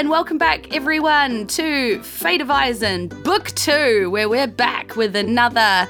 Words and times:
and 0.00 0.08
welcome 0.08 0.38
back, 0.38 0.74
everyone, 0.74 1.46
to 1.46 2.02
Fate 2.02 2.40
of 2.40 2.48
Isen 2.48 3.10
Book 3.22 3.50
2, 3.50 4.08
where 4.08 4.30
we're 4.30 4.46
back 4.46 4.96
with 4.96 5.14
another 5.14 5.86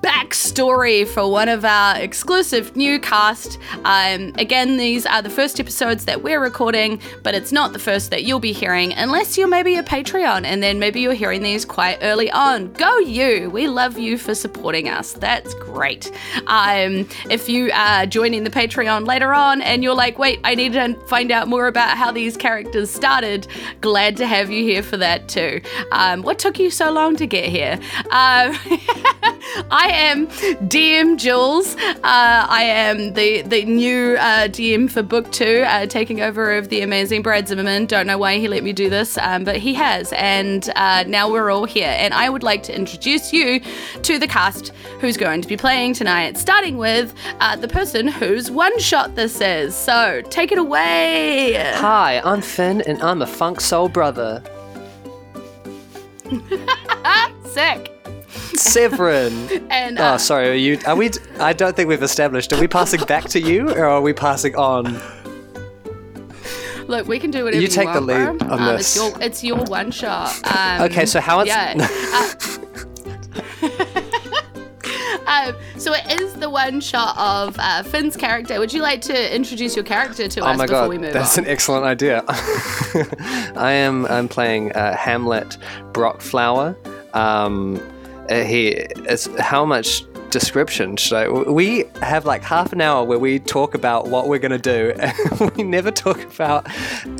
backstory 0.00 1.06
for 1.06 1.30
one 1.30 1.50
of 1.50 1.62
our 1.62 1.98
exclusive 1.98 2.74
new 2.74 2.98
cast. 2.98 3.58
Um, 3.84 4.32
again, 4.38 4.78
these 4.78 5.04
are 5.04 5.20
the 5.20 5.28
first 5.28 5.60
episodes 5.60 6.06
that 6.06 6.22
we're 6.22 6.40
recording, 6.40 7.02
but 7.22 7.34
it's 7.34 7.52
not 7.52 7.74
the 7.74 7.78
first 7.78 8.10
that 8.12 8.24
you'll 8.24 8.40
be 8.40 8.54
hearing, 8.54 8.94
unless 8.94 9.36
you're 9.36 9.46
maybe 9.46 9.76
a 9.76 9.82
Patreon, 9.82 10.46
and 10.46 10.62
then 10.62 10.78
maybe 10.78 11.02
you're 11.02 11.12
hearing 11.12 11.42
these 11.42 11.66
quite 11.66 11.98
early 12.00 12.30
on. 12.30 12.72
Go 12.72 12.96
you! 12.98 13.50
We 13.50 13.68
love 13.68 13.98
you 13.98 14.16
for 14.16 14.34
supporting 14.34 14.88
us. 14.88 15.12
That's 15.12 15.52
great. 15.56 16.10
Um, 16.46 17.06
if 17.28 17.46
you 17.50 17.70
are 17.74 18.06
joining 18.06 18.44
the 18.44 18.50
Patreon 18.50 19.06
later 19.06 19.34
on 19.34 19.60
and 19.60 19.82
you're 19.82 19.94
like, 19.94 20.18
wait, 20.18 20.40
I 20.44 20.54
need 20.54 20.72
to 20.72 20.94
find 21.08 21.30
out 21.30 21.46
more 21.46 21.66
about 21.66 21.98
how 21.98 22.10
these 22.10 22.38
characters 22.38 22.90
started, 22.90 23.33
glad 23.80 24.16
to 24.18 24.26
have 24.26 24.50
you 24.50 24.64
here 24.64 24.82
for 24.82 24.96
that 24.96 25.28
too. 25.28 25.60
Um, 25.92 26.22
what 26.22 26.38
took 26.38 26.58
you 26.58 26.70
so 26.70 26.90
long 26.90 27.16
to 27.16 27.26
get 27.26 27.46
here? 27.46 27.78
Um, 28.10 28.56
I 29.70 29.88
am 29.88 30.26
DM 30.26 31.16
Jules. 31.16 31.76
Uh, 31.76 32.00
I 32.02 32.64
am 32.64 33.12
the 33.12 33.42
the 33.42 33.64
new 33.64 34.16
uh, 34.16 34.48
DM 34.48 34.90
for 34.90 35.02
Book 35.02 35.30
Two, 35.30 35.62
uh, 35.66 35.86
taking 35.86 36.20
over 36.20 36.56
of 36.56 36.70
the 36.70 36.80
amazing 36.80 37.22
Brad 37.22 37.46
Zimmerman. 37.46 37.86
Don't 37.86 38.06
know 38.06 38.18
why 38.18 38.38
he 38.38 38.48
let 38.48 38.64
me 38.64 38.72
do 38.72 38.90
this, 38.90 39.16
um, 39.18 39.44
but 39.44 39.56
he 39.56 39.72
has, 39.74 40.12
and 40.14 40.70
uh, 40.74 41.04
now 41.06 41.30
we're 41.30 41.50
all 41.50 41.66
here. 41.66 41.94
And 41.96 42.12
I 42.14 42.30
would 42.30 42.42
like 42.42 42.64
to 42.64 42.74
introduce 42.74 43.32
you 43.32 43.60
to 44.02 44.18
the 44.18 44.26
cast 44.26 44.72
who's 45.00 45.16
going 45.16 45.40
to 45.42 45.48
be 45.48 45.56
playing 45.56 45.94
tonight, 45.94 46.36
starting 46.36 46.76
with 46.76 47.14
uh, 47.38 47.54
the 47.54 47.68
person 47.68 48.08
whose 48.08 48.50
one 48.50 48.76
shot 48.80 49.14
this 49.14 49.40
is. 49.40 49.76
So 49.76 50.20
take 50.30 50.50
it 50.50 50.58
away. 50.58 51.54
Hi, 51.76 52.20
I'm 52.24 52.42
Finn, 52.42 52.80
and 52.82 53.00
I'm 53.02 53.22
a 53.22 53.26
funk 53.26 53.60
soul 53.60 53.88
brother. 53.88 54.42
Sick. 57.44 57.93
Severin. 58.56 59.66
And 59.70 59.98
uh, 59.98 60.14
Oh, 60.14 60.16
sorry. 60.16 60.50
Are 60.50 60.54
you? 60.54 60.78
Are 60.86 60.96
we? 60.96 61.10
I 61.38 61.52
don't 61.52 61.74
think 61.76 61.88
we've 61.88 62.02
established. 62.02 62.52
Are 62.52 62.60
we 62.60 62.68
passing 62.68 63.00
back 63.04 63.24
to 63.30 63.40
you, 63.40 63.70
or 63.70 63.84
are 63.86 64.00
we 64.02 64.12
passing 64.12 64.54
on? 64.56 65.00
look, 66.86 67.06
we 67.08 67.18
can 67.18 67.30
do 67.30 67.44
whatever 67.44 67.62
You 67.62 67.68
take 67.68 67.86
the 67.88 67.94
want, 67.94 68.06
lead 68.06 68.38
bro. 68.40 68.48
on 68.50 68.60
um, 68.60 68.76
this. 68.76 68.94
It's 68.94 68.96
your, 68.96 69.22
it's 69.22 69.44
your 69.44 69.64
one 69.64 69.90
shot. 69.90 70.34
Um, 70.56 70.82
Okay, 70.82 71.06
so 71.06 71.18
how 71.20 71.40
it's- 71.40 71.56
Yeah. 71.56 71.88
uh, 75.26 75.48
um, 75.48 75.56
so 75.78 75.94
it 75.94 76.20
is 76.20 76.34
the 76.34 76.50
one 76.50 76.80
shot 76.82 77.16
of 77.16 77.56
uh, 77.58 77.82
Finn's 77.84 78.16
character. 78.18 78.58
Would 78.58 78.72
you 78.72 78.82
like 78.82 79.00
to 79.02 79.34
introduce 79.34 79.74
your 79.74 79.84
character 79.84 80.28
to 80.28 80.40
Oh 80.40 80.46
us 80.48 80.58
my 80.58 80.66
before 80.66 80.80
god, 80.82 80.88
we 80.90 80.98
move 80.98 81.14
that's 81.14 81.38
on? 81.38 81.44
an 81.44 81.50
excellent 81.50 81.84
idea. 81.86 82.22
I 82.28 83.72
am. 83.72 84.04
I'm 84.06 84.28
playing 84.28 84.72
uh, 84.72 84.94
Hamlet 84.94 85.56
Brockflower. 85.94 86.76
Um, 87.14 87.80
uh, 88.30 88.42
he. 88.44 88.68
It's 88.68 89.26
how 89.38 89.64
much 89.64 90.04
description 90.30 90.96
should 90.96 91.16
I? 91.16 91.28
We 91.28 91.84
have 92.02 92.26
like 92.26 92.42
half 92.42 92.72
an 92.72 92.80
hour 92.80 93.04
where 93.04 93.18
we 93.18 93.38
talk 93.38 93.74
about 93.74 94.08
what 94.08 94.28
we're 94.28 94.40
gonna 94.40 94.58
do, 94.58 94.92
and 94.98 95.50
we 95.52 95.62
never 95.62 95.90
talk 95.90 96.20
about 96.24 96.66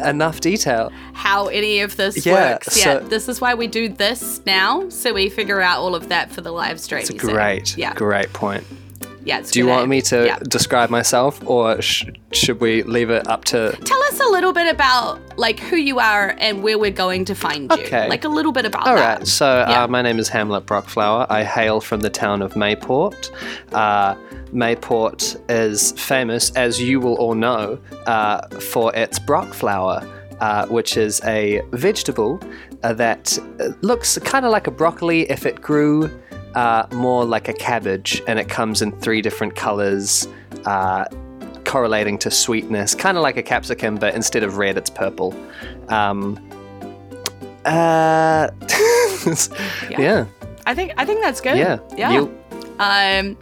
enough 0.05 0.41
detail. 0.41 0.91
How 1.13 1.47
any 1.47 1.81
of 1.81 1.97
this 1.97 2.27
Yeah, 2.27 2.53
works. 2.53 2.77
Yeah, 2.77 2.99
this 2.99 3.29
is 3.29 3.41
why 3.41 3.55
we 3.55 3.67
do 3.67 3.89
this 3.89 4.41
now, 4.47 4.89
so 4.89 5.13
we 5.13 5.29
figure 5.31 5.61
out 5.61 5.79
all 5.79 5.95
of 5.95 6.09
that 6.09 6.33
for 6.33 6.41
the 6.41 6.53
live 6.53 6.81
stream. 6.81 7.01
It's 7.01 7.11
a 7.11 7.15
great, 7.15 7.77
yeah, 7.77 7.95
great 7.95 8.33
point. 8.33 8.65
Yeah. 9.25 9.41
Do 9.41 9.59
you 9.59 9.67
want 9.67 9.89
me 9.89 10.01
to 10.03 10.27
Yeah. 10.27 10.39
describe 10.49 10.91
myself, 10.91 11.41
or 11.47 11.81
sh- 11.83 12.05
should 12.33 12.61
we 12.61 12.83
leave 12.83 13.11
it 13.11 13.27
up 13.29 13.45
to? 13.47 13.73
Tell 13.85 14.03
us 14.05 14.21
a 14.21 14.29
little 14.31 14.53
bit 14.53 14.73
about 14.73 15.21
like 15.37 15.59
who 15.61 15.77
you 15.77 15.99
are 15.99 16.35
and 16.39 16.63
where 16.63 16.79
we're 16.79 16.91
going 16.91 17.25
to 17.27 17.35
find 17.35 17.71
you. 17.77 17.83
Okay. 17.85 18.09
Like 18.09 18.25
a 18.25 18.29
little 18.29 18.53
bit 18.53 18.65
about 18.67 18.87
All 18.87 18.95
that. 18.97 19.19
right. 19.19 19.27
So 19.27 19.65
Yeah. 19.69 19.85
uh, 19.85 19.89
my 19.89 20.03
name 20.03 20.19
is 20.19 20.29
Hamlet 20.29 20.67
Brockflower. 20.67 21.27
I 21.31 21.43
hail 21.45 21.81
from 21.81 22.01
the 22.01 22.11
town 22.11 22.43
of 22.43 22.55
Mayport. 22.55 23.31
Uh, 23.73 24.15
Mayport 24.53 25.37
is 25.51 25.93
famous, 25.93 26.51
as 26.53 26.81
you 26.81 27.01
will 27.01 27.15
all 27.15 27.35
know, 27.35 27.79
uh, 28.07 28.47
for 28.61 28.95
its 28.95 29.19
brockflower, 29.19 30.07
uh, 30.41 30.67
which 30.67 30.97
is 30.97 31.21
a 31.25 31.61
vegetable 31.73 32.41
uh, 32.85 32.93
that 32.93 33.37
uh, 33.61 33.69
looks 33.81 34.17
kind 34.19 34.45
of 34.47 34.53
like 34.53 34.67
a 34.67 34.71
broccoli 34.71 35.23
if 35.31 35.45
it 35.47 35.61
grew 35.61 36.09
uh, 36.55 36.87
more 36.93 37.25
like 37.25 37.49
a 37.49 37.53
cabbage, 37.53 38.23
and 38.29 38.39
it 38.39 38.49
comes 38.49 38.83
in 38.83 38.93
three 39.01 39.21
different 39.23 39.55
colors. 39.57 40.27
Uh, 40.65 41.05
correlating 41.65 42.19
to 42.19 42.31
sweetness, 42.31 42.95
kind 42.95 43.17
of 43.17 43.23
like 43.23 43.37
a 43.39 43.43
capsicum, 43.43 43.97
but 43.97 44.15
instead 44.15 44.43
of 44.43 44.59
red, 44.59 44.77
it's 44.77 44.91
purple. 44.91 45.35
Um, 45.89 46.37
uh, 47.65 48.49
yeah, 49.99 50.27
I 50.67 50.75
think 50.75 50.93
I 50.97 51.05
think 51.05 51.23
that's 51.23 51.41
good. 51.41 51.57
yeah, 51.57 51.79
Yeah. 51.97 52.13
You- 52.13 52.39
Um, 52.79 53.37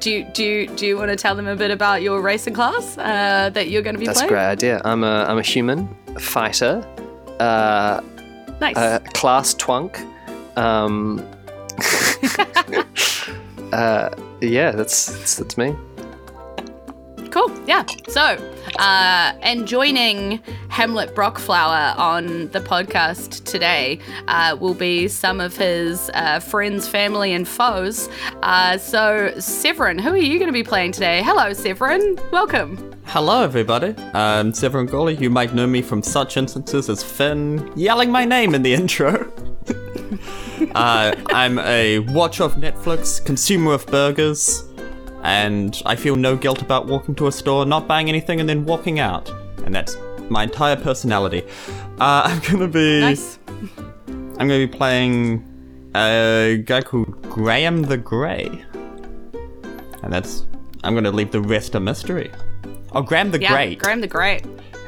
do 0.00 0.10
you 0.10 0.24
do 0.34 0.44
you, 0.44 0.66
do 0.68 0.86
you 0.86 0.96
want 0.96 1.10
to 1.10 1.16
tell 1.16 1.34
them 1.34 1.46
a 1.46 1.56
bit 1.56 1.70
about 1.70 2.02
your 2.02 2.20
racing 2.20 2.54
class 2.54 2.96
uh, 2.98 3.50
that 3.52 3.68
you're 3.70 3.82
going 3.82 3.94
to 3.94 4.00
be 4.00 4.06
that's 4.06 4.22
a 4.22 4.28
great 4.28 4.46
idea. 4.46 4.80
I'm 4.84 5.04
a 5.04 5.24
I'm 5.28 5.38
a 5.38 5.42
human 5.42 5.88
fighter, 6.18 6.84
uh, 7.38 8.00
Nice. 8.60 8.76
a 8.76 9.00
class 9.14 9.54
twunk. 9.54 9.98
Um, 10.58 11.24
uh, 13.72 14.10
yeah, 14.40 14.70
that's, 14.72 15.06
that's 15.06 15.36
that's 15.36 15.58
me. 15.58 15.76
cool. 17.30 17.50
Yeah. 17.66 17.84
So, 18.08 18.22
uh, 18.78 19.32
and 19.42 19.66
joining 19.68 20.40
Hamlet 20.68 21.14
Brockflower 21.14 21.94
on 21.96 22.48
the 22.48 22.60
podcast 22.60 23.44
today 23.44 24.00
uh, 24.28 24.56
will 24.60 24.74
be 24.74 25.06
some 25.08 25.40
of 25.40 25.56
his 25.56 26.10
uh, 26.14 26.40
friends, 26.40 26.88
family, 26.88 27.32
and 27.32 27.46
foes. 27.46 28.08
Uh, 28.42 28.78
so, 28.78 29.32
Severin, 29.38 29.98
who 29.98 30.10
are 30.10 30.16
you 30.16 30.38
going 30.38 30.48
to 30.48 30.52
be 30.52 30.64
playing 30.64 30.92
today? 30.92 31.22
Hello, 31.22 31.52
Severin. 31.52 32.18
Welcome. 32.32 32.78
Hello, 33.04 33.42
everybody. 33.42 33.94
I'm 34.14 34.52
Severin 34.52 34.86
Gawley. 34.86 35.16
You 35.16 35.30
might 35.30 35.52
know 35.54 35.66
me 35.66 35.82
from 35.82 36.02
such 36.02 36.36
instances 36.36 36.88
as 36.88 37.02
Finn 37.02 37.72
yelling 37.76 38.10
my 38.10 38.24
name 38.24 38.54
in 38.54 38.62
the 38.62 38.72
intro. 38.80 39.30
uh, 40.74 41.14
I'm 41.26 41.58
a 41.58 42.00
watcher 42.00 42.44
of 42.44 42.54
Netflix, 42.54 43.24
consumer 43.24 43.74
of 43.74 43.86
burgers, 43.86 44.64
and 45.22 45.80
I 45.86 45.96
feel 45.96 46.16
no 46.16 46.36
guilt 46.36 46.62
about 46.62 46.86
walking 46.86 47.14
to 47.16 47.26
a 47.26 47.32
store, 47.32 47.66
not 47.66 47.86
buying 47.86 48.08
anything, 48.08 48.40
and 48.40 48.48
then 48.48 48.64
walking 48.64 48.98
out. 48.98 49.30
And 49.64 49.74
that's 49.74 49.96
my 50.28 50.44
entire 50.44 50.76
personality. 50.76 51.42
Uh, 52.00 52.22
I'm 52.24 52.40
gonna 52.40 52.68
be. 52.68 53.00
Nice. 53.00 53.38
I'm 54.08 54.48
gonna 54.48 54.58
be 54.58 54.66
playing 54.66 55.44
a 55.94 56.62
guy 56.64 56.80
called 56.82 57.20
Graham 57.22 57.82
the 57.82 57.96
Grey. 57.96 58.64
And 60.02 60.12
that's. 60.12 60.46
I'm 60.82 60.94
gonna 60.94 61.10
leave 61.10 61.30
the 61.30 61.42
rest 61.42 61.74
a 61.74 61.80
mystery. 61.80 62.30
Oh, 62.92 63.02
Graham 63.02 63.30
the 63.30 63.40
Yeah, 63.40 63.52
Great. 63.52 63.78
Graham 63.78 64.00
the 64.00 64.06
Great. 64.06 64.44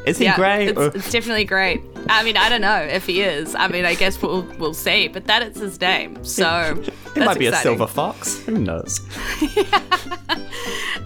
Is 0.06 0.18
he 0.18 0.24
yeah, 0.24 0.36
grey? 0.36 0.66
It's, 0.66 0.96
it's 0.96 1.12
definitely 1.12 1.44
great. 1.44 1.80
I 2.08 2.22
mean, 2.22 2.36
I 2.36 2.48
don't 2.48 2.60
know 2.60 2.76
if 2.76 3.06
he 3.06 3.22
is. 3.22 3.54
I 3.54 3.68
mean, 3.68 3.84
I 3.84 3.94
guess 3.94 4.20
we'll 4.20 4.42
we'll 4.58 4.74
see. 4.74 5.08
But 5.08 5.26
that 5.26 5.42
is 5.42 5.56
his 5.56 5.80
name, 5.80 6.24
so 6.24 6.82
It 7.16 7.24
might 7.24 7.38
be 7.38 7.46
a 7.46 7.56
silver 7.56 7.86
fox. 7.86 8.38
Who 8.44 8.58
knows? 8.58 9.00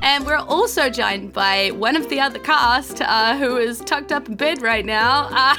And 0.03 0.25
we're 0.25 0.37
also 0.37 0.89
joined 0.89 1.33
by 1.33 1.71
one 1.73 1.97
of 1.97 2.09
the 2.09 2.21
other 2.21 2.39
cast 2.39 3.01
uh, 3.03 3.37
who 3.37 3.57
is 3.57 3.81
tucked 3.81 4.13
up 4.13 4.29
in 4.29 4.37
bed 4.37 4.63
right 4.63 4.85
now. 4.85 5.25
Uh, 5.25 5.57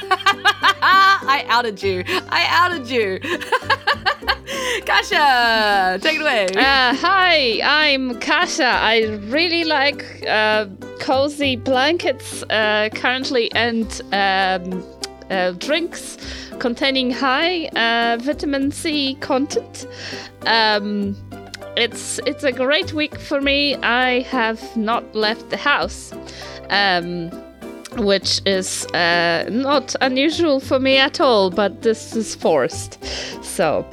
I 0.80 1.44
outed 1.48 1.82
you. 1.82 2.02
I 2.30 2.46
outed 2.48 2.88
you. 2.88 3.18
Kasha, 4.86 5.98
take 6.00 6.16
it 6.16 6.22
away. 6.22 6.46
Uh, 6.56 6.94
hi, 6.94 7.60
I'm 7.62 8.18
Kasha. 8.20 8.64
I 8.64 9.18
really 9.28 9.64
like 9.64 10.24
uh, 10.26 10.66
cozy 10.98 11.56
blankets 11.56 12.42
uh, 12.44 12.88
currently 12.94 13.52
and 13.52 14.00
um, 14.12 14.82
uh, 15.30 15.52
drinks 15.52 16.16
containing 16.58 17.10
high 17.10 17.66
uh, 17.68 18.18
vitamin 18.20 18.70
C 18.70 19.16
content. 19.20 19.86
Um, 20.46 21.16
it's 21.76 22.18
it's 22.26 22.44
a 22.44 22.52
great 22.52 22.92
week 22.92 23.18
for 23.18 23.40
me. 23.40 23.76
I 23.76 24.20
have 24.22 24.76
not 24.76 25.14
left 25.14 25.50
the 25.50 25.56
house. 25.56 26.12
Um, 26.70 27.30
which 27.96 28.40
is 28.46 28.86
uh, 28.88 29.48
not 29.50 29.96
unusual 30.02 30.60
for 30.60 30.78
me 30.78 30.98
at 30.98 31.20
all, 31.20 31.50
but 31.50 31.82
this 31.82 32.14
is 32.14 32.34
forced. 32.34 33.02
So, 33.42 33.84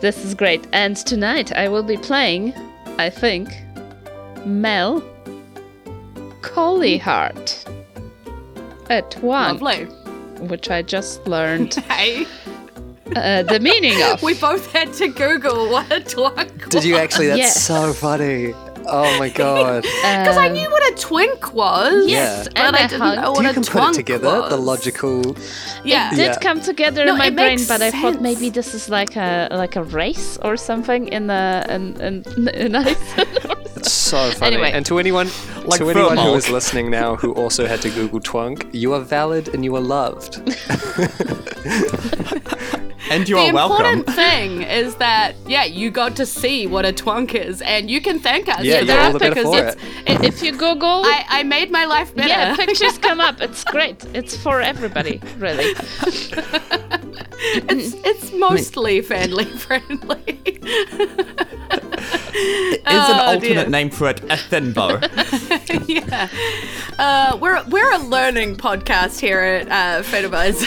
this 0.00 0.24
is 0.24 0.34
great. 0.34 0.66
And 0.72 0.96
tonight 0.96 1.52
I 1.52 1.68
will 1.68 1.82
be 1.82 1.96
playing, 1.96 2.54
I 2.98 3.10
think, 3.10 3.48
Mal 4.44 5.02
Collyheart. 6.40 7.68
at 8.90 9.14
one. 9.22 9.58
Lovely. 9.58 10.01
Which 10.48 10.70
I 10.70 10.82
just 10.82 11.26
learned 11.26 11.74
Hey, 11.88 12.26
uh, 13.16 13.42
the 13.42 13.60
meaning 13.60 14.00
of. 14.02 14.22
we 14.28 14.34
both 14.34 14.70
had 14.72 14.92
to 14.94 15.08
Google 15.08 15.68
what 15.70 15.86
a 15.92 16.00
twunk 16.00 16.68
Did 16.70 16.84
you 16.84 16.96
actually? 16.96 17.26
That's 17.28 17.38
Yes. 17.38 17.62
so 17.64 17.92
funny. 17.92 18.54
Oh 18.86 19.18
my 19.18 19.28
god. 19.42 19.82
Because 19.82 20.36
I 20.36 20.48
knew 20.48 20.70
what 20.70 20.92
a 20.92 20.96
twink 20.96 21.52
was. 21.54 22.08
Yes, 22.08 22.48
Yeah. 22.54 22.64
and 22.64 22.72
but 22.72 22.80
I 22.80 22.84
a 22.84 22.88
didn't 22.88 23.02
hunk. 23.02 23.20
know 23.20 23.32
what 23.32 23.42
you 23.44 23.50
a 23.50 23.54
can 23.54 23.62
put 23.64 23.74
it 23.74 23.78
twunk 23.82 23.94
together. 23.94 24.48
The 24.48 24.56
logical. 24.56 25.36
Yeah. 25.84 26.12
It 26.12 26.16
did 26.16 26.26
Yeah. 26.32 26.38
come 26.38 26.60
together 26.60 27.04
No, 27.04 27.12
in 27.12 27.18
my 27.18 27.30
brain, 27.30 27.56
makes 27.56 27.68
but 27.68 27.82
I 27.82 27.90
thought 27.90 28.20
maybe 28.20 28.50
this 28.50 28.74
is 28.74 28.88
like 28.88 29.16
a 29.16 29.48
like 29.50 29.76
a 29.76 29.82
race 29.84 30.38
or 30.42 30.56
something 30.56 31.08
in 31.08 31.26
the 31.26 31.64
in 31.68 31.96
in, 32.00 32.24
in 32.64 32.74
Iceland. 32.76 33.38
or 33.48 33.56
It's 33.76 33.92
so 33.92 34.30
funny. 34.30 34.54
Anyway. 34.54 34.72
And 34.72 34.86
to 34.86 34.98
anyone, 34.98 35.28
Like 35.64 35.80
to 35.80 35.90
anyone 35.90 36.16
who 36.16 36.24
Vermont. 36.34 36.50
listening 36.50 36.90
now, 36.90 37.16
who 37.16 37.32
also 37.32 37.66
had 37.66 37.80
to 37.82 37.90
Google 37.90 38.20
twunk, 38.20 38.66
you 38.72 38.94
are 38.94 39.00
valid 39.00 39.48
and 39.54 39.64
you 39.64 39.74
are 39.76 39.80
loved. 39.98 40.40
And 43.12 43.28
you 43.28 43.36
the 43.36 43.42
are 43.42 43.52
welcome. 43.52 43.86
important 43.86 44.16
thing 44.22 44.62
is 44.62 44.94
that 44.96 45.34
yeah, 45.46 45.64
you 45.64 45.90
got 45.90 46.16
to 46.16 46.26
see 46.26 46.66
what 46.66 46.84
a 46.84 46.92
twunk 46.92 47.34
is, 47.34 47.60
and 47.62 47.90
you 47.90 48.00
can 48.00 48.18
thank 48.18 48.48
us. 48.48 48.62
Yeah, 48.64 48.78
for 48.80 48.84
you're 48.84 48.96
that 48.96 49.06
all 49.06 49.18
the 49.18 49.28
because 49.28 49.44
for 49.44 49.58
it's- 49.58 49.76
it. 50.06 50.24
if 50.24 50.42
you 50.42 50.52
Google, 50.52 51.02
I, 51.04 51.24
I 51.28 51.42
made 51.42 51.70
my 51.70 51.84
life 51.84 52.14
better. 52.14 52.28
yeah, 52.28 52.56
pictures 52.56 52.98
come 52.98 53.20
up. 53.20 53.40
It's 53.46 53.64
great. 53.64 54.04
It's 54.14 54.36
for 54.36 54.60
everybody, 54.60 55.20
really. 55.38 55.74
it's 57.68 57.94
it's 58.04 58.32
mostly 58.32 59.00
family 59.02 59.44
friendly. 59.64 60.38
Is 60.54 60.58
an 62.34 62.80
Oh, 62.86 63.22
alternate 63.34 63.40
dear. 63.40 63.68
name 63.68 63.90
for 63.90 64.08
it 64.10 64.22
a 64.30 64.36
thin 64.36 64.72
bow. 64.72 64.98
yeah. 65.86 66.28
Uh, 66.98 67.36
we're 67.40 67.62
we're 67.68 67.92
a 67.92 67.98
learning 67.98 68.56
podcast 68.56 69.20
here 69.20 69.40
at 69.40 69.68
uh, 69.70 70.02
Fate 70.02 70.24
of 70.24 70.32
Us. 70.34 70.66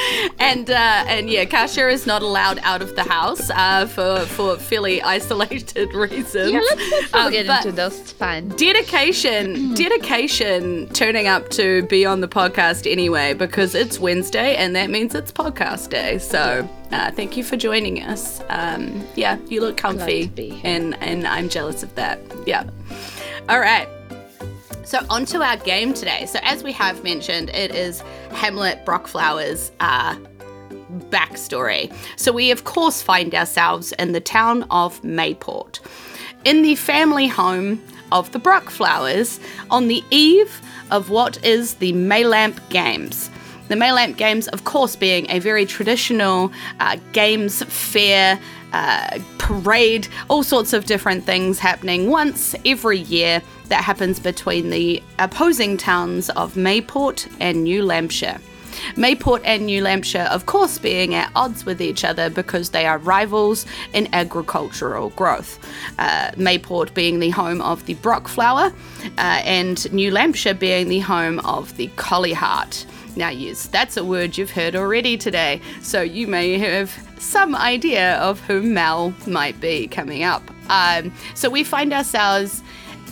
And 0.40 0.70
uh, 0.70 1.04
and 1.06 1.28
yeah, 1.28 1.44
Kasha 1.44 1.88
is 1.88 2.06
not 2.06 2.22
allowed 2.22 2.58
out 2.62 2.80
of 2.80 2.96
the 2.96 3.02
house 3.02 3.50
uh, 3.50 3.86
for 3.86 4.20
for 4.20 4.56
fairly 4.56 5.02
isolated 5.02 5.92
reasons. 5.94 6.52
Yeah, 6.52 6.60
let's, 6.60 7.12
not 7.12 7.32
get 7.32 7.46
into 7.46 7.72
those. 7.72 8.00
It's 8.00 8.12
fine. 8.12 8.48
dedication, 8.48 9.74
dedication, 9.74 10.88
turning 10.88 11.26
up 11.26 11.50
to 11.50 11.82
be 11.84 12.06
on 12.06 12.20
the 12.20 12.28
podcast 12.28 12.90
anyway 12.90 13.34
because 13.34 13.74
it's 13.74 13.98
Wednesday 13.98 14.56
and 14.56 14.74
that 14.76 14.88
means 14.90 15.14
it's 15.14 15.30
podcast 15.30 15.90
day. 15.90 16.18
So 16.18 16.68
uh, 16.90 17.10
thank 17.10 17.36
you 17.36 17.44
for 17.44 17.56
joining 17.56 18.02
us. 18.02 18.40
Um, 18.48 19.06
yeah, 19.16 19.38
you 19.46 19.60
look 19.60 19.76
comfy, 19.76 20.26
to 20.26 20.32
be 20.32 20.50
here. 20.50 20.60
and 20.64 20.96
and 21.02 21.26
I'm 21.26 21.48
jealous 21.48 21.82
of 21.82 21.94
that. 21.96 22.20
Yeah. 22.46 22.64
All 23.48 23.60
right. 23.60 23.88
So 24.84 24.98
on 25.08 25.24
to 25.26 25.42
our 25.42 25.56
game 25.56 25.94
today. 25.94 26.26
So 26.26 26.38
as 26.42 26.62
we 26.64 26.72
have 26.72 27.04
mentioned, 27.04 27.50
it 27.50 27.74
is 27.74 28.00
Hamlet 28.32 28.84
Brockflower's 28.84 29.70
uh, 29.80 30.16
backstory. 31.10 31.94
So 32.16 32.32
we 32.32 32.50
of 32.50 32.64
course 32.64 33.02
find 33.02 33.34
ourselves 33.34 33.92
in 33.92 34.12
the 34.12 34.20
town 34.20 34.64
of 34.70 35.00
Mayport, 35.02 35.80
in 36.44 36.62
the 36.62 36.74
family 36.74 37.28
home 37.28 37.82
of 38.12 38.32
the 38.32 38.40
Brockflowers, 38.40 39.40
on 39.70 39.88
the 39.88 40.02
eve 40.10 40.60
of 40.90 41.10
what 41.10 41.42
is 41.44 41.74
the 41.74 41.92
Maylamp 41.92 42.58
Games. 42.70 43.30
The 43.68 43.76
Maylamp 43.76 44.16
Games, 44.16 44.48
of 44.48 44.64
course, 44.64 44.96
being 44.96 45.30
a 45.30 45.38
very 45.38 45.64
traditional 45.64 46.50
uh, 46.80 46.96
games 47.12 47.62
fair, 47.64 48.40
uh, 48.72 49.20
parade, 49.38 50.08
all 50.28 50.42
sorts 50.42 50.72
of 50.72 50.86
different 50.86 51.24
things 51.24 51.60
happening 51.60 52.10
once 52.10 52.56
every 52.64 52.98
year 52.98 53.40
that 53.70 53.82
happens 53.82 54.20
between 54.20 54.70
the 54.70 55.02
opposing 55.18 55.76
towns 55.76 56.28
of 56.30 56.54
Mayport 56.54 57.26
and 57.40 57.64
New 57.64 57.82
Lampshire. 57.82 58.38
Mayport 58.94 59.40
and 59.44 59.66
New 59.66 59.82
Lampshire, 59.82 60.28
of 60.30 60.46
course, 60.46 60.78
being 60.78 61.14
at 61.14 61.30
odds 61.34 61.64
with 61.64 61.80
each 61.80 62.04
other 62.04 62.30
because 62.30 62.70
they 62.70 62.86
are 62.86 62.98
rivals 62.98 63.66
in 63.92 64.08
agricultural 64.12 65.10
growth. 65.10 65.58
Uh, 65.98 66.30
Mayport 66.32 66.94
being 66.94 67.18
the 67.18 67.30
home 67.30 67.60
of 67.62 67.84
the 67.86 67.94
Brockflower, 67.94 68.72
uh, 69.18 69.42
and 69.44 69.92
New 69.92 70.10
Lampshire 70.10 70.54
being 70.54 70.88
the 70.88 71.00
home 71.00 71.40
of 71.40 71.76
the 71.76 71.88
Collyheart. 71.96 72.86
Now, 73.16 73.30
yes, 73.30 73.66
that's 73.66 73.96
a 73.96 74.04
word 74.04 74.38
you've 74.38 74.52
heard 74.52 74.76
already 74.76 75.16
today, 75.16 75.60
so 75.82 76.00
you 76.00 76.26
may 76.26 76.58
have 76.58 76.96
some 77.18 77.54
idea 77.54 78.14
of 78.18 78.40
who 78.40 78.62
Mal 78.62 79.12
might 79.26 79.60
be 79.60 79.88
coming 79.88 80.22
up. 80.22 80.42
Um, 80.70 81.12
so 81.34 81.50
we 81.50 81.64
find 81.64 81.92
ourselves 81.92 82.62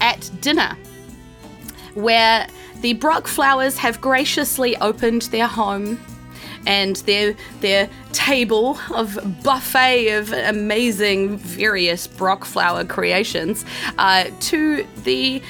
at 0.01 0.31
dinner 0.41 0.77
where 1.95 2.47
the 2.81 2.95
Brockflowers 2.95 3.77
have 3.77 4.01
graciously 4.01 4.77
opened 4.77 5.23
their 5.23 5.47
home 5.47 6.01
and 6.67 6.97
their 6.97 7.35
their 7.61 7.89
table 8.13 8.79
of 8.95 9.19
buffet 9.43 10.09
of 10.17 10.33
amazing 10.33 11.39
various 11.39 12.07
Brockflower 12.07 12.85
creations 12.85 13.65
uh, 13.99 14.27
to 14.41 14.87
the 15.05 15.43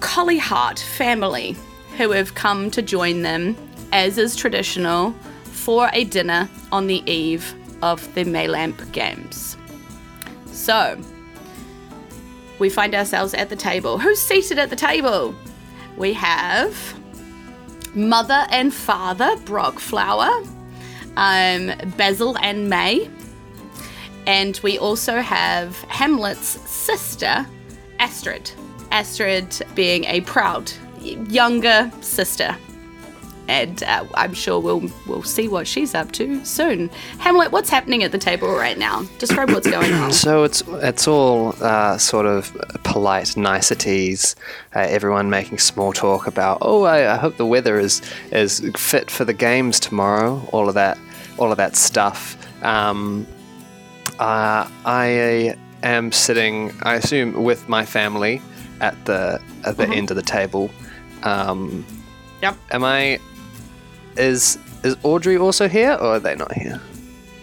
Collyheart 0.00 0.78
family 0.78 1.56
who 1.96 2.10
have 2.10 2.34
come 2.34 2.70
to 2.70 2.82
join 2.82 3.22
them 3.22 3.56
as 3.92 4.18
is 4.18 4.36
traditional 4.36 5.12
for 5.44 5.90
a 5.92 6.04
dinner 6.04 6.48
on 6.72 6.86
the 6.86 7.02
eve 7.10 7.54
of 7.82 8.12
the 8.14 8.24
Maylamp 8.24 8.92
Games. 8.92 9.56
So, 10.46 10.98
we 12.60 12.68
find 12.70 12.94
ourselves 12.94 13.34
at 13.34 13.48
the 13.48 13.56
table. 13.56 13.98
Who's 13.98 14.20
seated 14.20 14.58
at 14.58 14.70
the 14.70 14.76
table? 14.76 15.34
We 15.96 16.12
have 16.12 16.76
mother 17.96 18.46
and 18.50 18.72
father, 18.72 19.36
Brockflower, 19.38 20.44
um, 21.16 21.72
Basil 21.96 22.36
and 22.38 22.68
May, 22.70 23.10
and 24.26 24.60
we 24.62 24.78
also 24.78 25.20
have 25.20 25.76
Hamlet's 25.84 26.60
sister, 26.70 27.46
Astrid. 27.98 28.50
Astrid 28.92 29.60
being 29.74 30.04
a 30.04 30.20
proud 30.20 30.70
younger 31.00 31.90
sister. 32.00 32.56
And 33.50 33.82
uh, 33.82 34.06
I'm 34.14 34.32
sure 34.32 34.60
we'll 34.60 34.88
we'll 35.08 35.24
see 35.24 35.48
what 35.48 35.66
she's 35.66 35.92
up 35.92 36.12
to 36.12 36.44
soon. 36.44 36.88
Hamlet, 37.18 37.50
what's 37.50 37.68
happening 37.68 38.04
at 38.04 38.12
the 38.12 38.18
table 38.18 38.46
right 38.54 38.78
now? 38.78 39.02
Describe 39.18 39.50
what's 39.50 39.68
going 39.68 39.92
on. 39.92 40.12
So 40.20 40.44
it's 40.44 40.62
it's 40.68 41.08
all 41.08 41.56
uh, 41.60 41.98
sort 41.98 42.26
of 42.26 42.56
polite 42.84 43.36
niceties. 43.36 44.36
Uh, 44.76 44.86
everyone 44.88 45.30
making 45.30 45.58
small 45.58 45.92
talk 45.92 46.28
about, 46.28 46.58
oh, 46.62 46.84
I, 46.84 47.14
I 47.14 47.16
hope 47.16 47.38
the 47.38 47.46
weather 47.46 47.80
is 47.80 48.00
is 48.30 48.60
fit 48.76 49.10
for 49.10 49.24
the 49.24 49.32
games 49.32 49.80
tomorrow. 49.80 50.46
All 50.52 50.68
of 50.68 50.74
that, 50.74 50.96
all 51.36 51.50
of 51.50 51.56
that 51.56 51.74
stuff. 51.74 52.36
Um, 52.64 53.26
uh, 54.20 54.68
I 54.84 55.56
am 55.82 56.12
sitting, 56.12 56.72
I 56.82 56.94
assume, 56.94 57.42
with 57.42 57.68
my 57.68 57.84
family 57.84 58.40
at 58.80 58.94
the 59.06 59.40
at 59.64 59.76
the 59.76 59.88
end 59.88 60.10
of 60.12 60.16
the 60.16 60.22
table. 60.22 60.70
Um, 61.24 61.84
Yep. 62.42 62.56
Am 62.70 62.84
I? 62.84 63.18
Is 64.16 64.58
is 64.82 64.96
Audrey 65.02 65.36
also 65.36 65.68
here, 65.68 65.92
or 65.92 66.14
are 66.16 66.20
they 66.20 66.34
not 66.34 66.52
here? 66.52 66.80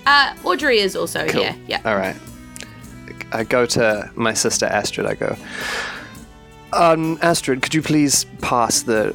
Uh, 0.06 0.34
Audrey 0.44 0.80
is 0.80 0.96
also 0.96 1.28
Cool. 1.28 1.44
here. 1.44 1.56
Yeah. 1.68 1.82
All 1.86 1.96
right. 1.98 2.16
I 3.34 3.44
go 3.44 3.66
to 3.66 4.10
my 4.16 4.34
sister 4.34 4.66
Astrid. 4.66 5.06
I 5.06 5.16
go, 5.16 5.36
um, 6.74 7.18
Astrid, 7.22 7.62
could 7.62 7.74
you 7.74 7.82
please 7.82 8.26
pass 8.42 8.84
the 8.84 9.14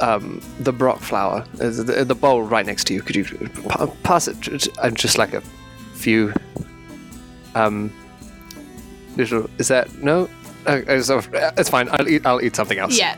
um, 0.00 0.40
the 0.60 0.72
brockflower, 0.72 1.44
uh, 1.60 1.70
the, 1.70 2.04
the 2.06 2.14
bowl 2.14 2.42
right 2.42 2.64
next 2.64 2.84
to 2.86 2.94
you? 2.94 3.02
Could 3.02 3.16
you 3.16 3.24
pa- 3.68 3.86
pass 4.02 4.28
it? 4.28 4.68
uh, 4.78 4.90
Just 4.90 5.18
like 5.18 5.34
a 5.34 5.42
few. 5.94 6.32
Um. 7.54 7.92
Little. 9.16 9.50
Is 9.58 9.68
that 9.68 9.92
no? 10.02 10.28
Uh, 10.66 10.80
uh, 10.88 10.92
uh, 10.92 11.50
it's 11.58 11.68
fine. 11.68 11.88
I'll 11.90 12.08
eat. 12.08 12.24
I'll 12.24 12.40
eat 12.40 12.54
something 12.56 12.78
else. 12.78 12.96
Yeah. 12.98 13.16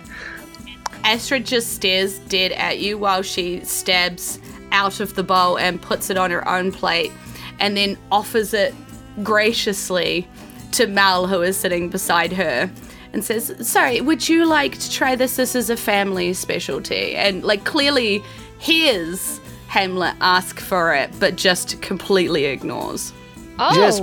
Astrid 1.04 1.46
just 1.46 1.74
stares 1.74 2.18
dead 2.20 2.52
at 2.52 2.78
you 2.78 2.96
while 2.98 3.22
she 3.22 3.64
stabs 3.64 4.38
out 4.70 5.00
of 5.00 5.14
the 5.14 5.22
bowl 5.22 5.58
and 5.58 5.80
puts 5.80 6.10
it 6.10 6.16
on 6.16 6.30
her 6.30 6.46
own 6.48 6.72
plate 6.72 7.12
and 7.60 7.76
then 7.76 7.98
offers 8.10 8.54
it 8.54 8.74
graciously 9.22 10.26
to 10.72 10.86
Mal, 10.86 11.26
who 11.26 11.42
is 11.42 11.56
sitting 11.56 11.88
beside 11.90 12.32
her, 12.32 12.70
and 13.12 13.22
says, 13.22 13.54
Sorry, 13.60 14.00
would 14.00 14.26
you 14.28 14.46
like 14.46 14.78
to 14.78 14.90
try 14.90 15.14
this? 15.14 15.36
This 15.36 15.54
is 15.54 15.68
a 15.68 15.76
family 15.76 16.32
specialty. 16.32 17.14
And, 17.14 17.44
like, 17.44 17.64
clearly 17.64 18.22
hears 18.58 19.38
Hamlet 19.68 20.14
ask 20.20 20.60
for 20.60 20.94
it, 20.94 21.10
but 21.20 21.36
just 21.36 21.80
completely 21.82 22.46
ignores. 22.46 23.12
Oh, 23.58 23.74
Yes. 23.74 24.00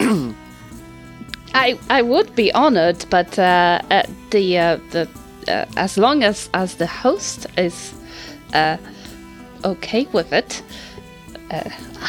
I 1.54 1.78
I 1.88 2.02
would 2.02 2.34
be 2.34 2.52
honored, 2.52 3.04
but 3.10 3.38
uh, 3.38 3.80
uh, 3.90 4.02
the 4.30 4.58
uh, 4.58 4.76
the 4.90 5.08
uh, 5.48 5.66
as 5.76 5.98
long 5.98 6.22
as 6.22 6.48
as 6.54 6.76
the 6.76 6.86
host 6.86 7.46
is 7.56 7.94
uh, 8.54 8.76
okay 9.64 10.06
with 10.12 10.32
it. 10.32 10.62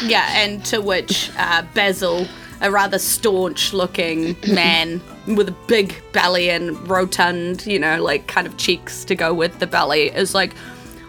Yeah, 0.04 0.28
and 0.34 0.64
to 0.66 0.80
which 0.80 1.30
uh, 1.38 1.62
Basil, 1.74 2.26
a 2.60 2.70
rather 2.70 2.98
staunch 2.98 3.72
looking 3.72 4.36
man 4.46 5.00
with 5.26 5.48
a 5.48 5.54
big 5.66 5.94
belly 6.12 6.50
and 6.50 6.76
rotund, 6.88 7.66
you 7.66 7.78
know, 7.78 8.02
like 8.02 8.26
kind 8.26 8.46
of 8.46 8.56
cheeks 8.56 9.04
to 9.06 9.14
go 9.14 9.32
with 9.32 9.58
the 9.58 9.66
belly, 9.66 10.08
is 10.08 10.34
like, 10.34 10.54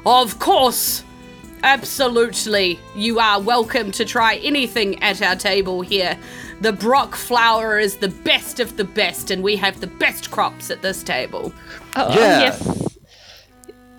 Of 0.06 0.40
course! 0.40 1.04
Absolutely! 1.64 2.80
You 2.96 3.20
are 3.20 3.40
welcome 3.40 3.92
to 3.92 4.06
try 4.06 4.36
anything 4.38 5.02
at 5.04 5.22
our 5.22 5.36
table 5.36 5.82
here. 5.82 6.18
The 6.62 6.72
brockflower 6.74 7.80
is 7.80 7.98
the 7.98 8.10
best 8.10 8.60
of 8.60 8.78
the 8.78 8.84
best, 8.84 9.32
and 9.32 9.42
we 9.44 9.56
have 9.58 9.82
the 9.82 9.88
best 9.88 10.30
crops 10.32 10.70
at 10.70 10.82
this 10.82 11.02
table. 11.04 11.52
Oh, 11.96 12.10
Yeah. 12.14 12.40
yes. 12.40 12.98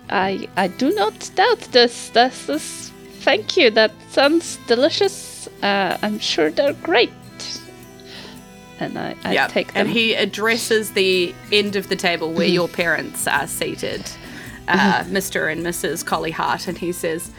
I 0.09 0.47
I 0.57 0.67
do 0.67 0.91
not 0.95 1.29
doubt 1.35 1.59
this. 1.71 2.09
This 2.09 2.47
is 2.49 2.91
thank 3.19 3.57
you. 3.57 3.69
That 3.71 3.91
sounds 4.09 4.57
delicious. 4.67 5.47
Uh, 5.61 5.97
I'm 6.01 6.19
sure 6.19 6.51
they're 6.51 6.73
great. 6.73 7.11
And 8.79 8.97
I, 8.97 9.15
I 9.23 9.33
Yep. 9.33 9.49
take 9.51 9.67
them. 9.73 9.87
And 9.87 9.89
he 9.89 10.13
addresses 10.13 10.91
the 10.91 11.33
end 11.51 11.75
of 11.75 11.87
the 11.89 11.95
table 11.95 12.31
where 12.33 12.47
your 12.47 12.67
parents 12.67 13.27
are 13.27 13.47
seated, 13.47 14.01
uh, 14.67 15.03
Mr. 15.05 15.51
and 15.51 15.65
Mrs. 15.65 16.03
Collyheart, 16.03 16.67
and 16.67 16.77
he 16.77 16.91
says, 16.91 17.29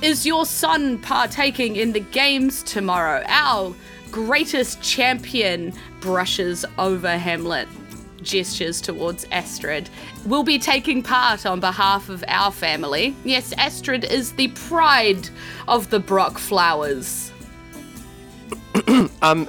Is 0.00 0.24
your 0.26 0.46
son 0.46 0.98
partaking 0.98 1.76
in 1.76 1.92
the 1.92 2.00
games 2.00 2.62
tomorrow? 2.62 3.22
Our 3.28 3.74
greatest 4.14 4.80
champion 4.80 5.72
brushes 5.98 6.64
over 6.78 7.18
Hamlet, 7.18 7.66
gestures 8.22 8.80
towards 8.80 9.26
Astrid. 9.32 9.90
Will 10.24 10.44
be 10.44 10.56
taking 10.56 11.02
part 11.02 11.44
on 11.44 11.58
behalf 11.58 12.08
of 12.08 12.22
our 12.28 12.52
family. 12.52 13.16
Yes, 13.24 13.52
Astrid 13.54 14.04
is 14.04 14.32
the 14.34 14.48
pride 14.68 15.28
of 15.66 15.90
the 15.90 15.98
Brockflowers. 15.98 17.32
Um, 19.22 19.48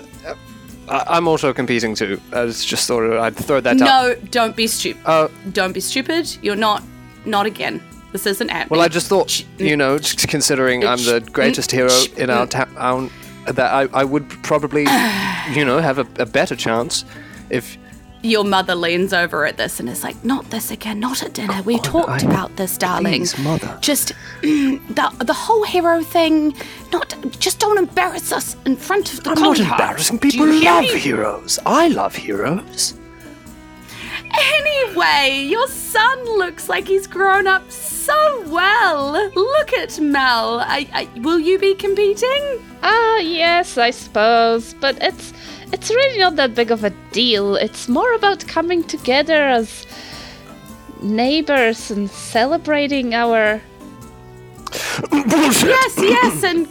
I'm 0.87 1.27
also 1.27 1.51
competing 1.51 1.93
too. 1.95 2.21
I 2.31 2.45
just 2.45 2.87
thought 2.87 3.19
I'd 3.19 3.35
throw 3.35 3.59
that 3.59 3.81
out. 3.81 3.85
No, 3.85 4.15
don't 4.29 4.55
be 4.55 4.67
stupid. 4.67 5.01
Uh, 5.05 5.27
don't 5.51 5.73
be 5.73 5.79
stupid. 5.81 6.37
You're 6.41 6.55
not. 6.55 6.83
Not 7.25 7.45
again. 7.45 7.81
This 8.11 8.25
isn't 8.27 8.49
happening. 8.49 8.77
well, 8.77 8.85
I 8.85 8.87
just 8.87 9.07
thought, 9.07 9.43
you 9.57 9.75
know, 9.75 9.99
considering 10.27 10.85
I'm 10.85 10.99
the 10.99 11.27
greatest 11.33 11.71
hero 11.71 11.91
in 12.17 12.29
our 12.29 12.47
town, 12.47 13.09
that 13.45 13.73
I, 13.73 13.87
I 13.93 14.03
would 14.03 14.27
probably, 14.43 14.81
you 15.53 15.63
know, 15.65 15.79
have 15.79 15.99
a, 15.99 16.07
a 16.21 16.25
better 16.25 16.55
chance 16.55 17.05
if. 17.49 17.77
Your 18.21 18.43
mother 18.43 18.73
leans 18.73 19.13
over 19.13 19.45
at 19.45 19.57
this 19.57 19.79
and 19.79 19.87
is 19.87 20.01
like, 20.03 20.15
"Not 20.25 20.49
this 20.49 20.71
again. 20.71 20.99
Not 20.99 21.21
at 21.21 21.33
dinner. 21.35 21.61
We 21.61 21.77
talked 21.79 22.23
I- 22.23 22.27
about 22.27 22.55
this, 22.55 22.75
darling. 22.75 23.13
Please, 23.21 23.37
mother. 23.37 23.77
Just 23.81 24.13
mm, 24.41 24.79
the 24.95 25.23
the 25.25 25.33
whole 25.33 25.63
hero 25.63 26.01
thing. 26.01 26.55
Not 26.91 27.13
just 27.39 27.59
don't 27.59 27.77
embarrass 27.77 28.31
us 28.31 28.55
in 28.65 28.77
front 28.77 29.13
of 29.13 29.23
the 29.23 29.29
I'm 29.29 29.39
not 29.39 29.57
Collyheart. 29.57 29.71
embarrassing. 29.73 30.17
Do 30.17 30.31
People 30.31 30.47
you 30.47 30.65
love 30.65 30.83
me? 30.85 30.97
heroes. 30.99 31.59
I 31.67 31.89
love 31.89 32.15
heroes. 32.15 32.95
Anyway, 34.37 35.45
your 35.47 35.67
son 35.67 36.23
looks 36.37 36.69
like 36.69 36.87
he's 36.87 37.07
grown 37.07 37.47
up 37.47 37.69
so 37.71 38.43
well. 38.47 39.31
Look 39.35 39.73
at 39.73 39.99
Mal. 39.99 40.59
I, 40.59 40.87
I, 40.93 41.19
will 41.19 41.39
you 41.39 41.57
be 41.59 41.75
competing? 41.75 42.63
Ah, 42.83 43.17
yes, 43.19 43.77
I 43.77 43.91
suppose, 43.91 44.73
but 44.75 44.97
it's 45.01 45.33
it's 45.71 45.89
really 45.89 46.19
not 46.19 46.35
that 46.35 46.53
big 46.55 46.71
of 46.71 46.83
a 46.83 46.91
deal. 47.11 47.55
It's 47.55 47.87
more 47.87 48.13
about 48.13 48.47
coming 48.47 48.83
together 48.83 49.47
as 49.47 49.85
neighbors 51.01 51.91
and 51.91 52.09
celebrating 52.09 53.13
our 53.13 53.61
Bullshit. 55.09 55.69
Yes, 55.69 55.93
yes, 55.97 56.43
and 56.43 56.67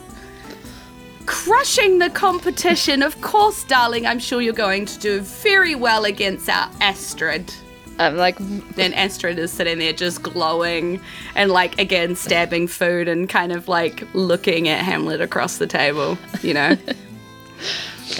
crushing 1.26 1.98
the 1.98 2.10
competition. 2.10 3.02
Of 3.02 3.20
course, 3.20 3.64
darling. 3.64 4.06
I'm 4.06 4.18
sure 4.18 4.40
you're 4.40 4.52
going 4.52 4.86
to 4.86 4.98
do 4.98 5.20
very 5.20 5.74
well 5.74 6.04
against 6.04 6.48
our 6.48 6.70
Astrid. 6.80 7.52
I'm 7.98 8.16
like 8.16 8.36
Then 8.74 8.92
Astrid 8.92 9.38
is 9.38 9.52
sitting 9.52 9.78
there 9.78 9.92
just 9.92 10.22
glowing 10.22 11.00
and, 11.34 11.50
like, 11.50 11.78
again, 11.78 12.16
stabbing 12.16 12.66
food 12.66 13.08
and 13.08 13.28
kind 13.28 13.52
of 13.52 13.68
like 13.68 14.06
looking 14.14 14.68
at 14.68 14.84
Hamlet 14.84 15.20
across 15.20 15.58
the 15.58 15.66
table, 15.66 16.18
you 16.42 16.54
know? 16.54 16.76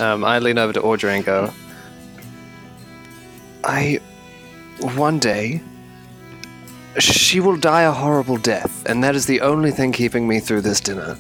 Um, 0.01 0.25
I 0.25 0.39
lean 0.39 0.59
over 0.59 0.73
to 0.73 0.83
Audrey 0.83 1.15
and 1.15 1.25
go, 1.25 1.53
I. 3.63 4.01
One 4.81 5.19
day. 5.19 5.63
She 6.99 7.41
will 7.41 7.57
die 7.57 7.83
a 7.83 7.93
horrible 7.93 8.37
death, 8.37 8.85
and 8.87 9.03
that 9.03 9.15
is 9.15 9.27
the 9.27 9.41
only 9.41 9.71
thing 9.73 9.93
keeping 9.93 10.27
me 10.29 10.41
through 10.41 10.63
this 10.63 10.81
dinner. 10.81 11.17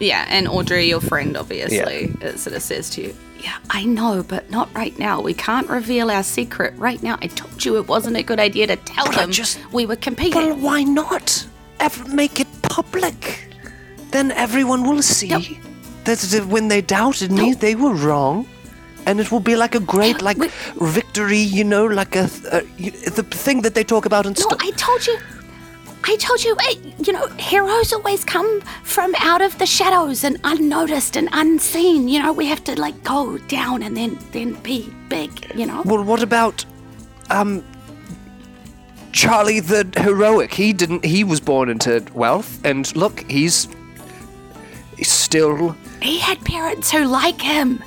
Yeah, 0.00 0.26
and 0.28 0.48
Audrey, 0.48 0.86
your 0.88 1.00
friend, 1.00 1.36
obviously, 1.36 2.12
it 2.20 2.38
sort 2.38 2.56
of 2.56 2.62
says 2.62 2.90
to 2.90 3.02
you, 3.02 3.14
Yeah, 3.40 3.56
I 3.70 3.84
know, 3.84 4.22
but 4.26 4.50
not 4.50 4.68
right 4.74 4.98
now. 4.98 5.20
We 5.20 5.34
can't 5.34 5.68
reveal 5.68 6.10
our 6.10 6.22
secret 6.22 6.72
right 6.78 7.02
now. 7.02 7.18
I 7.20 7.26
told 7.28 7.64
you 7.64 7.76
it 7.76 7.86
wasn't 7.88 8.16
a 8.16 8.22
good 8.22 8.40
idea 8.40 8.66
to 8.68 8.76
tell 8.76 9.04
But 9.06 9.18
I 9.18 9.20
them 9.22 9.32
just- 9.32 9.58
we 9.72 9.84
were 9.86 9.96
competing. 9.96 10.34
Well, 10.46 10.56
why 10.56 10.82
not? 10.82 11.46
Ever 11.80 12.04
make 12.08 12.40
it 12.40 12.46
public? 12.62 13.48
Then 14.10 14.30
everyone 14.32 14.84
will 14.88 15.02
see 15.02 15.26
Yep. 15.28 15.42
that 16.04 16.46
when 16.48 16.68
they 16.68 16.80
doubted 16.80 17.30
me, 17.32 17.50
No. 17.50 17.54
they 17.54 17.74
were 17.74 17.92
wrong. 17.94 18.46
And 19.06 19.20
it 19.20 19.30
will 19.30 19.40
be 19.40 19.54
like 19.56 19.74
a 19.74 19.80
great, 19.80 20.22
like, 20.22 20.38
we- 20.38 20.48
victory, 20.80 21.38
you 21.58 21.64
know, 21.64 21.84
like 21.84 22.16
a, 22.16 22.30
uh, 22.50 22.60
a 22.78 23.10
the 23.10 23.22
thing 23.44 23.60
that 23.62 23.74
they 23.74 23.84
talk 23.84 24.06
about 24.06 24.24
in 24.24 24.32
No, 24.38 24.56
I 24.60 24.70
told 24.76 25.06
you. 25.06 25.18
I 26.06 26.16
told 26.16 26.44
you, 26.44 26.54
eh, 26.60 26.74
you 26.98 27.12
know, 27.14 27.26
heroes 27.38 27.92
always 27.92 28.24
come 28.24 28.60
from 28.82 29.14
out 29.20 29.40
of 29.40 29.58
the 29.58 29.64
shadows 29.64 30.22
and 30.22 30.38
unnoticed 30.44 31.16
and 31.16 31.30
unseen. 31.32 32.08
You 32.08 32.22
know, 32.22 32.32
we 32.32 32.46
have 32.46 32.62
to 32.64 32.78
like 32.78 33.02
go 33.02 33.38
down 33.38 33.82
and 33.82 33.96
then 33.96 34.18
then 34.32 34.54
be 34.62 34.92
big. 35.08 35.50
You 35.54 35.66
know. 35.66 35.82
Well, 35.84 36.04
what 36.04 36.22
about, 36.22 36.64
um, 37.30 37.64
Charlie 39.12 39.60
the 39.60 39.90
heroic? 39.96 40.52
He 40.52 40.74
didn't. 40.74 41.04
He 41.04 41.24
was 41.24 41.40
born 41.40 41.70
into 41.70 42.04
wealth, 42.12 42.62
and 42.64 42.94
look, 42.94 43.20
he's, 43.30 43.68
he's 44.98 45.10
still. 45.10 45.74
He 46.02 46.18
had 46.18 46.44
parents 46.44 46.90
who 46.90 47.06
like 47.06 47.40
him. 47.40 47.82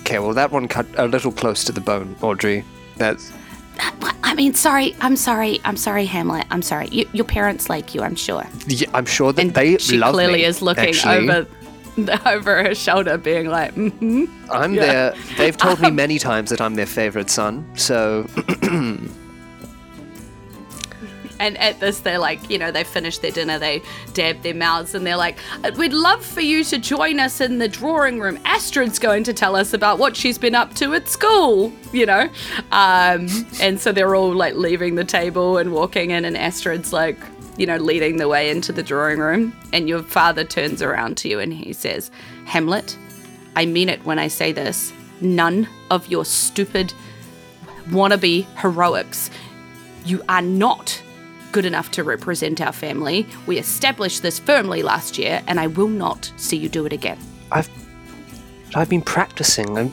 Okay, 0.00 0.18
well, 0.18 0.34
that 0.34 0.52
one 0.52 0.68
cut 0.68 0.86
a 0.96 1.06
little 1.06 1.32
close 1.32 1.64
to 1.64 1.72
the 1.72 1.80
bone, 1.80 2.16
Audrey. 2.22 2.64
That's 2.96 3.30
I 3.78 4.34
mean, 4.34 4.54
sorry. 4.54 4.96
I'm 5.00 5.16
sorry. 5.16 5.60
I'm 5.64 5.76
sorry, 5.76 6.06
Hamlet. 6.06 6.46
I'm 6.50 6.62
sorry. 6.62 6.88
You, 6.88 7.08
your 7.12 7.24
parents 7.24 7.68
like 7.68 7.94
you. 7.94 8.02
I'm 8.02 8.16
sure. 8.16 8.44
yeah, 8.66 8.88
I'm 8.92 9.06
sure 9.06 9.32
that 9.32 9.40
And 9.40 9.54
they 9.54 9.78
she 9.78 9.96
love 9.98 10.14
clearly 10.14 10.38
me, 10.40 10.44
is 10.44 10.60
looking 10.62 10.88
actually. 10.88 11.28
over 11.28 11.46
over 12.26 12.64
her 12.64 12.74
shoulder, 12.74 13.16
being 13.16 13.46
like, 13.48 13.74
mm-hmm. 13.74 14.24
I'm 14.50 14.74
their. 14.74 15.14
They've 15.36 15.56
told 15.56 15.80
me 15.80 15.90
many 16.04 16.18
times 16.18 16.50
that 16.50 16.60
I'm 16.60 16.74
their 16.74 16.86
favorite 16.86 17.30
son. 17.30 17.64
So 17.76 18.26
And 21.40 21.58
at 21.58 21.80
this, 21.80 22.00
they're 22.00 22.18
like, 22.18 22.48
you 22.48 22.58
know, 22.58 22.70
they 22.70 22.84
finish 22.84 23.18
their 23.18 23.30
dinner, 23.30 23.58
they 23.58 23.82
dab 24.12 24.42
their 24.42 24.54
mouths, 24.54 24.94
and 24.94 25.06
they're 25.06 25.16
like, 25.16 25.38
We'd 25.76 25.92
love 25.92 26.24
for 26.24 26.40
you 26.40 26.64
to 26.64 26.78
join 26.78 27.20
us 27.20 27.40
in 27.40 27.58
the 27.58 27.68
drawing 27.68 28.20
room. 28.20 28.38
Astrid's 28.44 28.98
going 28.98 29.24
to 29.24 29.32
tell 29.32 29.56
us 29.56 29.72
about 29.72 29.98
what 29.98 30.16
she's 30.16 30.38
been 30.38 30.54
up 30.54 30.74
to 30.74 30.94
at 30.94 31.08
school, 31.08 31.72
you 31.92 32.06
know? 32.06 32.28
Um, 32.72 33.28
and 33.60 33.80
so 33.80 33.92
they're 33.92 34.14
all 34.14 34.34
like 34.34 34.54
leaving 34.54 34.94
the 34.94 35.04
table 35.04 35.58
and 35.58 35.72
walking 35.72 36.10
in, 36.10 36.24
and 36.24 36.36
Astrid's 36.36 36.92
like, 36.92 37.18
you 37.56 37.66
know, 37.66 37.76
leading 37.76 38.16
the 38.16 38.28
way 38.28 38.50
into 38.50 38.72
the 38.72 38.82
drawing 38.82 39.18
room. 39.18 39.56
And 39.72 39.88
your 39.88 40.02
father 40.02 40.44
turns 40.44 40.82
around 40.82 41.16
to 41.18 41.28
you 41.28 41.38
and 41.38 41.52
he 41.52 41.72
says, 41.72 42.10
Hamlet, 42.46 42.96
I 43.56 43.66
mean 43.66 43.88
it 43.88 44.04
when 44.04 44.18
I 44.18 44.28
say 44.28 44.52
this. 44.52 44.92
None 45.20 45.68
of 45.90 46.08
your 46.08 46.24
stupid 46.24 46.92
wannabe 47.88 48.44
heroics. 48.56 49.30
You 50.04 50.22
are 50.28 50.42
not 50.42 51.00
good 51.54 51.64
enough 51.64 51.92
to 51.92 52.02
represent 52.02 52.60
our 52.60 52.72
family. 52.72 53.24
We 53.46 53.58
established 53.58 54.22
this 54.22 54.40
firmly 54.40 54.82
last 54.82 55.16
year, 55.16 55.40
and 55.46 55.60
I 55.60 55.68
will 55.68 55.88
not 56.04 56.32
see 56.36 56.56
you 56.56 56.68
do 56.68 56.84
it 56.84 56.92
again. 56.92 57.16
I've 57.52 57.68
I've 58.74 58.88
been 58.88 59.02
practicing. 59.02 59.78
I'm, 59.78 59.92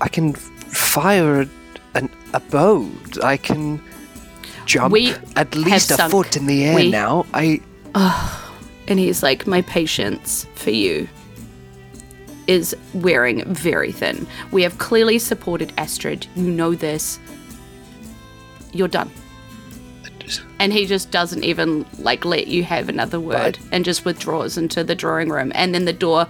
I 0.00 0.08
can 0.08 0.32
fire 0.32 1.40
a, 1.42 1.48
an, 1.96 2.08
a 2.32 2.38
bow. 2.38 2.88
I 3.24 3.36
can 3.36 3.82
jump 4.64 4.92
We 4.92 5.12
at 5.34 5.56
least 5.56 5.90
a 5.90 5.94
sunk. 5.94 6.12
foot 6.12 6.36
in 6.36 6.46
the 6.46 6.62
air 6.64 6.76
We- 6.76 6.90
now. 6.90 7.26
I 7.34 7.60
And 8.86 8.98
he's 9.00 9.22
like, 9.24 9.46
My 9.48 9.62
patience 9.62 10.46
for 10.54 10.70
you 10.70 11.08
is 12.46 12.76
wearing 12.94 13.44
very 13.54 13.90
thin. 13.92 14.24
We 14.52 14.62
have 14.62 14.78
clearly 14.78 15.18
supported 15.18 15.72
Astrid. 15.76 16.26
You 16.36 16.50
know 16.50 16.74
this. 16.76 17.18
You're 18.72 18.88
done. 19.00 19.10
And 20.58 20.72
he 20.72 20.86
just 20.86 21.10
doesn't 21.10 21.44
even 21.44 21.84
like 21.98 22.24
let 22.24 22.46
you 22.48 22.62
have 22.64 22.88
another 22.88 23.18
word 23.20 23.34
Right. 23.34 23.58
and 23.72 23.84
just 23.84 24.04
withdraws 24.04 24.56
into 24.58 24.84
the 24.84 24.94
drawing 24.94 25.28
room. 25.30 25.52
And 25.54 25.74
then 25.74 25.84
the 25.84 25.92
door 25.92 26.26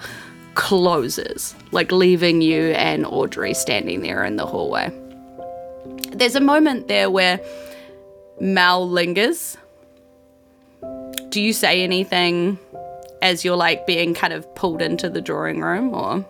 closes, 0.54 1.54
like 1.72 1.92
leaving 1.92 2.40
you 2.42 2.70
and 2.72 3.06
Audrey 3.06 3.54
standing 3.54 4.02
there 4.02 4.24
in 4.24 4.36
the 4.36 4.46
hallway. 4.46 4.90
There's 6.12 6.34
a 6.34 6.40
moment 6.40 6.88
there 6.88 7.10
where 7.10 7.40
Mal 8.40 8.88
lingers. 8.88 9.56
Do 11.28 11.40
you 11.40 11.52
say 11.52 11.82
anything 11.82 12.58
as 13.22 13.44
you're 13.44 13.56
like 13.56 13.86
being 13.86 14.14
kind 14.14 14.32
of 14.32 14.52
pulled 14.54 14.80
into 14.82 15.08
the 15.10 15.20
drawing 15.20 15.60
room 15.60 15.94
or 15.94 16.24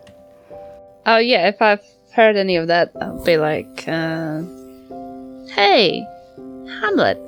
Oh 1.06 1.16
yeah, 1.18 1.48
if 1.48 1.62
I've 1.62 1.82
heard 2.12 2.36
any 2.36 2.56
of 2.56 2.66
that, 2.66 2.92
I'll 3.00 3.24
be 3.24 3.36
like, 3.38 3.84
uh, 3.88 4.42
"Hey, 5.54 6.06
Hamlet, 6.80 7.18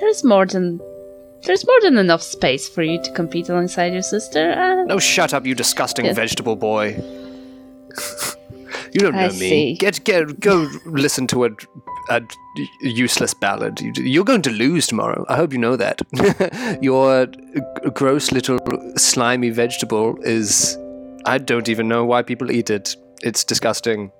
there's 0.00 0.24
more 0.24 0.46
than 0.46 0.80
there's 1.44 1.66
more 1.66 1.80
than 1.82 1.98
enough 1.98 2.22
space 2.22 2.68
for 2.68 2.82
you 2.82 3.02
to 3.02 3.10
compete 3.12 3.48
alongside 3.50 3.92
your 3.92 4.02
sister. 4.02 4.84
No, 4.86 4.98
shut 4.98 5.34
up, 5.34 5.44
you 5.46 5.54
disgusting 5.54 6.06
Yes. 6.06 6.16
vegetable 6.16 6.56
boy. 6.56 6.96
you 8.92 9.00
don't 9.00 9.14
know 9.14 9.20
I 9.26 9.28
me. 9.28 9.34
see. 9.50 9.74
Get, 9.74 10.04
get, 10.04 10.40
go 10.40 10.68
listen 10.86 11.26
to 11.28 11.44
a, 11.44 11.50
a 12.10 12.22
useless 12.80 13.34
ballad. 13.34 13.80
You, 13.80 13.92
you're 14.02 14.24
going 14.24 14.42
to 14.42 14.50
lose 14.50 14.86
tomorrow. 14.86 15.24
I 15.28 15.36
hope 15.36 15.52
you 15.52 15.58
know 15.58 15.76
that. 15.76 16.00
Your 16.82 17.26
gross 17.92 18.32
little 18.32 18.58
slimy 18.96 19.50
vegetable 19.50 20.16
is. 20.22 20.78
I 21.26 21.38
don't 21.38 21.68
even 21.68 21.88
know 21.88 22.04
why 22.04 22.22
people 22.22 22.50
eat 22.50 22.68
it. 22.70 22.96
It's 23.22 23.44
disgusting. 23.44 24.12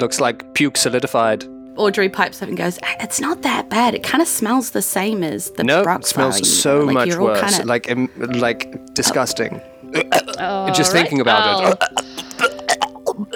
Looks 0.00 0.20
like 0.20 0.54
puke 0.54 0.76
solidified. 0.76 1.44
Audrey 1.76 2.08
pipes 2.08 2.40
up 2.42 2.48
and 2.48 2.56
goes, 2.56 2.78
"It's 3.00 3.20
not 3.20 3.42
that 3.42 3.68
bad. 3.68 3.94
It 3.94 4.02
kind 4.02 4.22
of 4.22 4.28
smells 4.28 4.70
the 4.70 4.82
same 4.82 5.22
as 5.24 5.50
the 5.52 5.64
No, 5.64 5.82
brock 5.82 6.00
it 6.02 6.06
smells 6.06 6.38
flower, 6.38 6.44
so 6.44 6.78
know, 6.80 6.84
like 6.86 6.94
much 6.94 7.08
you're 7.08 7.22
worse. 7.22 7.40
kinda- 7.40 7.64
Like, 7.66 7.90
um, 7.90 8.08
like 8.16 8.94
disgusting. 8.94 9.60
Just 9.92 10.40
alright, 10.40 10.86
thinking 10.92 11.20
about 11.20 11.72
it. 11.72 11.78
I'll, 12.40 13.28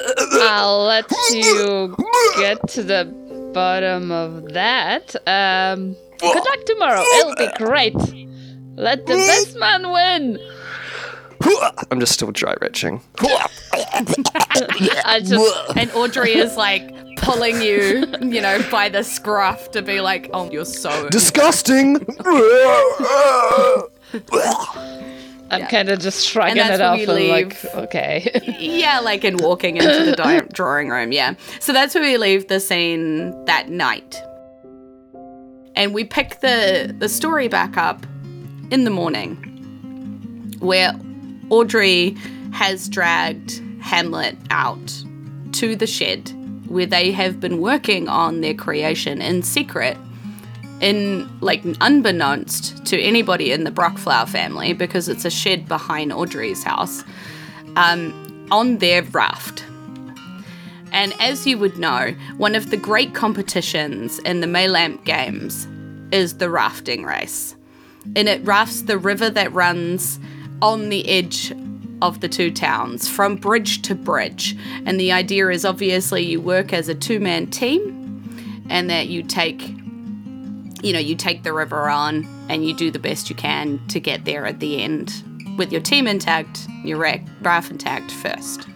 I'll 0.42 0.84
let 0.84 1.04
you 1.30 1.94
get 2.36 2.66
to 2.70 2.82
the 2.82 3.04
bottom 3.54 4.10
of 4.10 4.52
that. 4.54 5.14
Um, 5.26 5.96
good 6.18 6.34
luck 6.44 6.64
tomorrow. 6.66 7.02
It'll 7.18 7.34
be 7.36 7.48
great. 7.56 7.94
Let 8.76 9.06
the 9.06 9.14
best 9.14 9.56
man 9.58 9.90
win. 9.90 10.38
I'm 11.90 12.00
just 12.00 12.12
still 12.12 12.30
dry 12.32 12.54
retching. 12.60 13.00
I 13.22 15.20
just 15.24 15.76
and 15.76 15.90
Audrey 15.92 16.34
is 16.34 16.56
like 16.56 16.90
pulling 17.22 17.60
you, 17.62 18.06
you 18.20 18.40
know, 18.40 18.64
by 18.70 18.88
the 18.88 19.02
scruff 19.04 19.70
to 19.72 19.82
be 19.82 20.00
like, 20.00 20.30
"Oh, 20.32 20.50
you're 20.50 20.64
so." 20.64 21.08
Disgusting. 21.10 22.04
I'm 25.50 25.66
kind 25.66 25.88
of 25.88 25.98
just 25.98 26.26
shrugging 26.26 26.56
that's 26.56 26.74
it 26.74 26.80
off 26.80 26.98
we 26.98 27.04
and 27.04 27.28
like, 27.28 27.64
okay. 27.74 28.56
Yeah, 28.58 29.00
like 29.00 29.24
in 29.24 29.38
walking 29.38 29.76
into 29.76 30.04
the 30.04 30.16
di- 30.16 30.40
drawing 30.52 30.90
room. 30.90 31.12
Yeah. 31.12 31.34
So 31.60 31.72
that's 31.72 31.94
where 31.94 32.04
we 32.04 32.18
leave 32.18 32.48
the 32.48 32.60
scene 32.60 33.44
that 33.46 33.68
night. 33.68 34.20
And 35.74 35.94
we 35.94 36.04
pick 36.04 36.40
the 36.40 36.94
the 36.98 37.08
story 37.08 37.48
back 37.48 37.76
up 37.76 38.04
in 38.70 38.84
the 38.84 38.90
morning 38.90 39.36
where 40.58 40.92
Audrey 41.50 42.16
has 42.52 42.88
dragged 42.88 43.62
Hamlet 43.80 44.36
out 44.50 45.02
to 45.52 45.76
the 45.76 45.86
shed 45.86 46.30
where 46.68 46.86
they 46.86 47.12
have 47.12 47.40
been 47.40 47.60
working 47.60 48.08
on 48.08 48.40
their 48.40 48.54
creation 48.54 49.20
in 49.20 49.42
secret 49.42 49.96
in 50.80 51.28
like 51.40 51.64
unbeknownst 51.80 52.84
to 52.86 53.00
anybody 53.00 53.50
in 53.52 53.64
the 53.64 53.70
Brockflower 53.70 54.26
family 54.26 54.72
because 54.72 55.08
it's 55.08 55.24
a 55.24 55.30
shed 55.30 55.66
behind 55.66 56.12
Audrey's 56.12 56.62
house 56.62 57.02
um, 57.76 58.46
on 58.50 58.78
their 58.78 59.02
raft. 59.02 59.64
And 60.92 61.12
as 61.20 61.46
you 61.46 61.58
would 61.58 61.78
know, 61.78 62.14
one 62.38 62.54
of 62.54 62.70
the 62.70 62.76
great 62.76 63.14
competitions 63.14 64.18
in 64.20 64.40
the 64.40 64.46
Maylamp 64.46 65.04
Games 65.04 65.68
is 66.12 66.38
the 66.38 66.48
rafting 66.48 67.04
race. 67.04 67.54
And 68.16 68.28
it 68.28 68.42
rafts 68.44 68.82
the 68.82 68.96
river 68.96 69.28
that 69.30 69.52
runs 69.52 70.18
on 70.62 70.88
the 70.88 71.06
edge 71.08 71.52
of 72.02 72.20
the 72.20 72.28
two 72.28 72.50
towns 72.50 73.08
from 73.08 73.36
bridge 73.36 73.82
to 73.82 73.94
bridge. 73.94 74.56
And 74.86 74.98
the 74.98 75.12
idea 75.12 75.48
is 75.48 75.64
obviously 75.64 76.24
you 76.24 76.40
work 76.40 76.72
as 76.72 76.88
a 76.88 76.94
two 76.94 77.20
man 77.20 77.48
team 77.48 78.66
and 78.68 78.88
that 78.90 79.08
you 79.08 79.22
take 79.22 79.74
you 80.80 80.92
know, 80.92 80.98
you 80.98 81.16
take 81.16 81.42
the 81.42 81.52
river 81.52 81.88
on 81.88 82.26
and 82.48 82.64
you 82.64 82.72
do 82.72 82.90
the 82.90 82.98
best 82.98 83.28
you 83.28 83.34
can 83.36 83.84
to 83.88 83.98
get 83.98 84.24
there 84.24 84.46
at 84.46 84.60
the 84.60 84.80
end 84.80 85.24
with 85.56 85.72
your 85.72 85.80
team 85.80 86.06
intact, 86.06 86.66
your 86.84 86.98
raft 87.40 87.70
intact 87.70 88.12
first. 88.12 88.68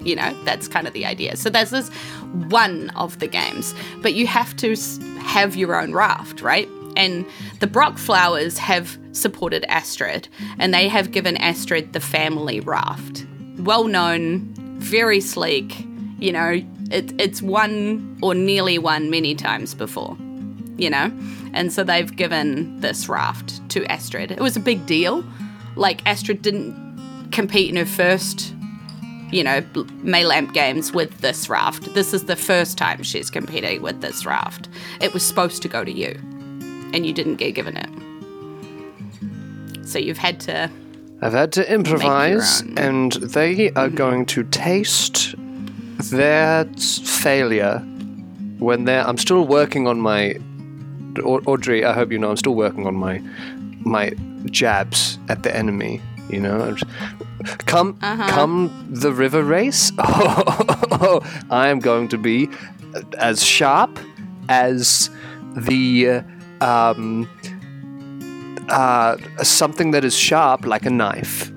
You 0.00 0.16
know, 0.16 0.36
that's 0.44 0.66
kind 0.66 0.86
of 0.86 0.94
the 0.94 1.04
idea. 1.04 1.36
So 1.36 1.50
that's 1.50 1.70
this 1.70 1.90
one 2.48 2.90
of 2.90 3.18
the 3.18 3.28
games, 3.28 3.74
but 4.00 4.14
you 4.14 4.26
have 4.26 4.56
to 4.56 4.74
have 5.18 5.54
your 5.54 5.80
own 5.80 5.92
raft, 5.92 6.40
right? 6.40 6.68
And 6.96 7.26
the 7.60 7.66
Brockflowers 7.66 8.58
have 8.58 8.98
supported 9.12 9.64
Astrid, 9.64 10.28
and 10.58 10.72
they 10.72 10.88
have 10.88 11.12
given 11.12 11.36
Astrid 11.36 11.92
the 11.92 12.00
family 12.00 12.60
raft. 12.60 13.26
Well 13.58 13.84
known, 13.84 14.52
very 14.78 15.20
sleek. 15.20 15.86
You 16.18 16.32
know, 16.32 16.62
it, 16.90 17.20
it's 17.20 17.42
won 17.42 18.18
or 18.22 18.34
nearly 18.34 18.78
won 18.78 19.10
many 19.10 19.34
times 19.34 19.74
before 19.74 20.16
you 20.76 20.90
know? 20.90 21.12
And 21.52 21.72
so 21.72 21.84
they've 21.84 22.14
given 22.14 22.80
this 22.80 23.08
raft 23.08 23.66
to 23.70 23.84
Astrid. 23.86 24.32
It 24.32 24.40
was 24.40 24.56
a 24.56 24.60
big 24.60 24.86
deal. 24.86 25.24
Like, 25.76 26.04
Astrid 26.06 26.42
didn't 26.42 27.28
compete 27.30 27.70
in 27.70 27.76
her 27.76 27.86
first, 27.86 28.54
you 29.30 29.42
know, 29.42 29.60
bl- 29.60 29.82
Maylamp 30.02 30.52
games 30.52 30.92
with 30.92 31.18
this 31.18 31.48
raft. 31.48 31.94
This 31.94 32.12
is 32.12 32.24
the 32.24 32.36
first 32.36 32.78
time 32.78 33.02
she's 33.02 33.30
competing 33.30 33.82
with 33.82 34.00
this 34.00 34.26
raft. 34.26 34.68
It 35.00 35.14
was 35.14 35.24
supposed 35.24 35.62
to 35.62 35.68
go 35.68 35.84
to 35.84 35.92
you, 35.92 36.18
and 36.92 37.06
you 37.06 37.12
didn't 37.12 37.36
get 37.36 37.54
given 37.54 37.76
it. 37.76 37.88
So 39.86 39.98
you've 39.98 40.18
had 40.18 40.40
to. 40.40 40.70
I've 41.20 41.32
had 41.32 41.52
to 41.52 41.72
improvise, 41.72 42.62
and 42.76 43.12
they 43.12 43.68
are 43.70 43.86
mm-hmm. 43.86 43.94
going 43.94 44.26
to 44.26 44.42
taste 44.44 45.34
their 46.10 46.64
failure 46.64 47.78
when 48.58 48.84
they're. 48.84 49.06
I'm 49.06 49.18
still 49.18 49.46
working 49.46 49.86
on 49.86 50.00
my. 50.00 50.36
Audrey, 51.22 51.84
I 51.84 51.92
hope 51.92 52.10
you 52.10 52.18
know, 52.18 52.30
I'm 52.30 52.38
still 52.38 52.54
working 52.54 52.86
on 52.86 52.94
my 52.94 53.22
my 53.80 54.12
jabs 54.46 55.18
at 55.28 55.42
the 55.42 55.54
enemy. 55.54 56.00
You 56.30 56.40
know, 56.40 56.74
come 57.66 57.98
uh-huh. 58.00 58.28
come 58.30 58.88
the 58.90 59.12
river 59.12 59.42
race. 59.42 59.92
I 59.98 61.68
am 61.68 61.80
going 61.80 62.08
to 62.08 62.18
be 62.18 62.48
as 63.18 63.44
sharp 63.44 63.98
as 64.48 65.10
the 65.54 66.08
uh, 66.08 66.22
um, 66.62 67.28
uh, 68.68 69.16
something 69.42 69.90
that 69.92 70.04
is 70.04 70.16
sharp 70.16 70.66
like 70.66 70.86
a 70.86 70.90
knife. 70.90 71.50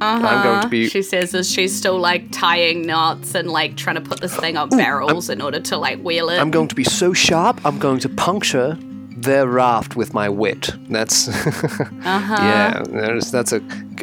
I'm 0.00 0.42
going 0.42 0.62
to 0.62 0.68
be. 0.68 0.88
She 0.88 1.02
says 1.02 1.34
as 1.34 1.50
she's 1.50 1.74
still 1.74 1.98
like 1.98 2.30
tying 2.30 2.84
knots 2.86 3.34
and 3.34 3.48
like 3.50 3.76
trying 3.76 3.94
to 3.96 4.02
put 4.02 4.20
this 4.20 4.36
thing 4.36 4.56
on 4.56 4.68
barrels 4.68 5.30
in 5.30 5.40
order 5.40 5.60
to 5.60 5.78
like 5.78 5.98
wheel 6.00 6.28
it. 6.28 6.38
I'm 6.38 6.50
going 6.50 6.68
to 6.68 6.74
be 6.74 6.84
so 6.84 7.12
sharp. 7.12 7.64
I'm 7.64 7.78
going 7.78 8.00
to 8.00 8.08
puncture 8.08 8.76
their 9.16 9.46
raft 9.46 9.96
with 9.96 10.12
my 10.12 10.28
wit. 10.28 10.70
That's. 10.90 11.28
uh-huh. 11.48 12.36
Yeah, 12.38 12.82
that's 13.30 13.52
a. 13.52 13.60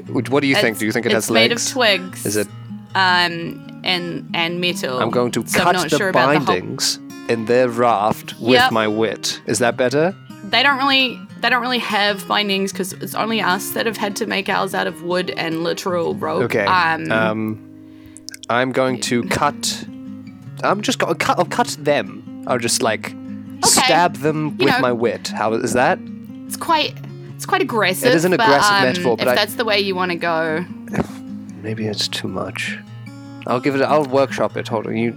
What 0.08 0.42
do 0.42 0.48
you 0.48 0.56
think? 0.56 0.80
Do 0.80 0.86
you 0.86 0.92
think 0.92 1.06
it 1.06 1.12
it's 1.12 1.28
has 1.28 1.32
made 1.32 1.52
legs? 1.52 1.68
of 1.68 1.74
twigs. 1.74 2.26
Is 2.26 2.38
it? 2.38 2.48
um 2.96 3.82
and 3.84 4.30
and 4.34 4.60
metal. 4.60 5.00
I'm 5.00 5.12
going 5.12 5.32
to 5.32 5.48
So 5.48 5.60
I'm 5.60 5.66
cut 5.66 5.72
not 5.74 5.90
the 5.90 5.98
sure 5.98 6.10
about 6.10 6.34
the 6.34 6.40
whole- 6.40 6.46
bindings 6.46 7.00
in 7.30 7.46
their 7.46 7.70
raft 7.70 8.34
with 8.40 8.54
Yep. 8.54 8.72
my 8.72 8.88
wit. 8.88 9.42
Is 9.46 9.60
that 9.60 9.78
better? 9.78 10.16
they 10.44 10.64
don't 10.64 10.78
really 10.80 11.20
they 11.42 11.50
don't 11.50 11.62
really 11.62 11.78
have 11.80 12.28
bindings 12.28 12.72
because 12.72 12.94
it's 12.94 13.14
only 13.16 13.42
us 13.42 13.72
that 13.72 13.86
have 13.86 13.98
had 13.98 14.16
to 14.16 14.26
make 14.26 14.50
ours 14.50 14.74
out 14.74 14.88
of 14.88 15.02
wood 15.04 15.30
and 15.38 15.64
literal 15.64 16.14
rope. 16.16 16.44
Okay. 16.44 16.66
Um, 16.66 17.12
Um, 17.12 17.60
I'm 18.50 18.72
going 18.72 19.00
to 19.02 19.24
cut. 19.24 19.86
I'm 20.64 20.82
just 20.82 21.00
going 21.00 21.14
to 21.16 21.26
cut. 21.26 21.38
I'll 21.40 21.46
cut 21.46 21.76
them. 21.80 22.44
I'll 22.48 22.58
just 22.60 22.82
like 22.82 23.16
stab 23.64 24.18
them 24.18 24.56
You 24.60 24.66
with 24.66 24.74
know. 24.76 24.80
my 24.82 24.92
wit. 24.92 25.28
How 25.30 25.54
is 25.54 25.74
that? 25.74 26.00
it's 26.48 26.58
quite 26.58 26.94
it's 27.36 27.46
quite 27.46 27.62
aggressive. 27.62 28.10
It 28.10 28.16
is 28.16 28.26
an 28.26 28.32
but, 28.32 28.42
aggressive 28.42 28.74
um, 28.74 28.84
metaphor, 28.84 29.18
but 29.18 29.28
if 29.28 29.32
I- 29.32 29.36
that's 29.36 29.56
the 29.56 29.66
way 29.66 29.80
you 29.80 29.96
want 29.96 30.12
to 30.12 30.18
go, 30.18 30.66
Maybe 31.62 31.86
it's 31.86 32.08
too 32.08 32.28
much. 32.28 32.78
I'll 33.48 33.60
give 33.60 33.76
it. 33.76 33.82
I'll 33.84 34.06
workshop 34.06 34.58
it. 34.58 34.68
Hold 34.68 34.88
on. 34.88 34.98
You. 34.98 35.14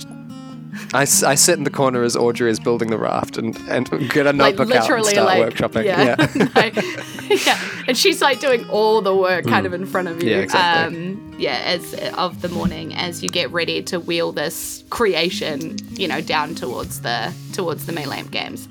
I, 0.93 1.03
s- 1.03 1.23
I 1.23 1.35
sit 1.35 1.59
in 1.59 1.65
the 1.65 1.71
corner 1.71 2.03
as 2.03 2.17
Audrey 2.17 2.51
is 2.51 2.59
building 2.61 2.91
the 2.91 2.99
raft 2.99 3.37
and, 3.39 3.57
and 3.69 3.89
get 4.11 4.27
a 4.27 4.33
like 4.33 4.57
notebook 4.57 4.71
out 4.71 4.77
and 4.77 4.83
literally 4.83 5.13
start 5.13 5.27
like 5.39 5.55
workshopping. 5.55 5.85
yeah, 5.85 6.17
No. 6.35 7.37
yeah, 7.37 7.85
and 7.89 7.97
she's 7.97 8.21
like 8.23 8.41
doing 8.41 8.69
all 8.69 9.01
the 9.03 9.15
work 9.15 9.45
kind 9.47 9.67
of 9.67 9.73
in 9.73 9.87
front 9.87 10.09
of 10.09 10.23
you. 10.23 10.29
Mm. 10.29 10.33
Yeah, 10.33 10.39
exactly. 10.39 10.97
Um, 10.99 11.35
yeah, 11.39 11.63
as 11.65 11.95
of 12.17 12.41
the 12.43 12.49
morning 12.49 12.95
as 12.95 13.23
you 13.23 13.29
get 13.29 13.51
ready 13.51 13.83
to 13.85 13.99
wheel 14.01 14.31
this 14.33 14.85
creation, 14.91 15.77
you 15.93 16.07
know, 16.09 16.21
down 16.21 16.55
towards 16.55 17.01
the 17.03 17.33
towards 17.53 17.87
the 17.87 17.93
Maylamp 17.93 18.31
games. 18.31 18.69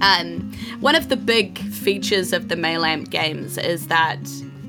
Um, 0.00 0.52
one 0.80 0.94
of 0.96 1.08
the 1.08 1.16
big 1.16 1.58
features 1.58 2.32
of 2.32 2.48
the 2.48 2.56
Maylamp 2.56 3.08
games 3.10 3.56
is 3.56 3.86
that 3.86 4.18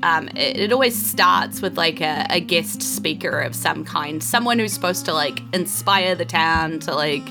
um, 0.06 0.28
it, 0.36 0.56
it 0.56 0.72
always 0.72 0.94
starts 0.94 1.60
with 1.60 1.76
like 1.76 2.00
a, 2.00 2.26
a 2.30 2.38
guest 2.38 2.80
speaker 2.80 3.40
of 3.40 3.56
some 3.56 3.84
kind, 3.84 4.22
someone 4.22 4.60
who's 4.60 4.72
supposed 4.72 5.04
to 5.06 5.12
like 5.12 5.40
inspire 5.52 6.14
the 6.14 6.24
town 6.24 6.78
to 6.80 6.94
like, 6.94 7.26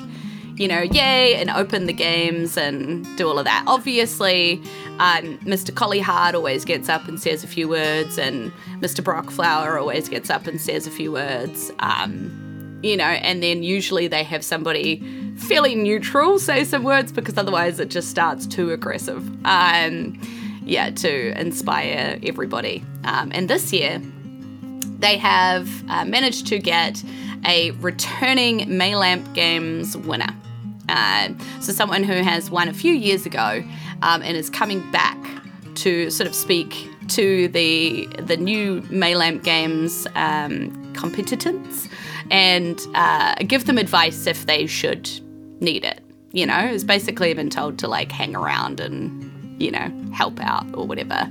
you 0.57 0.67
know, 0.67 0.81
yay, 0.81 1.35
and 1.35 1.49
open 1.49 1.85
the 1.85 1.93
games 1.93 2.57
and 2.57 3.05
do 3.17 3.29
all 3.29 3.39
of 3.39 3.45
that. 3.45 3.63
Obviously, 3.65 4.61
um, 4.99 5.37
Mr. 5.39 5.71
Collyheart 5.71 6.33
always 6.33 6.65
gets 6.65 6.89
up 6.89 7.07
and 7.07 7.21
says 7.21 7.45
a 7.45 7.47
few 7.47 7.69
words, 7.69 8.17
and 8.17 8.51
Mr. 8.79 9.01
Brockflower 9.01 9.79
always 9.79 10.09
gets 10.09 10.29
up 10.29 10.45
and 10.45 10.59
says 10.59 10.85
a 10.85 10.91
few 10.91 11.13
words. 11.13 11.71
Um, 11.79 12.79
you 12.83 12.97
know, 12.97 13.05
and 13.05 13.41
then 13.41 13.63
usually 13.63 14.07
they 14.07 14.23
have 14.23 14.43
somebody 14.43 15.01
fairly 15.37 15.75
neutral 15.75 16.39
say 16.39 16.63
some 16.63 16.83
words 16.83 17.11
because 17.11 17.37
otherwise 17.37 17.79
it 17.79 17.89
just 17.89 18.09
starts 18.09 18.45
too 18.45 18.71
aggressive. 18.71 19.27
Um, 19.45 20.19
yeah, 20.65 20.89
to 20.89 21.39
inspire 21.39 22.19
everybody. 22.23 22.83
Um, 23.03 23.31
and 23.33 23.49
this 23.49 23.71
year, 23.71 24.01
they 24.99 25.17
have 25.17 25.69
uh, 25.89 26.05
managed 26.05 26.47
to 26.47 26.59
get 26.59 27.03
a 27.45 27.71
returning 27.71 28.61
Maylamp 28.61 29.33
Games 29.33 29.95
winner. 29.95 30.33
Uh, 30.89 31.29
so, 31.61 31.71
someone 31.71 32.03
who 32.03 32.13
has 32.13 32.49
won 32.49 32.67
a 32.67 32.73
few 32.73 32.93
years 32.93 33.25
ago 33.25 33.63
um, 34.01 34.21
and 34.21 34.35
is 34.37 34.49
coming 34.49 34.89
back 34.91 35.17
to 35.75 36.09
sort 36.09 36.27
of 36.27 36.35
speak 36.35 36.89
to 37.09 37.47
the 37.49 38.07
the 38.19 38.37
new 38.37 38.81
Maylamp 38.83 39.43
Games 39.43 40.07
um, 40.15 40.93
competitors 40.93 41.87
and 42.31 42.79
uh, 42.95 43.35
give 43.47 43.65
them 43.65 43.77
advice 43.77 44.27
if 44.27 44.45
they 44.45 44.65
should 44.65 45.09
need 45.61 45.83
it. 45.83 46.01
You 46.31 46.45
know, 46.45 46.59
it's 46.59 46.83
basically 46.83 47.33
been 47.33 47.49
told 47.49 47.79
to 47.79 47.87
like 47.87 48.11
hang 48.11 48.35
around 48.35 48.79
and 48.79 49.31
you 49.59 49.71
know 49.71 49.91
help 50.13 50.39
out 50.41 50.65
or 50.73 50.85
whatever. 50.87 51.29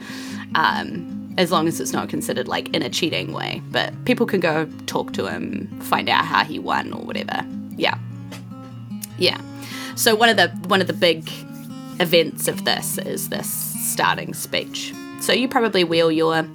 Um, 0.54 1.10
as 1.36 1.50
long 1.50 1.66
as 1.66 1.80
it's 1.80 1.92
not 1.92 2.08
considered 2.08 2.46
like 2.46 2.72
in 2.74 2.82
a 2.82 2.88
cheating 2.88 3.32
way. 3.32 3.60
But 3.70 3.92
people 4.04 4.24
can 4.24 4.38
go 4.40 4.66
talk 4.86 5.12
to 5.14 5.26
him, 5.26 5.66
find 5.80 6.08
out 6.08 6.24
how 6.24 6.44
he 6.44 6.58
won 6.60 6.92
or 6.92 7.02
whatever. 7.02 7.44
Yeah. 7.76 7.98
Yeah. 9.18 9.40
So 9.96 10.14
one 10.14 10.28
of 10.28 10.36
the 10.36 10.48
one 10.68 10.80
of 10.80 10.86
the 10.86 10.92
big 10.92 11.28
events 12.00 12.48
of 12.48 12.64
this 12.64 12.98
is 12.98 13.28
this 13.30 13.50
starting 13.50 14.34
speech. 14.34 14.94
So 15.20 15.32
you 15.32 15.48
probably 15.48 15.84
wheel 15.84 16.10
your 16.12 16.46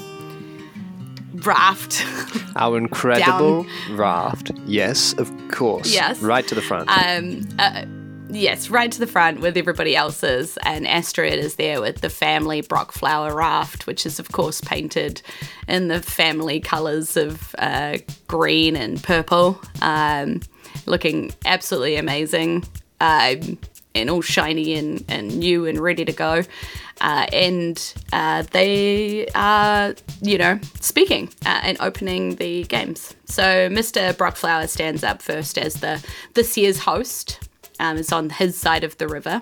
raft. 1.33 2.05
Our 2.55 2.77
incredible 2.77 3.65
raft. 3.91 4.51
Yes, 4.65 5.13
of 5.13 5.31
course. 5.49 5.93
Yes. 5.93 6.21
Right 6.21 6.47
to 6.47 6.55
the 6.55 6.61
front. 6.61 6.89
um, 6.89 7.47
uh, 7.59 7.85
yes, 8.29 8.69
right 8.69 8.91
to 8.91 8.99
the 8.99 9.07
front 9.07 9.39
with 9.39 9.57
everybody 9.57 9.95
else's, 9.95 10.57
and 10.63 10.87
Astrid 10.87 11.33
is 11.33 11.55
there 11.55 11.81
with 11.81 12.01
the 12.01 12.09
family 12.09 12.61
Brockflower 12.61 13.33
raft, 13.35 13.87
which 13.87 14.05
is 14.05 14.19
of 14.19 14.31
course 14.31 14.61
painted 14.61 15.21
in 15.67 15.87
the 15.87 16.01
family 16.01 16.59
colours 16.59 17.17
of 17.17 17.55
uh, 17.57 17.97
green 18.27 18.75
and 18.75 19.01
purple, 19.01 19.61
um, 19.81 20.41
looking 20.85 21.33
absolutely 21.45 21.95
amazing. 21.95 22.65
Um, 23.01 23.57
and 23.95 24.09
all 24.09 24.21
shiny 24.21 24.75
and, 24.75 25.03
and 25.07 25.39
new 25.39 25.65
and 25.65 25.79
ready 25.79 26.05
to 26.05 26.13
go. 26.13 26.43
Uh, 27.01 27.25
and 27.31 27.93
uh, 28.13 28.43
they 28.51 29.27
are, 29.35 29.95
you 30.21 30.37
know, 30.37 30.59
speaking 30.79 31.29
uh, 31.45 31.59
and 31.63 31.77
opening 31.79 32.35
the 32.35 32.63
games. 32.65 33.15
So 33.25 33.69
Mr. 33.69 34.15
Brockflower 34.15 34.67
stands 34.67 35.03
up 35.03 35.21
first 35.21 35.57
as 35.57 35.75
the 35.75 36.03
this 36.33 36.57
year's 36.57 36.79
host. 36.79 37.48
Um, 37.79 37.97
it's 37.97 38.11
on 38.11 38.29
his 38.29 38.57
side 38.57 38.83
of 38.83 38.97
the 38.97 39.07
river. 39.07 39.39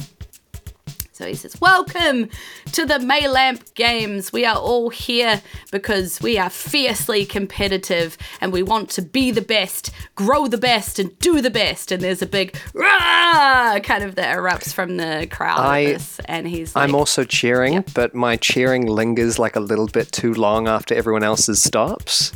So 1.12 1.26
he 1.26 1.34
says, 1.34 1.60
Welcome 1.60 2.30
to 2.74 2.86
the 2.86 3.00
Maylamp 3.00 3.74
Games. 3.74 4.32
We 4.32 4.46
are 4.46 4.56
all 4.56 4.90
here 4.92 5.42
because 5.72 6.22
we 6.22 6.38
are 6.38 6.52
fiercely 6.52 7.26
competitive 7.26 8.20
and 8.40 8.54
we 8.54 8.62
want 8.62 8.92
to 8.92 9.02
be 9.02 9.32
the 9.32 9.42
best, 9.42 9.90
grow 10.14 10.46
the 10.46 10.60
best, 10.60 11.00
and 11.00 11.18
do 11.18 11.42
the 11.42 11.50
best. 11.50 11.92
And 11.92 12.04
there's 12.04 12.22
a 12.22 12.28
big 12.28 12.56
rah 12.76 13.80
kind 13.82 14.04
of 14.04 14.14
that 14.14 14.38
erupts 14.38 14.72
from 14.72 14.98
the 14.98 15.28
crowd. 15.32 15.60
I- 15.60 15.86
this, 15.86 16.20
and 16.26 16.48
he's 16.48 16.76
like, 16.76 16.84
I'm 16.88 16.94
also 16.94 17.24
cheering, 17.24 17.84
but 17.96 18.14
my 18.14 18.36
cheering 18.36 18.86
lingers 18.86 19.40
like 19.40 19.56
a 19.56 19.60
little 19.62 19.88
bit 19.88 20.12
too 20.12 20.36
long 20.36 20.68
after 20.68 20.94
everyone 20.94 21.24
else's 21.24 21.64
stops. 21.64 22.32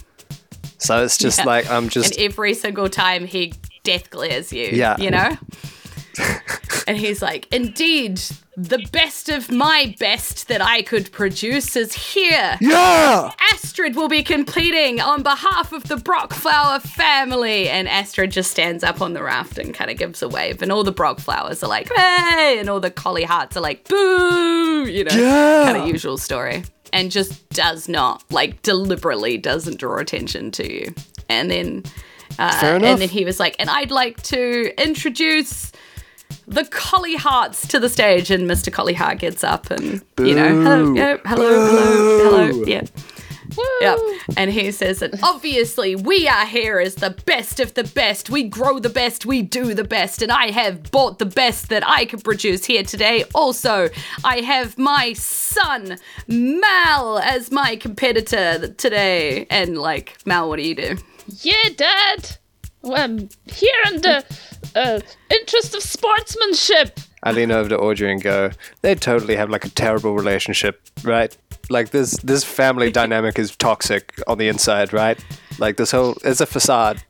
So 0.79 1.03
it's 1.03 1.19
just 1.19 1.37
Yeah. 1.37 1.45
like 1.45 1.69
I'm 1.69 1.89
just 1.89 2.15
and 2.15 2.25
every 2.31 2.55
single 2.55 2.89
time 2.89 3.27
he 3.27 3.53
death 3.83 4.09
glares 4.09 4.51
you. 4.51 4.69
Yeah. 4.73 4.97
You 4.97 5.11
know? 5.11 5.37
And 6.91 6.99
he's 6.99 7.21
like, 7.21 7.47
Indeed, 7.53 8.19
the 8.57 8.85
best 8.91 9.29
of 9.29 9.49
my 9.49 9.95
best 9.97 10.49
that 10.49 10.61
I 10.61 10.81
could 10.81 11.09
produce 11.13 11.77
is 11.77 11.93
here. 11.93 12.57
Yeah! 12.59 13.31
Astrid 13.53 13.95
will 13.95 14.09
be 14.09 14.23
completing 14.23 14.99
on 14.99 15.23
behalf 15.23 15.71
of 15.71 15.83
the 15.87 15.95
Brockflower 15.95 16.81
family. 16.81 17.69
And 17.69 17.87
Astrid 17.87 18.31
just 18.31 18.51
stands 18.51 18.83
up 18.83 18.99
on 19.01 19.13
the 19.13 19.23
raft 19.23 19.57
and 19.57 19.73
kind 19.73 19.89
of 19.89 19.97
gives 19.97 20.21
a 20.21 20.27
wave. 20.27 20.61
And 20.61 20.69
all 20.69 20.83
the 20.83 20.91
Brockflowers 20.91 21.63
are 21.63 21.67
like, 21.69 21.89
hey! 21.95 22.57
And 22.59 22.69
all 22.69 22.81
the 22.81 22.91
Collyhearts 22.91 23.55
are 23.55 23.61
like, 23.61 23.87
boo! 23.87 24.85
You 24.85 25.05
know, 25.05 25.15
Yeah. 25.15 25.63
kind 25.71 25.77
of 25.77 25.87
usual 25.87 26.17
story. 26.17 26.63
And 26.91 27.09
just 27.09 27.47
does 27.51 27.87
not, 27.87 28.21
like, 28.31 28.61
deliberately 28.63 29.37
doesn't 29.37 29.77
draw 29.77 29.97
attention 29.97 30.51
to 30.51 30.69
you. 30.69 30.93
And 31.29 31.49
then, 31.49 31.83
uh, 32.37 32.59
Fair 32.59 32.75
enough. 32.75 32.89
and 32.89 33.01
then 33.01 33.07
he 33.07 33.23
was 33.23 33.39
like, 33.39 33.55
and 33.59 33.69
I'd 33.69 33.91
like 33.91 34.21
to 34.23 34.73
introduce 34.83 35.71
the 36.47 36.63
Collyhearts 36.63 37.67
to 37.69 37.79
the 37.79 37.89
stage. 37.89 38.31
And 38.31 38.49
Mr. 38.49 38.71
Collyheart 38.71 39.19
gets 39.19 39.43
up 39.43 39.71
and, 39.71 40.01
you 40.19 40.35
know, 40.35 40.49
hello, 40.49 40.93
yeah, 40.93 41.17
hello, 41.25 41.65
hello, 41.65 42.23
hello. 42.23 42.51
Boo. 42.51 42.69
Yeah. 42.69 42.83
Woo! 43.57 43.63
Yep. 43.81 43.99
And 44.37 44.51
he 44.51 44.71
says 44.71 44.99
that 44.99 45.21
obviously 45.23 45.95
we 45.95 46.27
are 46.27 46.45
here 46.45 46.79
as 46.79 46.95
the 46.95 47.09
best 47.25 47.59
of 47.59 47.73
the 47.73 47.83
best. 47.83 48.29
We 48.29 48.43
grow 48.43 48.79
the 48.79 48.89
best, 48.89 49.25
we 49.25 49.41
do 49.41 49.73
the 49.73 49.83
best. 49.83 50.21
And 50.21 50.31
I 50.31 50.51
have 50.51 50.89
bought 50.91 51.19
the 51.19 51.25
best 51.25 51.69
that 51.69 51.87
I 51.87 52.05
can 52.05 52.21
produce 52.21 52.65
here 52.65 52.83
today. 52.83 53.25
Also, 53.35 53.89
I 54.23 54.37
have 54.37 54.77
my 54.77 55.13
son, 55.13 55.97
Mal, 56.27 57.19
as 57.19 57.51
my 57.51 57.75
competitor 57.75 58.73
today. 58.73 59.47
And 59.49 59.77
like, 59.77 60.17
Mal, 60.25 60.47
what 60.47 60.57
do 60.57 60.63
you 60.63 60.75
do? 60.75 60.97
Yeah, 61.41 61.69
Dad. 61.75 62.37
I'm 62.83 63.29
here 63.45 63.81
in 63.87 64.01
the 64.01 64.25
uh, 64.75 64.99
interest 65.29 65.75
of 65.75 65.81
sportsmanship. 65.83 66.99
I 67.23 67.31
lean 67.31 67.51
over 67.51 67.69
to 67.69 67.77
Audrey 67.77 68.11
and 68.11 68.21
go, 68.21 68.49
they 68.81 68.95
totally 68.95 69.35
have 69.35 69.49
like 69.49 69.63
a 69.65 69.69
terrible 69.69 70.15
relationship, 70.15 70.81
right? 71.03 71.35
Like 71.69 71.91
this 71.91 72.17
this 72.23 72.43
family 72.43 72.91
dynamic 73.01 73.37
is 73.37 73.55
toxic 73.55 74.13
on 74.27 74.37
the 74.37 74.47
inside, 74.47 74.91
right? 74.93 75.23
Like 75.59 75.77
this 75.77 75.91
whole 75.91 76.17
it's 76.23 76.41
a 76.41 76.45
facade. 76.45 77.03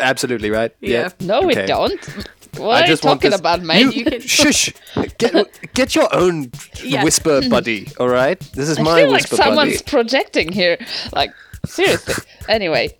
Absolutely, 0.00 0.50
right? 0.50 0.74
Yeah. 0.80 1.10
No, 1.20 1.42
we 1.42 1.52
Okay. 1.52 1.66
don't. 1.66 2.00
What 2.58 2.76
I 2.76 2.78
are 2.78 2.80
you 2.82 2.86
just 2.86 3.04
want 3.04 3.20
talking 3.20 3.32
this- 3.32 3.40
about, 3.40 3.62
mate? 3.62 3.94
You 3.94 4.04
can- 4.04 4.20
Shush! 4.20 4.72
Get 5.18 5.34
get 5.74 5.94
your 5.96 6.08
own 6.14 6.52
Yeah. 6.82 7.02
whisper 7.04 7.40
buddy, 7.50 7.88
all 7.98 8.08
right? 8.08 8.38
This 8.54 8.68
is 8.68 8.78
I 8.78 8.82
my 8.82 9.04
whisper 9.04 9.10
buddy. 9.10 9.12
I 9.14 9.26
feel 9.26 9.36
like 9.38 9.44
someone's 9.44 9.82
buddy. 9.82 9.90
projecting 9.90 10.52
here. 10.52 10.78
Like, 11.12 11.32
seriously. 11.66 12.14
anyway, 12.48 12.96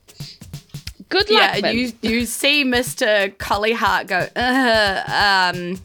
good 1.14 1.30
luck, 1.30 1.60
Yeah, 1.62 1.70
you 1.70 1.92
you 2.02 2.26
see 2.26 2.64
Mr. 2.64 3.08
Collyheart 3.36 4.06
go, 4.08 4.18
uh, 4.36 5.02
um, 5.06 5.80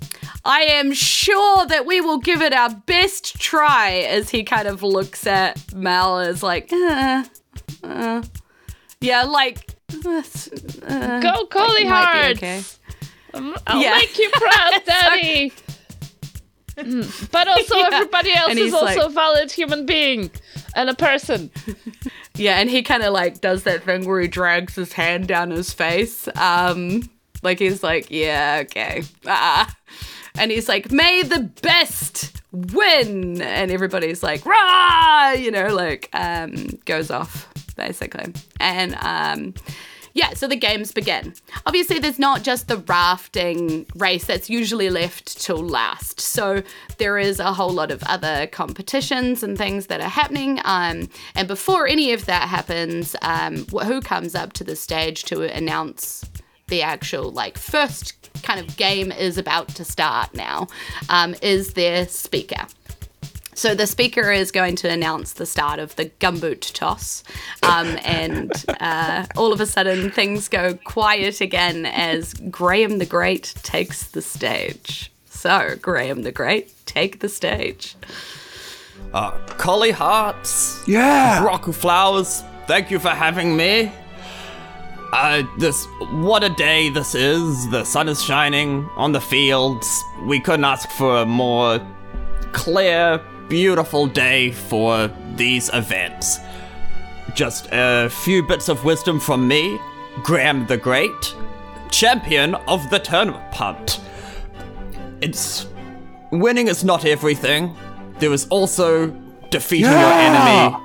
I 0.46 0.62
am 0.80 0.92
sure 0.94 1.65
that 1.68 1.86
we 1.86 2.02
will 2.02 2.18
give 2.30 2.42
it 2.42 2.54
our 2.54 2.70
best 2.94 3.39
try 3.39 3.89
as 4.18 4.30
he 4.32 4.44
kind 4.44 4.68
of 4.68 4.82
looks 4.82 5.28
at 5.28 5.52
Mal 5.74 6.20
as 6.20 6.42
like, 6.42 6.72
uh, 6.74 7.24
uh, 7.84 8.22
yeah, 9.02 9.24
like, 9.24 9.60
uh, 10.06 11.20
Go, 11.22 11.46
Collyheart. 11.58 12.32
okay. 12.38 12.62
Um, 13.34 13.56
I'll 13.68 13.82
Yeah. 13.82 13.98
make 13.98 14.18
you 14.18 14.30
proud, 14.44 14.74
Daddy. 14.86 15.54
Mm, 16.78 17.32
But 17.32 17.48
also, 17.48 17.76
Yeah. 17.82 17.89
everybody 17.94 18.32
else 18.34 18.50
And 18.52 18.60
is 18.60 18.74
also 18.74 18.86
like- 18.86 19.06
a 19.06 19.10
valid 19.10 19.52
human 19.52 19.86
being 19.86 20.32
and 20.76 20.89
a 20.89 20.96
person. 20.96 21.52
Yeah, 22.39 22.60
and 22.60 22.69
he 22.69 22.84
kind 22.84 23.04
of 23.04 23.13
like 23.13 23.41
does 23.41 23.63
that 23.63 23.84
thing 23.84 24.08
where 24.08 24.21
he 24.21 24.28
drags 24.28 24.75
his 24.75 24.93
hand 24.93 25.28
down 25.28 25.52
his 25.52 25.73
face. 25.73 26.28
Um, 26.36 27.10
like 27.43 27.60
he's 27.60 27.84
like, 27.84 28.10
yeah, 28.10 28.63
okay. 28.63 29.04
Ah. 29.25 29.73
And 30.38 30.52
he's 30.52 30.69
like, 30.69 30.91
may 30.91 31.23
the 31.23 31.52
best 31.62 32.41
win. 32.52 33.41
And 33.41 33.71
everybody's 33.71 34.23
like, 34.23 34.45
rah, 34.45 35.32
you 35.32 35.52
know, 35.52 35.67
like, 35.73 36.10
um, 36.13 36.80
goes 36.86 37.12
off 37.12 37.52
basically. 37.75 38.34
And, 38.60 38.95
um, 39.02 39.54
yeah, 40.13 40.34
so 40.34 40.48
the 40.48 40.56
games 40.56 40.91
begin. 40.91 41.34
Obviously, 41.65 42.00
there's 42.00 42.19
not 42.19 42.43
just 42.43 42.67
the 42.67 42.78
rafting 42.78 43.86
race 43.95 44.26
that's 44.26 44.50
usually 44.50 44.89
left 44.89 45.41
till 45.41 45.58
last. 45.58 46.19
So 46.19 46.63
there 46.98 47.17
is 47.17 47.39
a 47.39 47.54
whole 47.54 47.72
lot 47.72 47.91
of 47.91 48.04
other 48.04 48.48
competitions 48.48 49.43
and 49.43 49.58
things 49.58 49.88
that 49.88 50.02
are 50.02 50.10
happening. 50.10 50.60
Um, 50.65 51.10
and 51.36 51.48
before 51.48 51.88
any 51.88 52.13
of 52.13 52.26
that 52.26 52.48
happens, 52.48 53.15
um, 53.22 53.65
who 53.65 54.02
comes 54.02 54.36
up 54.36 54.54
to 54.54 54.63
the 54.63 54.76
stage 54.76 55.24
to 55.26 55.41
announce 55.41 56.26
the 56.67 56.82
actual 56.82 57.32
like 57.32 57.58
first 57.58 58.15
kind 58.43 58.60
of 58.60 58.78
game 58.78 59.12
is 59.12 59.38
about 59.38 59.69
to 59.69 59.84
start 59.84 60.34
now? 60.34 60.67
Um, 61.10 61.36
is 61.41 61.74
their 61.74 62.08
speaker. 62.08 62.65
So 63.60 63.76
the 63.76 63.88
speaker 63.88 64.32
is 64.32 64.54
going 64.54 64.78
to 64.78 64.89
announce 64.89 65.34
the 65.34 65.45
start 65.45 65.80
of 65.80 65.93
the 65.98 66.06
gumboot 66.22 66.72
toss, 66.74 67.26
um, 67.62 67.98
and 68.06 68.50
uh, 68.80 69.26
all 69.36 69.52
of 69.52 69.60
a 69.60 69.65
sudden 69.65 70.12
things 70.12 70.48
go 70.48 70.76
quiet 70.86 71.41
again 71.41 71.86
as 71.86 72.34
Graham 72.50 73.00
the 73.00 73.06
Great 73.06 73.54
takes 73.62 74.12
the 74.12 74.22
stage. 74.22 75.12
So 75.26 75.76
Graham 75.82 76.22
the 76.22 76.32
Great, 76.32 76.74
take 76.86 77.19
the 77.19 77.28
stage. 77.28 77.98
Uh, 79.13 79.32
Collyhearts, 79.58 80.88
Yeah! 80.88 81.43
Rocky 81.43 81.74
Flowers, 81.74 82.45
thank 82.65 82.89
you 82.89 82.98
for 82.98 83.10
having 83.10 83.58
me. 83.58 83.91
Uh, 85.12 85.43
this, 85.58 85.86
what 86.12 86.45
a 86.45 86.50
day 86.52 86.88
this 86.91 87.13
is. 87.13 87.69
The 87.72 87.84
sun 87.84 88.08
is 88.08 88.24
shining 88.24 88.89
on 88.95 89.12
the 89.12 89.19
fields. 89.19 90.02
We 90.24 90.39
couldn't 90.39 90.63
ask 90.63 90.89
for 90.91 91.17
a 91.17 91.26
more 91.26 91.86
clear, 92.54 93.22
beautiful 93.49 94.07
day 94.07 94.51
for 94.51 95.09
these 95.35 95.69
events. 95.73 96.39
Just 97.35 97.67
a 97.71 98.09
few 98.09 98.43
bits 98.47 98.69
of 98.69 98.85
wisdom 98.85 99.19
from 99.19 99.47
me, 99.47 99.79
Graham 100.23 100.65
the 100.67 100.77
Great, 100.77 101.35
champion 101.91 102.55
of 102.67 102.89
the 102.89 102.99
turnip 102.99 103.41
punt. 103.51 103.99
It's. 105.21 105.67
Winning 106.31 106.67
is 106.67 106.83
not 106.83 107.05
everything. 107.05 107.75
There 108.19 108.31
is 108.31 108.47
also 108.49 109.07
defeating 109.49 109.89
your 109.91 110.12
enemy, 110.13 110.75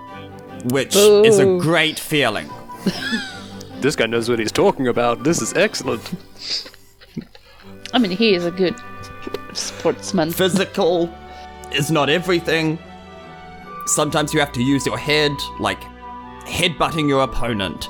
which 0.73 0.97
is 0.97 1.39
a 1.39 1.59
great 1.59 1.99
feeling. 1.99 2.49
This 3.81 3.97
guy 3.97 4.07
knows 4.07 4.31
what 4.31 4.39
he's 4.39 4.51
talking 4.51 4.89
about. 4.89 5.25
This 5.25 5.43
is 5.43 5.53
excellent. 5.53 6.15
I 7.93 7.99
mean, 7.99 8.13
he 8.13 8.35
is 8.35 8.47
a 8.47 8.51
good 8.51 8.75
sportsman. 9.53 10.31
physical 10.31 11.13
is 11.75 11.91
not 11.91 12.09
everything. 12.09 12.79
Sometimes 13.87 14.33
you 14.33 14.41
have 14.41 14.53
to 14.53 14.63
use 14.63 14.87
your 14.87 14.99
head, 14.99 15.33
like 15.59 15.81
headbutting 16.47 17.09
your 17.09 17.23
opponent. 17.23 17.89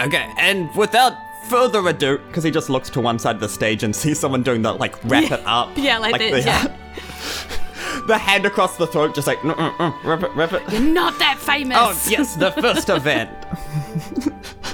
Okay, 0.00 0.32
and 0.38 0.74
without 0.76 1.14
further 1.48 1.86
ado, 1.88 2.18
because 2.18 2.44
he 2.44 2.50
just 2.50 2.68
looks 2.68 2.90
to 2.90 3.00
one 3.00 3.18
side 3.18 3.36
of 3.36 3.40
the 3.40 3.48
stage 3.48 3.82
and 3.82 3.94
sees 3.94 4.18
someone 4.18 4.42
doing 4.42 4.62
the 4.62 4.72
like 4.72 5.02
wrap 5.04 5.30
it 5.30 5.42
up. 5.46 5.70
Yeah, 5.76 5.98
like 5.98 6.18
that, 6.18 6.32
the, 6.32 6.40
yeah. 6.40 8.02
the 8.06 8.18
hand 8.18 8.46
across 8.46 8.76
the 8.76 8.86
throat, 8.86 9.14
just 9.14 9.26
like 9.26 9.38
mm, 9.38 9.54
mm, 9.54 9.76
mm, 9.76 10.04
wrap 10.04 10.22
it, 10.22 10.30
wrap 10.34 10.52
it. 10.52 10.62
You're 10.72 10.80
not 10.82 11.18
that 11.18 11.38
famous. 11.38 11.76
Oh 11.80 11.90
yes, 12.08 12.36
the 12.36 12.50
first 12.52 12.88
event. 12.88 13.30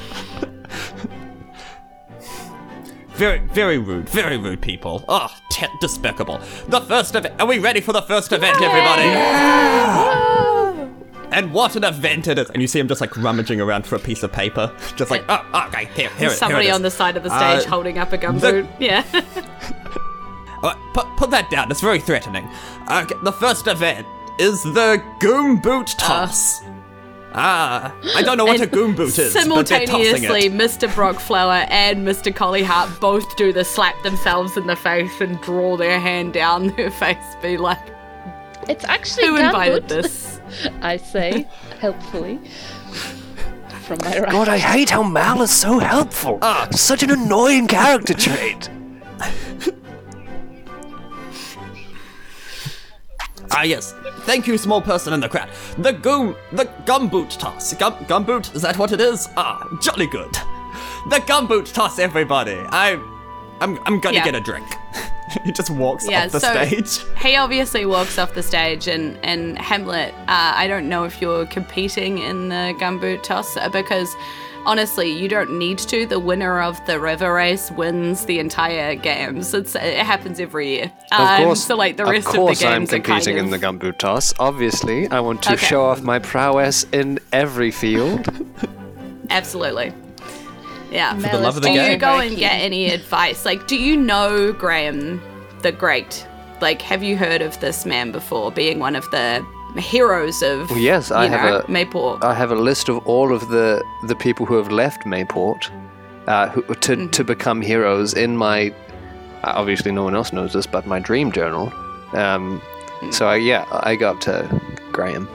Very, 3.20 3.40
very 3.48 3.76
rude. 3.76 4.09
Very 4.09 4.38
rude 4.38 4.62
people. 4.62 5.05
Oh, 5.07 5.29
t- 5.61 5.66
despicable. 5.81 6.38
The 6.68 6.81
first 6.81 7.14
event. 7.14 7.40
Are 7.40 7.46
we 7.46 7.59
ready 7.59 7.81
for 7.81 7.92
the 7.92 8.03
first 8.03 8.33
event, 8.33 8.61
everybody? 8.61 9.03
Yeah! 9.03 10.88
And 11.33 11.53
what 11.53 11.77
an 11.77 11.85
event 11.85 12.27
it 12.27 12.38
is! 12.38 12.51
And 12.51 12.61
you 12.61 12.66
see 12.66 12.81
him 12.81 12.88
just 12.88 13.01
like 13.01 13.16
rummaging 13.16 13.61
around 13.61 13.87
for 13.87 13.94
a 13.94 14.01
piece 14.01 14.23
of 14.25 14.33
paper, 14.33 14.75
just 14.96 15.11
like, 15.12 15.25
oh, 15.29 15.64
okay, 15.68 15.85
here, 15.94 16.11
here, 16.18 16.31
it- 16.31 16.37
Somebody 16.38 16.64
here 16.64 16.70
it 16.70 16.75
is. 16.75 16.77
on 16.77 16.83
the 16.83 16.90
side 16.90 17.16
of 17.16 17.23
the 17.23 17.31
stage 17.31 17.66
Uh, 17.66 17.70
holding 17.70 17.99
up 17.99 18.12
a 18.12 18.18
gumboot. 18.18 18.66
Yeah. 18.81 19.05
Uh, 20.62 20.75
put, 20.92 21.07
put 21.16 21.31
that 21.31 21.49
down. 21.49 21.70
It's 21.70 21.81
very 21.81 21.99
threatening. 22.01 22.46
Okay, 22.90 23.14
the 23.23 23.33
first 23.33 23.66
event 23.66 24.07
is 24.38 24.62
the 24.62 25.03
Goom 25.18 25.59
Boot 25.59 25.87
Toss. 25.96 26.61
Ah, 27.32 27.94
I 28.16 28.22
don't 28.22 28.36
know 28.38 28.44
what 28.44 28.58
a 28.58 28.64
And 28.64 28.72
Goom 28.72 28.96
Boot 28.96 29.16
is, 29.18 29.32
but 29.32 29.66
they're 29.68 29.86
tossing 29.86 30.24
Simultaneously, 30.24 30.46
it. 30.46 30.52
Mr. 30.52 30.92
Brockflower 30.94 31.64
and 31.70 32.06
Mr. 32.06 32.32
Collyheart 32.32 33.00
both 33.00 33.36
do 33.36 33.52
the 33.52 33.64
slap 33.64 34.00
themselves 34.02 34.56
in 34.56 34.66
the 34.66 34.74
face 34.76 35.20
and 35.20 35.40
draw 35.40 35.76
their 35.76 36.00
hand 36.00 36.32
down 36.32 36.68
their 36.76 36.90
face, 36.90 37.16
be 37.40 37.56
like, 37.56 37.78
It's 38.68 38.84
actually 38.84 39.26
who 39.26 39.36
invited 39.36 39.84
gumboot, 39.84 39.88
this? 39.88 40.40
I 40.82 40.96
say, 40.96 41.46
helpfully. 41.80 42.40
From 43.84 43.98
my 44.02 44.18
right. 44.20 44.30
God, 44.32 44.48
I 44.48 44.58
hate 44.58 44.90
how 44.90 45.02
Mal 45.02 45.42
is 45.42 45.50
so 45.50 45.78
helpful. 45.78 46.38
Ah, 46.42 46.68
Such 46.72 47.02
an 47.04 47.10
annoying 47.10 47.66
character 47.68 48.14
trait. 48.14 48.68
Ah, 53.52 53.62
yes. 53.62 53.94
Thank 54.20 54.46
you, 54.46 54.56
small 54.56 54.80
person 54.80 55.12
in 55.12 55.20
the 55.20 55.28
crowd. 55.28 55.48
The 55.78 55.92
Goom, 55.92 56.36
the 56.52 56.64
Gumboot 56.86 57.36
Toss. 57.38 57.74
Gum, 57.74 57.94
gumboot, 58.06 58.54
is 58.54 58.62
that 58.62 58.78
what 58.78 58.92
it 58.92 59.00
is? 59.00 59.28
Ah, 59.36 59.66
jolly 59.82 60.06
good. 60.06 60.32
The 61.08 61.20
Gumboot 61.26 61.72
Toss, 61.72 61.98
everybody. 61.98 62.54
I, 62.68 62.92
I'm, 63.60 63.78
I'm 63.86 63.98
gonna 64.00 64.16
Yeah. 64.18 64.24
get 64.24 64.34
a 64.36 64.40
drink. 64.40 64.66
he 65.44 65.52
just 65.52 65.70
walks 65.70 66.08
Yeah, 66.08 66.26
off 66.26 66.32
the 66.32 66.40
so 66.40 66.64
stage. 66.64 67.04
he 67.22 67.36
obviously 67.36 67.86
walks 67.86 68.18
off 68.18 68.34
the 68.34 68.42
stage, 68.42 68.86
and 68.86 69.18
and 69.24 69.58
Hamlet. 69.58 70.14
Uh, 70.28 70.52
I 70.56 70.66
don't 70.68 70.88
know 70.88 71.04
if 71.04 71.20
you're 71.20 71.46
competing 71.46 72.18
in 72.18 72.48
the 72.50 72.74
gumboot 72.78 73.22
toss 73.22 73.56
uh, 73.56 73.68
because 73.68 74.14
honestly, 74.66 75.11
you 75.11 75.29
don't 75.29 75.59
need 75.59 75.79
to. 75.79 76.07
The 76.07 76.18
winner 76.18 76.61
of 76.61 76.85
the 76.87 76.99
river 77.01 77.33
race 77.35 77.70
wins 77.70 78.25
the 78.27 78.38
entire 78.38 78.94
games. 78.94 79.53
It's 79.55 79.75
it 79.75 79.96
happens 80.07 80.38
every 80.40 80.68
year. 80.77 80.92
Of 81.12 81.20
Um, 81.20 81.44
course, 81.44 81.64
so 81.64 81.77
like 81.77 81.96
the 81.96 82.05
rest 82.05 82.29
of 82.29 82.35
course 82.35 82.61
the 82.61 82.66
I'm 82.66 82.81
games 82.81 82.90
are 82.92 82.96
kind 83.01 83.05
competing 83.05 83.38
in 83.38 83.51
the 83.51 83.57
of- 83.57 83.62
gumboot 83.62 83.99
toss. 83.99 84.33
Obviously, 84.38 85.09
I 85.11 85.20
want 85.20 85.42
to 85.44 85.55
Okay. 85.55 85.66
show 85.66 85.85
off 85.85 86.03
my 86.03 86.18
prowess 86.18 86.85
in 86.92 87.18
every 87.33 87.70
field. 87.70 88.27
Absolutely. 89.31 89.92
Yeah. 90.90 91.14
the 91.14 91.38
love 91.38 91.57
of 91.57 91.62
the 91.62 91.68
do 91.68 91.75
you 91.81 91.96
go 91.96 92.18
and 92.18 92.37
get 92.37 92.53
any 92.55 92.90
advice? 92.90 93.44
Like, 93.44 93.66
do 93.68 93.77
you 93.77 93.96
know 93.96 94.53
Graham 94.53 95.20
the 95.62 95.70
Great? 95.73 96.27
Like, 96.61 96.83
have 96.83 97.03
you 97.03 97.16
heard 97.16 97.40
of 97.42 97.59
this 97.61 97.87
man 97.87 98.11
before, 98.12 98.51
being 98.51 98.81
one 98.81 98.96
of 98.96 99.09
the 99.12 99.44
heroes 99.76 100.42
of 100.42 100.70
yes, 100.76 101.11
I 101.11 101.26
have 101.28 101.50
know, 101.50 101.56
a- 101.59 101.62
Mayport? 101.64 102.22
I 102.24 102.35
have 102.35 102.50
a 102.50 102.54
list 102.56 102.88
of 102.88 102.98
all 103.06 103.33
of 103.33 103.48
the 103.48 103.83
the 104.09 104.14
people 104.16 104.46
who 104.46 104.54
have 104.56 104.70
left 104.72 105.04
Mayport 105.06 105.70
uh, 106.26 106.48
who, 106.50 106.62
to 106.62 106.96
Mm-hmm. 106.96 107.11
to 107.11 107.24
become 107.24 107.61
heroes 107.62 108.14
in 108.14 108.37
my. 108.37 108.70
uh, 109.44 109.52
Obviously, 109.56 109.92
no 109.92 110.04
one 110.04 110.14
else 110.14 110.33
knows 110.33 110.52
this, 110.52 110.66
but 110.66 110.87
my 110.87 110.98
dream 110.98 111.33
journal. 111.33 111.72
Um, 112.12 112.61
Mm. 113.00 113.14
so 113.14 113.26
I, 113.28 113.37
yeah, 113.37 113.64
I 113.70 113.96
got 113.96 114.20
to 114.22 114.44
Graham. 114.92 115.26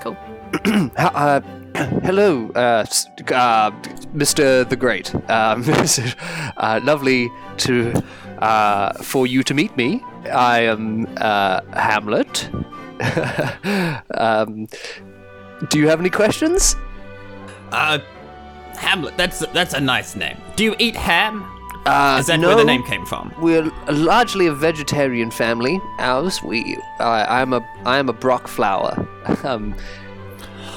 cool. 0.00 0.16
Ha- 0.96 1.12
uh, 1.14 1.40
hello, 2.04 2.50
uh, 2.54 2.84
uh, 3.32 3.70
Mr. 4.14 4.68
the 4.68 4.76
Great. 4.76 5.14
Um, 5.30 5.64
uh, 6.56 6.80
lovely 6.84 7.28
to 7.58 7.92
uh, 8.38 8.92
for 9.02 9.26
you 9.26 9.42
to 9.44 9.54
meet 9.54 9.76
me. 9.76 10.02
I 10.32 10.60
am 10.60 11.06
uh, 11.16 11.60
Hamlet. 11.72 12.48
um, 14.14 14.66
do 15.68 15.78
you 15.78 15.88
have 15.88 16.00
any 16.00 16.10
questions? 16.10 16.76
Uh, 17.72 17.98
Hamlet, 18.76 19.16
that's 19.16 19.40
that's 19.48 19.74
a 19.74 19.80
nice 19.80 20.16
name. 20.16 20.36
Do 20.56 20.64
you 20.64 20.74
eat 20.78 20.96
ham? 20.96 21.50
Uh, 21.86 22.16
Is 22.18 22.26
that 22.28 22.40
no, 22.40 22.48
where 22.48 22.56
the 22.56 22.64
name 22.64 22.82
came 22.84 23.04
from? 23.04 23.32
We're 23.40 23.70
largely 23.90 24.46
a 24.46 24.52
vegetarian 24.54 25.30
family. 25.30 25.80
Ours, 25.98 26.42
we, 26.42 26.78
I 26.98 27.40
I'm 27.42 27.52
a, 27.52 27.66
I 27.84 27.98
am 27.98 28.08
a 28.08 28.14
Brockflower. 28.14 29.06
um, 29.44 29.74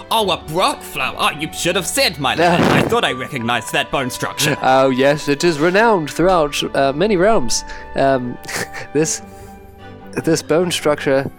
Oh, 0.09 0.31
a 0.31 0.37
brockflower. 0.37 1.15
Oh, 1.17 1.31
you 1.31 1.51
should 1.51 1.75
have 1.75 1.85
said, 1.85 2.17
my 2.17 2.35
lad. 2.35 2.61
I 2.85 2.87
thought 2.87 3.03
I 3.03 3.11
recognized 3.11 3.73
that 3.73 3.91
bone 3.91 4.09
structure. 4.09 4.55
Oh 4.61 4.89
yes, 4.89 5.27
it 5.27 5.43
is 5.43 5.59
renowned 5.59 6.09
throughout 6.09 6.63
uh, 6.75 6.93
many 6.93 7.17
realms. 7.17 7.65
Um, 7.95 8.37
this 8.93 9.21
this 10.23 10.41
bone 10.41 10.71
structure, 10.71 11.29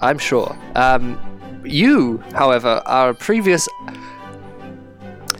I'm 0.00 0.18
sure. 0.18 0.56
Um, 0.74 1.18
you, 1.64 2.18
however, 2.34 2.82
are 2.86 3.10
a 3.10 3.14
previous. 3.14 3.68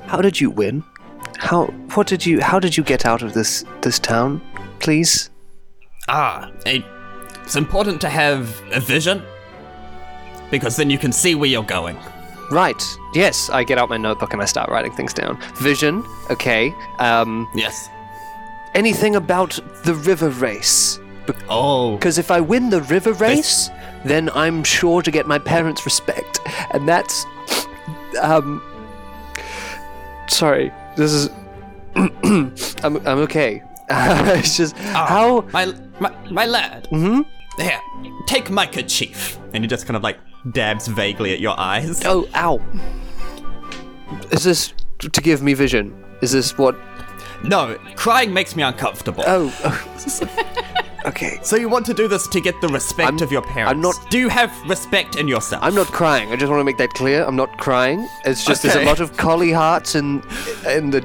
How 0.06 0.20
did 0.20 0.40
you 0.40 0.50
win? 0.50 0.82
How? 1.38 1.66
What 1.94 2.06
did 2.06 2.24
you? 2.24 2.40
How 2.40 2.58
did 2.58 2.76
you 2.76 2.82
get 2.82 3.04
out 3.06 3.22
of 3.22 3.34
this 3.34 3.64
this 3.82 3.98
town? 3.98 4.40
Please. 4.80 5.30
Ah, 6.08 6.50
it, 6.64 6.82
it's 7.42 7.56
important 7.56 8.00
to 8.00 8.08
have 8.08 8.60
a 8.72 8.80
vision 8.80 9.22
because 10.50 10.76
then 10.76 10.88
you 10.88 10.96
can 10.98 11.12
see 11.12 11.34
where 11.34 11.48
you're 11.50 11.62
going. 11.62 11.96
Right. 12.50 12.82
Yes. 13.12 13.50
I 13.50 13.62
get 13.62 13.76
out 13.76 13.90
my 13.90 13.98
notebook 13.98 14.32
and 14.32 14.40
I 14.40 14.46
start 14.46 14.70
writing 14.70 14.92
things 14.92 15.12
down. 15.12 15.38
Vision. 15.56 16.02
Okay. 16.30 16.72
Um, 16.98 17.46
Yes. 17.54 17.90
anything 18.74 19.16
about 19.16 19.58
the 19.84 19.94
river 19.94 20.30
race? 20.30 20.98
Oh, 21.48 21.96
Because 21.96 22.18
if 22.18 22.30
I 22.30 22.40
win 22.40 22.70
the 22.70 22.82
river 22.82 23.12
race, 23.12 23.70
then 24.04 24.30
I'm 24.30 24.64
sure 24.64 25.02
to 25.02 25.10
get 25.10 25.26
my 25.26 25.38
parents' 25.38 25.84
respect. 25.84 26.40
And 26.72 26.88
that's. 26.88 27.24
Um. 28.20 28.62
Sorry. 30.28 30.72
This 30.96 31.12
is. 31.12 31.30
I'm, 31.96 32.96
I'm 33.06 33.18
okay. 33.26 33.62
it's 33.90 34.56
just. 34.56 34.76
how. 34.76 35.42
my 35.52 35.74
my, 36.00 36.14
my 36.30 36.46
lad. 36.46 36.88
Mm-hmm. 36.92 37.22
Here, 37.60 37.80
take 38.26 38.50
my 38.50 38.66
kerchief. 38.66 39.38
And 39.52 39.64
he 39.64 39.68
just 39.68 39.86
kind 39.86 39.96
of 39.96 40.02
like 40.02 40.18
dabs 40.52 40.86
vaguely 40.86 41.32
at 41.32 41.40
your 41.40 41.58
eyes. 41.58 42.02
Oh, 42.04 42.28
ow. 42.34 42.60
Is 44.30 44.44
this 44.44 44.72
to 45.00 45.20
give 45.20 45.42
me 45.42 45.54
vision? 45.54 46.04
Is 46.22 46.32
this 46.32 46.56
what. 46.56 46.76
No, 47.44 47.76
crying 47.96 48.32
makes 48.32 48.56
me 48.56 48.62
uncomfortable. 48.62 49.24
Oh. 49.26 49.48
okay. 51.08 51.38
so 51.42 51.56
you 51.56 51.68
want 51.68 51.86
to 51.86 51.94
do 51.94 52.08
this 52.08 52.26
to 52.28 52.40
get 52.40 52.60
the 52.60 52.68
respect 52.68 53.06
I'm- 53.06 53.18
of 53.22 53.30
your 53.32 53.42
parents? 53.42 53.70
I'm 53.72 53.80
not- 53.80 54.10
Do 54.10 54.18
you 54.18 54.28
have 54.28 54.50
respect 54.68 55.16
in 55.16 55.28
yourself? 55.28 55.62
I'm 55.62 55.74
not 55.74 55.88
crying. 55.88 56.32
I 56.32 56.36
just 56.36 56.50
want 56.50 56.60
to 56.60 56.64
make 56.64 56.78
that 56.78 56.94
clear. 56.94 57.24
I'm 57.24 57.36
not 57.36 57.58
crying. 57.58 58.08
It's 58.24 58.44
just 58.44 58.62
there's 58.62 58.76
a 58.76 58.84
lot 58.84 59.00
of 59.00 59.12
collyhearts 59.16 59.94
and 59.94 60.22
and 60.66 60.92
the 60.92 61.04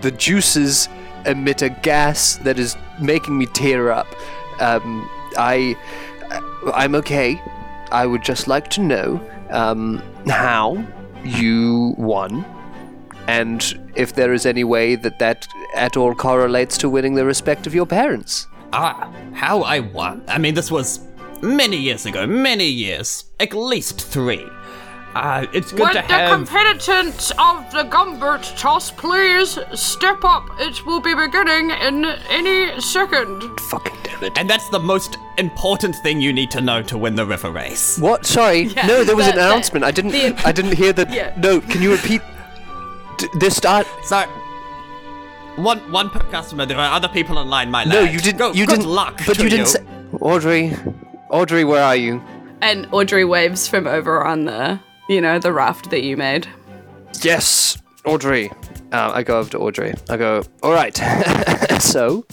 the 0.00 0.10
juices 0.10 0.88
emit 1.26 1.62
a 1.62 1.70
gas 1.70 2.36
that 2.44 2.58
is 2.58 2.76
making 3.00 3.38
me 3.38 3.46
tear 3.46 3.90
up. 3.90 4.06
Um, 4.60 5.08
I 5.36 5.76
I'm 6.74 6.94
okay. 6.96 7.40
I 7.90 8.06
would 8.06 8.22
just 8.22 8.48
like 8.48 8.68
to 8.70 8.80
know 8.82 9.20
um, 9.50 10.02
how 10.26 10.84
you 11.24 11.94
won 11.96 12.44
and 13.28 13.90
if 13.94 14.14
there 14.14 14.32
is 14.34 14.44
any 14.44 14.64
way 14.64 14.94
that 14.96 15.18
that 15.18 15.46
at 15.74 15.96
all 15.96 16.14
correlates 16.14 16.76
to 16.78 16.88
winning 16.90 17.14
the 17.14 17.24
respect 17.24 17.66
of 17.66 17.74
your 17.74 17.86
parents. 17.86 18.46
Ah, 18.76 19.08
how 19.34 19.62
I 19.62 19.78
won. 19.80 20.24
I 20.26 20.38
mean, 20.38 20.54
this 20.54 20.70
was 20.70 21.00
many 21.42 21.76
years 21.76 22.06
ago, 22.06 22.26
many 22.26 22.66
years, 22.66 23.24
at 23.38 23.52
least 23.54 24.00
three. 24.00 24.44
Uh, 25.14 25.46
it's 25.52 25.70
good 25.70 25.80
Would 25.82 25.92
to 25.92 26.00
have. 26.00 26.08
the 26.08 26.14
have. 26.14 26.30
competitors 26.34 27.30
of 27.38 27.70
the 27.70 27.84
gumboot 27.84 28.42
toss 28.58 28.90
please 28.90 29.56
step 29.72 30.24
up? 30.24 30.44
It 30.58 30.84
will 30.84 31.00
be 31.00 31.14
beginning 31.14 31.70
in 31.70 32.04
any 32.30 32.80
second. 32.80 33.42
Fucking 33.70 33.94
damn 34.02 34.24
it. 34.24 34.32
and 34.36 34.50
that's 34.50 34.68
the 34.70 34.80
most 34.80 35.16
important 35.38 35.94
thing 36.02 36.20
you 36.20 36.32
need 36.32 36.50
to 36.50 36.60
know 36.60 36.82
to 36.82 36.98
win 36.98 37.14
the 37.14 37.24
river 37.24 37.52
race. 37.52 37.96
What? 37.98 38.26
Sorry. 38.26 38.64
no, 38.88 39.04
there 39.04 39.14
was 39.14 39.28
an 39.28 39.36
the- 39.36 39.40
the- 39.40 39.46
announcement. 39.46 39.84
I 39.84 39.92
didn't. 39.92 40.10
the- 40.18 40.34
I 40.44 40.50
didn't 40.50 40.74
hear 40.76 40.92
the. 40.92 41.06
Yeah. 41.08 41.32
No. 41.38 41.60
Can 41.60 41.80
you 41.80 41.92
repeat? 41.92 42.20
D- 43.18 43.28
this 43.38 43.54
start. 43.56 43.86
So, 44.02 44.24
one 45.56 45.78
one 45.92 46.10
per 46.10 46.20
customer. 46.30 46.66
There 46.66 46.78
are 46.78 46.92
other 46.92 47.08
people 47.08 47.38
online, 47.38 47.70
my 47.70 47.84
lad. 47.84 47.92
No, 47.94 48.00
you 48.02 48.18
didn't. 48.20 48.38
Go, 48.38 48.52
you 48.52 48.66
good 48.66 48.80
didn't. 48.80 48.90
luck. 48.90 49.20
But 49.26 49.38
you 49.38 49.48
didn't 49.48 49.66
say. 49.66 49.84
Audrey, 50.20 50.76
Audrey, 51.30 51.64
where 51.64 51.82
are 51.82 51.96
you? 51.96 52.22
And 52.60 52.86
Audrey 52.92 53.24
waves 53.24 53.68
from 53.68 53.86
over 53.86 54.24
on 54.24 54.44
the, 54.44 54.80
you 55.08 55.20
know, 55.20 55.38
the 55.38 55.52
raft 55.52 55.90
that 55.90 56.02
you 56.02 56.16
made. 56.16 56.46
Yes, 57.22 57.76
Audrey. 58.04 58.50
Uh, 58.92 59.10
I 59.14 59.22
go 59.22 59.38
over 59.38 59.50
to 59.50 59.58
Audrey. 59.58 59.94
I 60.08 60.16
go. 60.16 60.42
All 60.62 60.72
right. 60.72 60.96
so, 61.80 62.24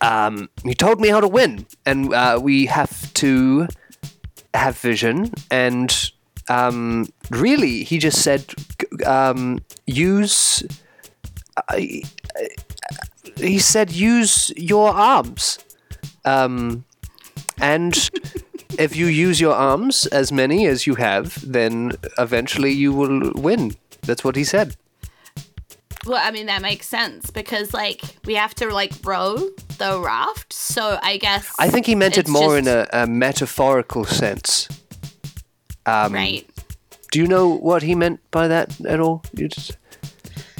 um, 0.00 0.48
you 0.64 0.74
told 0.74 1.00
me 1.00 1.08
how 1.08 1.20
to 1.20 1.28
win, 1.28 1.66
and 1.84 2.12
uh, 2.14 2.38
we 2.42 2.66
have 2.66 3.12
to 3.14 3.66
have 4.54 4.78
vision. 4.78 5.32
And 5.50 6.12
um, 6.52 7.06
really, 7.30 7.84
he 7.84 7.98
just 7.98 8.22
said, 8.22 8.44
um, 9.06 9.60
use. 9.86 10.62
I 11.68 12.02
he 13.36 13.58
said, 13.58 13.92
use 13.92 14.52
your 14.56 14.90
arms. 14.90 15.58
Um, 16.24 16.84
and 17.60 18.10
if 18.78 18.96
you 18.96 19.06
use 19.06 19.40
your 19.40 19.54
arms, 19.54 20.06
as 20.06 20.32
many 20.32 20.66
as 20.66 20.86
you 20.86 20.94
have, 20.96 21.26
then 21.50 21.92
eventually 22.18 22.72
you 22.72 22.92
will 22.92 23.32
win. 23.34 23.74
That's 24.02 24.24
what 24.24 24.36
he 24.36 24.44
said. 24.44 24.76
Well, 26.04 26.20
I 26.20 26.32
mean, 26.32 26.46
that 26.46 26.62
makes 26.62 26.88
sense 26.88 27.30
because, 27.30 27.72
like, 27.72 28.02
we 28.24 28.34
have 28.34 28.54
to, 28.56 28.74
like, 28.74 28.92
row 29.04 29.36
the 29.78 30.00
raft. 30.00 30.52
So 30.52 30.98
I 31.02 31.16
guess. 31.16 31.54
I 31.58 31.68
think 31.68 31.86
he 31.86 31.94
meant 31.94 32.18
it 32.18 32.28
more 32.28 32.58
in 32.58 32.66
a, 32.66 32.88
a 32.92 33.06
metaphorical 33.06 34.04
sense. 34.04 34.68
Um, 35.86 36.12
Right. 36.12 36.48
Do 37.10 37.18
you 37.18 37.26
know 37.26 37.48
what 37.48 37.82
he 37.82 37.94
meant 37.94 38.20
by 38.30 38.48
that 38.48 38.80
at 38.86 38.98
all? 39.00 39.22
You 39.34 39.46
just, 39.48 39.76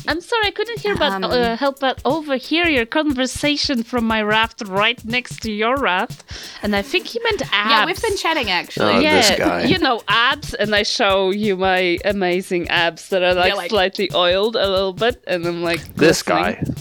I'm 0.06 0.20
sorry, 0.20 0.48
I 0.48 0.50
couldn't 0.50 0.80
hear 0.80 0.94
but 0.96 1.12
Um, 1.12 1.24
uh, 1.24 1.56
help 1.56 1.78
but 1.80 2.02
overhear 2.04 2.68
your 2.68 2.84
conversation 2.84 3.82
from 3.84 4.04
my 4.04 4.20
raft 4.20 4.60
right 4.66 5.02
next 5.04 5.40
to 5.42 5.50
your 5.50 5.76
raft, 5.76 6.24
and 6.62 6.76
I 6.76 6.82
think 6.82 7.06
he 7.06 7.20
meant 7.22 7.42
abs. 7.52 7.70
Yeah, 7.70 7.86
we've 7.86 8.02
been 8.02 8.16
chatting 8.18 8.50
actually. 8.50 8.94
Oh, 8.96 8.98
yeah, 8.98 9.14
this 9.16 9.38
guy. 9.38 9.62
you 9.64 9.78
know 9.78 10.02
abs, 10.08 10.52
and 10.54 10.74
I 10.74 10.82
show 10.82 11.30
you 11.30 11.56
my 11.56 11.98
amazing 12.04 12.68
abs 12.68 13.08
that 13.10 13.22
are 13.22 13.32
like, 13.34 13.54
like- 13.56 13.70
slightly 13.70 14.10
oiled 14.14 14.56
a 14.56 14.68
little 14.68 14.92
bit, 14.92 15.22
and 15.26 15.46
I'm 15.46 15.62
like 15.62 15.80
this 15.94 16.22
glistening. 16.22 16.64
guy. 16.64 16.74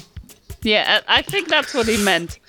Yeah, 0.63 0.99
I 1.07 1.19
I 1.19 1.21
think 1.21 1.47
that's 1.47 1.73
what 1.73 1.87
he 1.87 1.97
meant. 2.03 2.39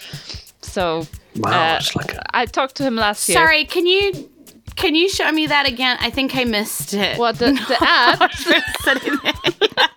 So 0.62 1.07
Wow, 1.37 1.76
uh, 1.76 1.81
like 1.96 2.14
a- 2.14 2.37
I 2.37 2.46
talked 2.46 2.74
to 2.76 2.83
him 2.83 2.96
last 2.96 3.28
year. 3.28 3.37
Sorry, 3.38 3.64
can 3.64 3.87
you 3.87 4.28
can 4.76 4.94
you 4.94 5.08
show 5.08 5.30
me 5.32 5.46
that 5.46 5.66
again? 5.68 5.96
I 6.00 6.11
think 6.11 6.35
I 6.37 6.44
missed 6.44 6.94
it. 6.94 7.18
What 7.18 7.38
the, 7.38 7.52
the 7.68 7.76
abs? 7.80 8.46
Sitting. 8.85 9.18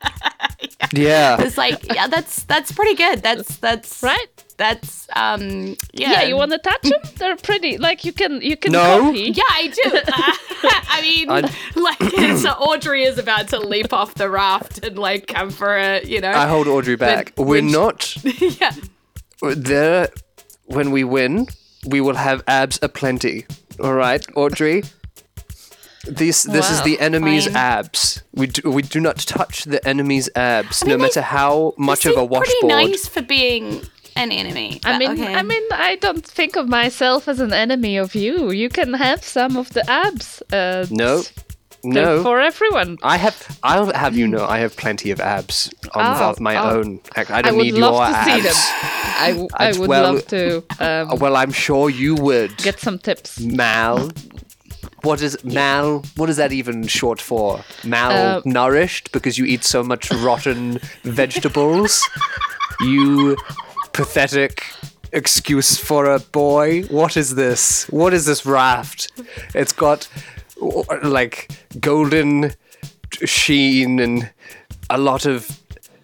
Yeah. 0.93 1.41
It's 1.41 1.57
like 1.57 1.93
yeah, 1.93 2.07
that's 2.07 2.43
that's 2.43 2.71
pretty 2.71 2.95
good. 2.95 3.21
That's 3.23 3.57
that's 3.57 4.01
Right? 4.03 4.27
That's 4.57 5.07
um 5.15 5.75
yeah. 5.93 6.11
Yeah, 6.11 6.23
you 6.23 6.35
want 6.37 6.51
to 6.51 6.57
touch 6.57 6.83
them? 6.83 7.01
They're 7.17 7.35
pretty. 7.35 7.77
Like 7.77 8.05
you 8.05 8.13
can 8.13 8.39
you 8.41 8.55
can 8.55 8.71
No. 8.71 9.01
copy. 9.01 9.31
Yeah, 9.33 9.43
I 9.49 9.67
do. 9.67 9.81
I 10.89 11.01
mean, 11.01 11.29
I- 11.29 11.41
like, 11.75 12.37
so 12.39 12.49
Audrey 12.51 13.03
is 13.03 13.17
about 13.17 13.49
to 13.49 13.59
leap 13.59 13.91
off 13.93 14.13
the 14.15 14.29
raft 14.29 14.85
and 14.85 14.97
like 14.97 15.27
come 15.27 15.49
for 15.49 15.77
it, 15.77 16.05
you 16.07 16.21
know. 16.21 16.31
I 16.31 16.47
hold 16.47 16.67
Audrey 16.67 16.95
back. 16.95 17.33
When- 17.35 17.47
We're 17.47 17.55
when- 17.63 17.71
not 17.71 18.15
yeah. 18.61 18.71
there. 19.41 20.09
When 20.67 20.91
we 20.91 21.03
win, 21.03 21.47
we 21.85 21.99
will 21.99 22.15
have 22.15 22.41
abs 22.47 22.79
aplenty. 22.81 23.45
All 23.79 23.93
right, 23.93 24.25
Audrey. 24.35 24.83
This 26.07 26.43
this 26.43 26.69
is 26.69 26.79
Wow, 26.79 26.85
the 26.85 26.99
enemy's 26.99 27.45
fine. 27.45 27.55
abs. 27.55 28.23
We 28.33 28.47
do, 28.47 28.69
we 28.69 28.83
do 28.83 28.99
not 28.99 29.17
touch 29.17 29.63
the 29.65 29.85
enemy's 29.87 30.29
abs, 30.35 30.83
mean, 30.83 30.89
no 30.91 30.97
they- 30.97 31.01
matter 31.03 31.21
how 31.21 31.73
much 31.77 32.05
of 32.05 32.11
a 32.11 32.15
seem 32.19 32.29
washboard. 32.29 32.45
Pretty 32.61 32.67
nice 32.91 33.07
for 33.07 33.23
being 33.23 33.81
an 34.15 34.31
enemy. 34.31 34.79
I 34.85 34.97
mean, 34.99 35.11
okay. 35.11 35.33
I 35.35 35.41
mean, 35.41 35.63
I 35.71 35.95
don't 35.95 36.23
think 36.25 36.55
of 36.57 36.69
myself 36.69 37.27
as 37.27 37.39
an 37.39 37.51
enemy 37.53 37.97
of 37.97 38.13
you. 38.15 38.51
You 38.51 38.69
can 38.69 38.93
have 38.93 39.23
some 39.23 39.57
of 39.57 39.69
the 39.73 39.83
abs. 39.89 40.41
Uh, 40.53 40.85
No, 40.91 41.23
they're 41.23 41.44
no. 41.93 42.23
for 42.23 42.39
everyone. 42.39 42.97
I 43.03 43.17
have. 43.17 43.59
I'll 43.63 43.93
have 43.93 44.15
you 44.15 44.27
know. 44.27 44.45
I 44.45 44.57
have 44.59 44.75
plenty 44.75 45.11
of 45.11 45.19
abs 45.19 45.69
on, 45.93 46.21
Oh, 46.21 46.29
of 46.29 46.39
my 46.39 46.55
oh. 46.55 46.77
own. 46.77 46.99
I, 47.15 47.21
I 47.21 47.25
I 47.37 47.41
don't 47.41 47.57
would 47.57 47.63
need 47.65 47.75
your 47.75 48.01
abs. 48.03 48.57
I, 49.17 49.29
w- 49.31 49.47
I 49.55 49.67
I'd 49.69 49.77
well- 49.77 50.13
love 50.13 50.27
to 50.27 50.63
um, 50.79 51.19
Well, 51.19 51.35
I'm 51.35 51.51
sure 51.51 51.89
you 51.89 52.15
would. 52.15 52.57
get 52.57 52.79
some 52.79 52.97
tips. 52.99 53.39
Mal. 53.39 54.11
What 55.03 55.21
is 55.21 55.37
mal? 55.43 56.03
What 56.15 56.29
is 56.29 56.37
that 56.37 56.51
even 56.51 56.87
short 56.87 57.21
for? 57.21 57.59
Uh, 57.59 57.61
Malnourished 57.83 59.11
because 59.11 59.37
you 59.37 59.45
eat 59.45 59.63
so 59.63 59.83
much 59.83 60.11
rotten 60.11 60.79
vegetables. 61.03 62.01
You 62.81 63.37
pathetic 63.93 64.63
excuse 65.13 65.77
for 65.77 66.05
a 66.05 66.19
boy. 66.19 66.83
What 66.89 67.15
is 67.17 67.35
this? 67.35 67.85
What 67.89 68.13
is 68.13 68.25
this 68.25 68.45
raft? 68.45 69.11
It's 69.53 69.71
got 69.71 70.07
like 71.03 71.51
golden 71.79 72.53
sheen 73.23 73.99
and 73.99 74.29
a 74.89 74.97
lot 74.97 75.25
of 75.25 75.47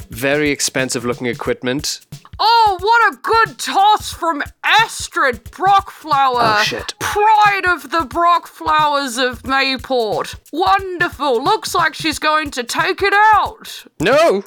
very 0.09 0.49
expensive 0.51 1.05
looking 1.05 1.27
equipment. 1.27 2.05
Oh, 2.43 2.77
what 2.81 3.13
a 3.13 3.17
good 3.21 3.59
toss 3.59 4.11
from 4.11 4.41
Astrid 4.63 5.43
Brockflower! 5.51 6.57
Oh, 6.59 6.63
shit. 6.65 6.95
Pride 6.99 7.65
of 7.67 7.91
the 7.91 7.99
Brockflowers 7.99 9.23
of 9.23 9.43
Mayport. 9.43 10.35
Wonderful. 10.51 11.43
Looks 11.43 11.75
like 11.75 11.93
she's 11.93 12.17
going 12.17 12.49
to 12.51 12.63
take 12.63 13.01
it 13.03 13.13
out. 13.13 13.85
No! 13.99 14.43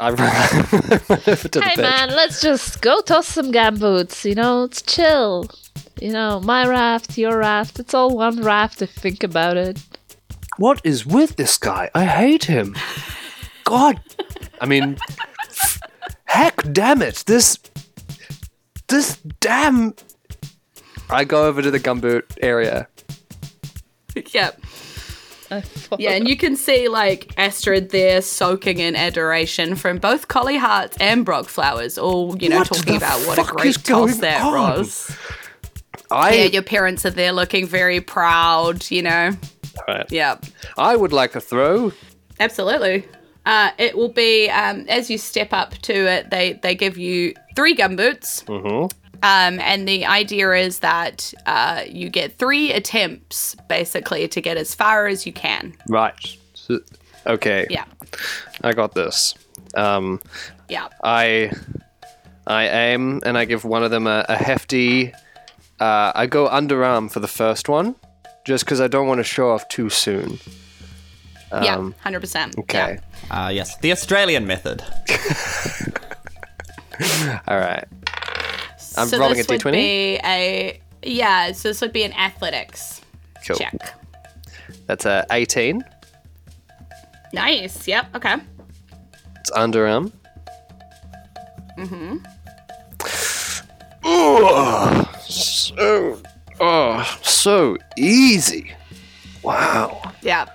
I 0.00 0.10
ran 0.10 0.58
over 0.64 1.36
to 1.36 1.48
the 1.48 1.60
Hey 1.62 1.74
pitch. 1.76 1.78
man, 1.78 2.10
let's 2.10 2.40
just 2.40 2.80
go 2.82 3.00
toss 3.00 3.26
some 3.28 3.52
gumboots. 3.52 4.24
You 4.24 4.34
know, 4.34 4.64
it's 4.64 4.82
chill. 4.82 5.48
You 6.00 6.12
know, 6.12 6.40
my 6.40 6.66
raft, 6.66 7.18
your 7.18 7.38
raft. 7.38 7.78
It's 7.78 7.94
all 7.94 8.16
one 8.16 8.42
raft 8.42 8.82
if 8.82 8.94
you 8.96 9.00
think 9.00 9.22
about 9.22 9.56
it. 9.56 9.78
What 10.56 10.80
is 10.84 11.04
with 11.06 11.36
this 11.36 11.56
guy? 11.58 11.90
I 11.94 12.04
hate 12.04 12.44
him. 12.44 12.76
God. 13.64 14.00
I 14.60 14.66
mean, 14.66 14.96
heck 16.24 16.72
damn 16.72 17.02
it. 17.02 17.24
This. 17.26 17.58
This 18.88 19.18
damn. 19.40 19.94
I 21.10 21.24
go 21.24 21.46
over 21.46 21.62
to 21.62 21.70
the 21.70 21.80
gumboot 21.80 22.24
area. 22.40 22.88
Yep. 24.32 24.60
Yeah, 25.98 26.10
and 26.10 26.28
you 26.28 26.36
can 26.36 26.56
see 26.56 26.88
like 26.88 27.32
Astrid 27.38 27.90
there 27.90 28.20
soaking 28.20 28.78
in 28.80 28.96
adoration 28.96 29.76
from 29.76 29.98
both 29.98 30.26
Collyhearts 30.28 30.96
and 31.00 31.24
Brockflowers, 31.24 32.02
all 32.02 32.36
you 32.38 32.48
know 32.48 32.58
What 32.58 32.66
talking 32.66 32.96
about 32.96 33.20
what 33.26 33.38
a 33.38 33.44
great 33.44 33.68
is 33.76 33.82
toss 33.82 34.18
that 34.18 34.42
on? 34.42 34.52
was. 34.78 35.16
I. 36.10 36.34
Yeah, 36.34 36.44
your 36.44 36.62
parents 36.62 37.04
are 37.06 37.10
there 37.10 37.32
looking 37.32 37.66
very 37.66 38.00
proud, 38.00 38.90
you 38.90 39.02
know. 39.02 39.30
Alright. 39.88 40.10
Yeah, 40.10 40.36
I 40.76 40.96
would 40.96 41.12
like 41.12 41.34
a 41.36 41.40
throw. 41.40 41.92
absolutely. 42.40 43.04
Uh, 43.46 43.70
it 43.78 43.96
will 43.96 44.08
be 44.10 44.48
um, 44.50 44.84
as 44.88 45.08
you 45.10 45.16
step 45.18 45.52
up 45.52 45.72
to 45.78 45.92
it. 45.94 46.30
They 46.30 46.54
they 46.54 46.74
give 46.74 46.98
you 46.98 47.34
three 47.56 47.74
gumboots, 47.74 48.44
Mhm. 48.44 48.90
um, 49.22 49.60
and 49.60 49.88
the 49.88 50.04
idea 50.04 50.52
is 50.52 50.80
that 50.80 51.32
uh, 51.46 51.82
you 51.88 52.10
get 52.10 52.36
three 52.38 52.72
attempts 52.72 53.54
basically 53.68 54.28
to 54.28 54.40
get 54.40 54.56
as 54.58 54.74
far 54.74 55.06
as 55.06 55.24
you 55.26 55.32
can. 55.32 55.72
Right. 55.88 56.36
Okay. 57.26 57.66
Yeah, 57.70 57.84
I 58.62 58.72
got 58.72 58.94
this. 58.94 59.34
Um, 59.74 60.20
yeah. 60.68 60.88
I. 61.02 61.50
I 62.46 62.66
aim 62.66 63.20
and 63.26 63.36
I 63.36 63.44
give 63.44 63.64
one 63.66 63.84
of 63.84 63.90
them 63.90 64.06
a, 64.06 64.24
a 64.26 64.34
hefty. 64.36 65.12
Uh, 65.80 66.12
I 66.14 66.26
go 66.26 66.48
underarm 66.48 67.10
for 67.10 67.20
the 67.20 67.28
first 67.28 67.68
one, 67.68 67.94
just 68.44 68.64
because 68.64 68.80
I 68.80 68.88
don't 68.88 69.06
want 69.06 69.18
to 69.18 69.24
show 69.24 69.50
off 69.50 69.68
too 69.68 69.88
soon. 69.90 70.38
yeah, 71.52 71.76
Um, 71.76 71.94
hundred 72.00 72.20
percent. 72.20 72.56
Okay. 72.58 72.98
Uh, 73.30 73.50
yes, 73.52 73.76
the 73.78 73.92
Australian 73.92 74.46
method. 74.46 74.82
All 77.46 77.58
right. 77.58 77.84
I'm 78.96 79.06
so 79.08 79.18
rolling 79.18 79.36
this 79.36 79.48
a 79.48 79.52
would 79.52 79.60
d20? 79.60 79.72
be 79.72 80.20
a 80.24 80.80
yeah. 81.02 81.52
So 81.52 81.68
this 81.68 81.80
would 81.80 81.92
be 81.92 82.02
an 82.02 82.12
athletics 82.14 83.00
Cool. 83.46 83.56
check. 83.56 83.94
That's 84.86 85.04
a 85.06 85.24
18. 85.30 85.84
Nice. 87.32 87.86
Yep. 87.86 88.16
Okay. 88.16 88.36
It's 89.36 89.50
underarm. 89.52 90.10
Mm-hmm. 91.78 92.16
Oh, 94.04 95.07
so, 95.28 96.20
oh, 96.60 97.18
so 97.22 97.76
easy. 97.96 98.72
Wow. 99.42 100.12
Yeah. 100.22 100.46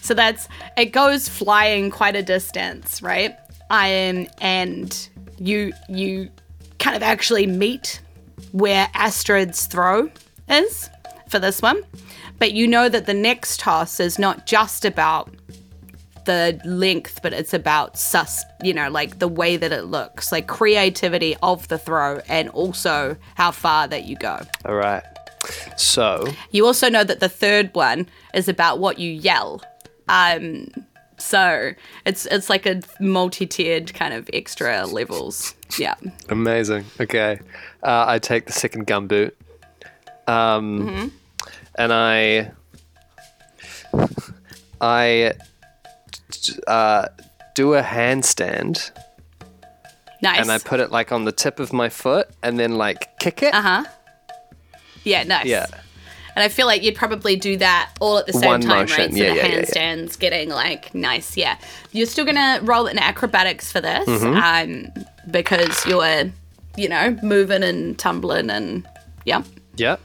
So 0.00 0.14
that's 0.14 0.48
it 0.76 0.86
goes 0.86 1.28
flying 1.28 1.90
quite 1.90 2.16
a 2.16 2.22
distance, 2.22 3.02
right? 3.02 3.36
Um, 3.70 4.26
and 4.40 5.08
you 5.38 5.72
you 5.88 6.30
kind 6.78 6.96
of 6.96 7.02
actually 7.02 7.46
meet 7.46 8.00
where 8.52 8.88
Astrid's 8.94 9.66
throw 9.66 10.10
is 10.48 10.88
for 11.28 11.38
this 11.38 11.60
one. 11.60 11.82
But 12.38 12.52
you 12.52 12.66
know 12.66 12.88
that 12.88 13.06
the 13.06 13.14
next 13.14 13.60
toss 13.60 14.00
is 14.00 14.18
not 14.18 14.46
just 14.46 14.84
about 14.84 15.30
the 16.28 16.60
length, 16.64 17.20
but 17.22 17.32
it's 17.32 17.54
about 17.54 17.96
sus, 17.98 18.44
you 18.62 18.74
know, 18.74 18.90
like 18.90 19.18
the 19.18 19.26
way 19.28 19.56
that 19.56 19.72
it 19.72 19.84
looks, 19.86 20.30
like 20.30 20.46
creativity 20.46 21.34
of 21.42 21.66
the 21.68 21.78
throw, 21.78 22.20
and 22.28 22.50
also 22.50 23.16
how 23.34 23.50
far 23.50 23.88
that 23.88 24.04
you 24.04 24.14
go. 24.16 24.38
All 24.66 24.74
right. 24.74 25.02
So, 25.78 26.26
You 26.50 26.66
also 26.66 26.90
know 26.90 27.02
that 27.02 27.20
the 27.20 27.28
third 27.30 27.74
one 27.74 28.08
is 28.34 28.46
about 28.46 28.78
what 28.78 28.98
you 28.98 29.10
yell. 29.10 29.62
Um, 30.08 30.68
so 31.16 31.72
it's 32.04 32.26
it's 32.26 32.50
like 32.50 32.66
a 32.66 32.82
multi-tiered 33.00 33.94
kind 33.94 34.12
of 34.12 34.28
extra 34.32 34.84
levels. 34.86 35.54
Yeah. 35.78 35.94
amazing. 36.28 36.84
Okay. 37.00 37.40
Uh, 37.82 38.04
I 38.06 38.18
take 38.18 38.46
the 38.46 38.52
second 38.52 38.86
gumboot. 38.86 39.32
Um, 40.26 41.10
And 41.76 41.92
I. 41.92 42.50
I. 44.80 45.32
Uh, 46.66 47.08
do 47.54 47.74
a 47.74 47.82
handstand 47.82 48.90
Nice. 50.22 50.40
and 50.40 50.50
I 50.50 50.58
put 50.58 50.80
it 50.80 50.90
like 50.90 51.10
on 51.12 51.24
the 51.24 51.32
tip 51.32 51.58
of 51.60 51.72
my 51.72 51.88
foot 51.88 52.28
and 52.42 52.58
then 52.58 52.76
like 52.76 53.18
kick 53.18 53.42
it. 53.42 53.54
uh 53.54 53.62
huh. 53.62 53.84
Yeah, 55.04 55.22
nice. 55.24 55.46
Yeah. 55.46 55.66
And 56.36 56.44
I 56.44 56.48
feel 56.48 56.66
like 56.66 56.82
you'd 56.84 56.94
probably 56.94 57.34
do 57.34 57.56
that 57.56 57.90
all 58.00 58.18
at 58.18 58.26
the 58.26 58.32
same 58.32 58.44
One 58.48 58.60
time, 58.60 58.80
motion. 58.80 58.96
right? 59.06 59.10
So 59.10 59.16
Yeah, 59.16 59.30
the 59.30 59.36
yeah, 59.36 59.46
yeah, 59.46 59.54
yeah. 59.56 59.62
handstands 59.64 60.18
getting 60.18 60.50
like 60.50 60.94
nice. 60.94 61.36
Yeah. 61.36 61.56
You're 61.92 62.06
still 62.06 62.24
gonna 62.24 62.60
roll 62.62 62.86
in 62.86 62.98
acrobatics 62.98 63.72
for 63.72 63.80
this, 63.80 64.08
Mm-hmm. 64.08 64.36
um, 64.96 65.04
because 65.32 65.84
you're, 65.86 66.30
you 66.76 66.88
know, 66.88 67.16
moving 67.22 67.64
and 67.64 67.98
tumbling 67.98 68.50
and 68.50 68.86
yeah. 69.24 69.42
Yep. 69.76 70.00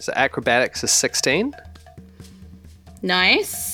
So 0.00 0.12
acrobatics 0.16 0.82
is 0.82 0.90
16. 0.90 1.54
Nice. 3.02 3.71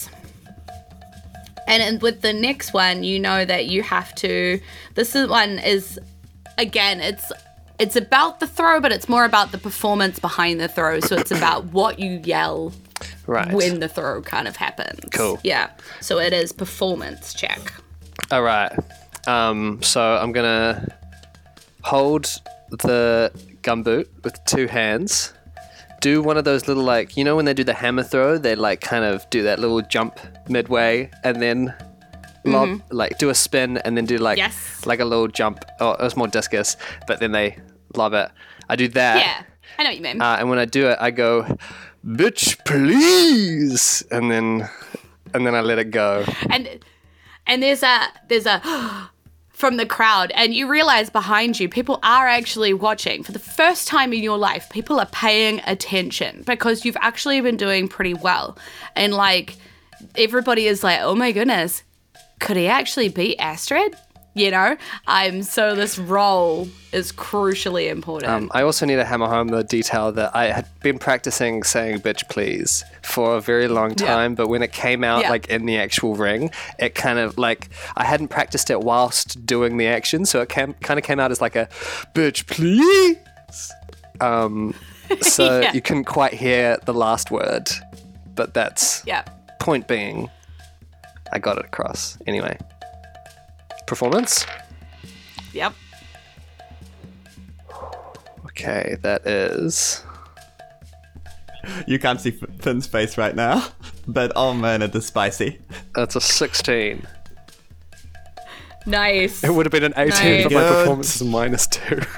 And 1.68 2.00
with 2.02 2.22
the 2.22 2.32
next 2.32 2.72
one, 2.72 3.02
you 3.04 3.20
know 3.20 3.44
that 3.44 3.66
you 3.66 3.82
have 3.82 4.14
to. 4.16 4.58
This 4.94 5.14
is 5.14 5.28
one 5.28 5.58
is, 5.58 5.98
again, 6.56 7.00
it's 7.00 7.30
it's 7.78 7.94
about 7.94 8.40
the 8.40 8.46
throw, 8.48 8.80
but 8.80 8.90
it's 8.90 9.08
more 9.08 9.24
about 9.24 9.52
the 9.52 9.58
performance 9.58 10.18
behind 10.18 10.58
the 10.60 10.66
throw. 10.66 10.98
So 11.00 11.14
it's 11.16 11.30
about 11.30 11.66
what 11.72 11.98
you 12.00 12.20
yell 12.24 12.72
Right. 13.26 13.52
when 13.52 13.78
the 13.80 13.88
throw 13.88 14.22
kind 14.22 14.48
of 14.48 14.56
happens. 14.56 15.00
Cool. 15.12 15.38
Yeah. 15.44 15.70
So 16.00 16.18
it 16.18 16.32
is 16.32 16.50
performance 16.52 17.34
check. 17.34 17.72
All 18.32 18.42
right. 18.42 18.72
Um, 19.28 19.80
so 19.82 20.00
I'm 20.16 20.32
gonna 20.32 20.96
hold 21.82 22.24
the 22.70 23.30
gumboot 23.62 24.06
with 24.24 24.36
two 24.46 24.66
hands. 24.66 25.32
Do 26.00 26.22
one 26.22 26.36
of 26.36 26.44
those 26.44 26.68
little 26.68 26.84
like 26.84 27.16
you 27.16 27.24
know 27.24 27.34
when 27.36 27.44
they 27.44 27.54
do 27.54 27.64
the 27.64 27.74
hammer 27.74 28.02
throw, 28.04 28.38
they 28.38 28.54
like 28.54 28.80
kind 28.80 29.04
of 29.04 29.28
do 29.30 29.42
that 29.42 29.58
little 29.58 29.80
jump 29.82 30.18
midway 30.48 31.10
and 31.24 31.42
then 31.42 31.74
lob 32.44 32.80
like 32.90 33.18
do 33.18 33.28
a 33.30 33.34
spin 33.34 33.78
and 33.78 33.96
then 33.96 34.04
do 34.06 34.16
like 34.16 34.38
Yes. 34.38 34.86
like 34.86 35.00
a 35.00 35.04
little 35.04 35.28
jump. 35.28 35.64
Oh, 35.80 35.92
it 35.92 36.00
was 36.02 36.16
more 36.16 36.28
discus, 36.28 36.76
but 37.06 37.18
then 37.20 37.32
they 37.32 37.58
lob 37.94 38.14
it. 38.14 38.30
I 38.68 38.76
do 38.76 38.88
that. 38.88 39.16
Yeah. 39.18 39.42
I 39.78 39.82
know 39.82 39.90
what 39.90 39.96
you 39.96 40.02
mean. 40.02 40.20
Uh, 40.22 40.36
and 40.38 40.48
when 40.48 40.58
I 40.58 40.64
do 40.64 40.88
it, 40.88 40.98
I 41.00 41.10
go, 41.10 41.46
"Bitch, 42.06 42.58
please," 42.64 44.02
and 44.10 44.30
then 44.30 44.68
and 45.34 45.46
then 45.46 45.54
I 45.54 45.60
let 45.60 45.78
it 45.78 45.90
go. 45.90 46.24
and 46.50 46.68
and 47.46 47.62
there's 47.62 47.82
a 47.82 48.00
there's 48.28 48.46
a 48.46 48.60
from 49.58 49.76
the 49.76 49.84
crowd 49.84 50.30
and 50.36 50.54
you 50.54 50.68
realize 50.68 51.10
behind 51.10 51.58
you 51.58 51.68
people 51.68 51.98
are 52.04 52.28
actually 52.28 52.72
watching. 52.72 53.24
For 53.24 53.32
the 53.32 53.40
first 53.40 53.88
time 53.88 54.12
in 54.12 54.22
your 54.22 54.38
life 54.38 54.70
people 54.70 55.00
are 55.00 55.06
paying 55.06 55.60
attention 55.66 56.44
because 56.46 56.84
you've 56.84 56.96
actually 57.00 57.40
been 57.40 57.56
doing 57.56 57.88
pretty 57.88 58.14
well. 58.14 58.56
And 58.94 59.12
like 59.12 59.56
everybody 60.14 60.68
is 60.68 60.84
like 60.84 61.00
oh 61.02 61.16
my 61.16 61.32
goodness 61.32 61.82
could 62.38 62.56
he 62.56 62.68
actually 62.68 63.08
beat 63.08 63.36
astrid 63.40 63.96
you 64.34 64.50
know 64.50 64.76
um 65.06 65.42
so 65.42 65.74
this 65.74 65.98
role 65.98 66.68
is 66.92 67.12
crucially 67.12 67.90
important 67.90 68.30
Um, 68.32 68.50
I 68.54 68.62
also 68.62 68.86
need 68.86 68.96
to 68.96 69.04
hammer 69.04 69.26
home 69.26 69.48
the 69.48 69.64
detail 69.64 70.12
that 70.12 70.34
I 70.36 70.46
had 70.52 70.66
been 70.82 70.98
practicing 70.98 71.62
saying 71.64 72.00
"bitch, 72.00 72.28
please" 72.28 72.84
for 73.02 73.36
a 73.36 73.40
very 73.40 73.68
long 73.68 73.90
Yeah. 73.90 74.06
time, 74.06 74.34
but 74.34 74.48
when 74.48 74.62
it 74.62 74.72
came 74.72 75.02
out 75.04 75.22
Yeah. 75.22 75.30
like 75.30 75.48
in 75.48 75.66
the 75.66 75.78
actual 75.78 76.14
ring, 76.14 76.50
it 76.78 76.94
kind 76.94 77.18
of 77.18 77.36
like 77.38 77.68
I 77.96 78.04
hadn't 78.04 78.28
practiced 78.28 78.70
it 78.70 78.80
whilst 78.80 79.44
doing 79.44 79.76
the 79.76 79.86
action, 79.86 80.24
so 80.24 80.40
it 80.40 80.48
came, 80.48 80.74
kind 80.74 80.98
of 80.98 81.04
came 81.04 81.18
out 81.20 81.30
as 81.30 81.40
like 81.40 81.56
a 81.56 81.68
"bitch, 82.14 82.46
please." 82.46 83.16
Um, 84.20 84.74
so 85.20 85.60
Yeah. 85.60 85.72
you 85.72 85.80
couldn't 85.82 86.04
quite 86.04 86.34
hear 86.34 86.78
the 86.84 86.94
last 86.94 87.30
word, 87.30 87.68
but 88.34 88.54
that's 88.54 89.02
yeah 89.06 89.24
point 89.58 89.88
being, 89.88 90.30
I 91.32 91.38
got 91.38 91.58
it 91.58 91.64
across 91.66 92.16
anyway. 92.26 92.56
Performance. 93.88 94.44
yep 95.52 95.72
Okay, 98.44 98.96
that 99.02 99.26
is. 99.26 100.04
You 101.86 101.98
can't 101.98 102.20
see 102.20 102.32
Finn's 102.60 102.86
face 102.86 103.16
right 103.16 103.34
now, 103.34 103.66
but 104.06 104.32
oh 104.36 104.52
man, 104.52 104.82
it 104.82 104.94
is 104.94 105.06
spicy. 105.06 105.58
That's 105.94 106.16
a 106.16 106.20
16. 106.20 107.06
nice 108.86 109.44
It 109.44 109.52
would 109.54 109.66
have 109.66 109.72
been 109.72 109.84
an 109.84 109.94
18, 109.96 110.44
but 110.44 110.52
my 110.52 110.60
Good. 110.60 110.72
performance 110.80 111.16
is 111.16 111.22
a 111.22 111.24
minus 111.24 111.66
2. 111.68 112.00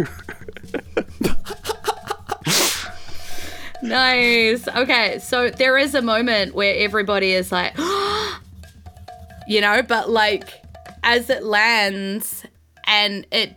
Nice. 3.83 4.69
Okay, 4.69 5.19
so 5.21 5.49
there 5.49 5.79
is 5.79 5.95
a 5.95 6.03
moment 6.03 6.55
where 6.55 6.75
everybody 6.77 7.33
is 7.33 7.51
like, 7.51 7.75
you 9.49 9.61
know, 9.63 9.83
but 9.83 10.11
like 10.11 10.60
as 11.03 11.31
it 11.31 11.43
lands 11.43 12.45
and 12.85 13.27
it 13.31 13.57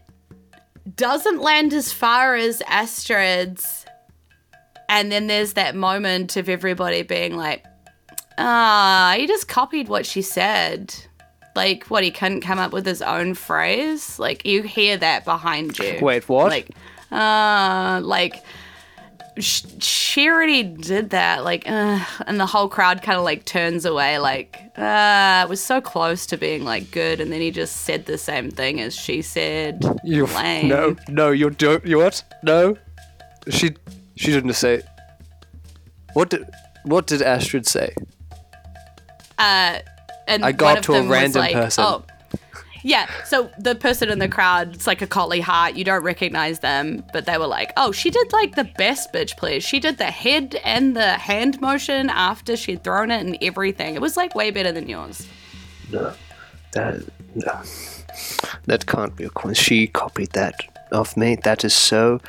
doesn't 0.96 1.42
land 1.42 1.74
as 1.74 1.92
far 1.92 2.36
as 2.36 2.62
Astrid's, 2.68 3.86
and 4.90 5.12
then 5.12 5.28
there's 5.28 5.54
that 5.54 5.76
moment 5.76 6.36
of 6.38 6.50
everybody 6.50 7.04
being 7.04 7.36
like, 7.36 7.66
ah, 8.38 9.16
he 9.18 9.28
just 9.28 9.48
copied 9.48 9.88
what 9.88 10.06
she 10.06 10.22
said. 10.22 10.94
Like, 11.56 11.86
what, 11.86 12.04
he 12.04 12.12
couldn't 12.12 12.42
come 12.42 12.60
up 12.60 12.74
with 12.74 12.86
his 12.86 13.02
own 13.02 13.36
phrase? 13.36 14.18
Like, 14.20 14.46
you 14.46 14.64
hear 14.64 14.98
that 14.98 15.24
behind 15.24 15.78
you. 15.78 16.00
Wait, 16.02 16.28
what? 16.28 16.50
Like, 16.50 16.70
uh, 17.12 18.02
like, 18.04 18.44
she 19.40 20.30
already 20.30 20.64
did 20.64 21.10
that. 21.12 21.44
Like, 21.44 21.68
uh, 21.68 22.00
and 22.28 22.40
the 22.40 22.46
whole 22.46 22.68
crowd 22.68 23.02
kind 23.02 23.18
of 23.18 23.24
like 23.24 23.46
turns 23.46 23.86
away. 23.86 24.20
Like, 24.20 24.60
uh, 24.78 25.44
it 25.46 25.50
was 25.50 25.64
so 25.64 25.82
close 25.82 26.26
to 26.28 26.38
being 26.38 26.64
like 26.64 26.92
good, 26.92 27.20
and 27.20 27.32
then 27.32 27.42
he 27.42 27.52
just 27.52 27.78
said 27.78 28.06
the 28.06 28.18
same 28.18 28.52
thing 28.52 28.80
as 28.80 28.96
she 28.96 29.22
said. 29.22 29.84
You 30.04 30.26
Lame. 30.28 30.68
no, 30.68 30.96
no, 31.08 31.32
you're 31.32 31.50
do 31.50 31.82
you 31.84 31.98
what? 31.98 32.24
No, 32.44 32.78
she 33.50 33.76
she 34.16 34.32
didn't 34.32 34.54
say. 34.54 34.82
What 36.14 36.30
did 36.30 36.46
what 36.84 37.08
did 37.08 37.22
Astrid 37.22 37.66
say? 37.66 37.94
Uh, 39.38 39.80
and 40.28 40.46
I 40.46 40.52
go 40.52 40.66
one 40.66 40.78
up 40.78 40.84
to 40.84 40.94
a 40.94 41.04
random 41.04 41.40
like, 41.40 41.54
person. 41.54 41.84
Oh, 41.84 42.06
yeah. 42.84 43.10
So 43.26 43.50
the 43.58 43.74
person 43.76 44.10
in 44.10 44.20
the 44.20 44.28
crowd, 44.28 44.76
it's 44.76 44.86
like 44.88 45.02
a 45.02 45.08
Collyheart. 45.08 45.76
You 45.76 45.84
don't 45.84 46.04
recognize 46.04 46.60
them, 46.60 47.04
but 47.14 47.26
they 47.26 47.38
were 47.38 47.48
like, 47.48 47.72
"Oh, 47.78 47.92
she 47.92 48.10
did 48.10 48.32
like 48.34 48.56
the 48.56 48.66
best 48.78 49.12
bitch, 49.14 49.36
please. 49.38 49.64
She 49.64 49.80
did 49.80 49.98
the 49.98 50.12
head 50.12 50.60
and 50.64 50.96
the 50.96 51.14
hand 51.14 51.60
motion 51.62 52.10
after 52.10 52.56
she'd 52.56 52.84
thrown 52.84 53.10
it 53.12 53.26
and 53.26 53.38
everything. 53.42 53.96
It 53.96 54.02
was 54.02 54.16
like 54.18 54.36
way 54.36 54.52
better 54.52 54.72
than 54.72 54.88
yours." 54.88 55.28
No, 55.92 56.14
that 56.74 57.02
no, 57.36 57.62
that 58.66 58.86
can't 58.86 59.16
be 59.16 59.24
a 59.26 59.30
coincidence. 59.30 59.66
She 59.68 59.88
copied 59.88 60.32
that 60.34 60.56
of 60.92 61.16
me. 61.18 61.36
That 61.44 61.64
is 61.64 61.74
so. 61.74 62.20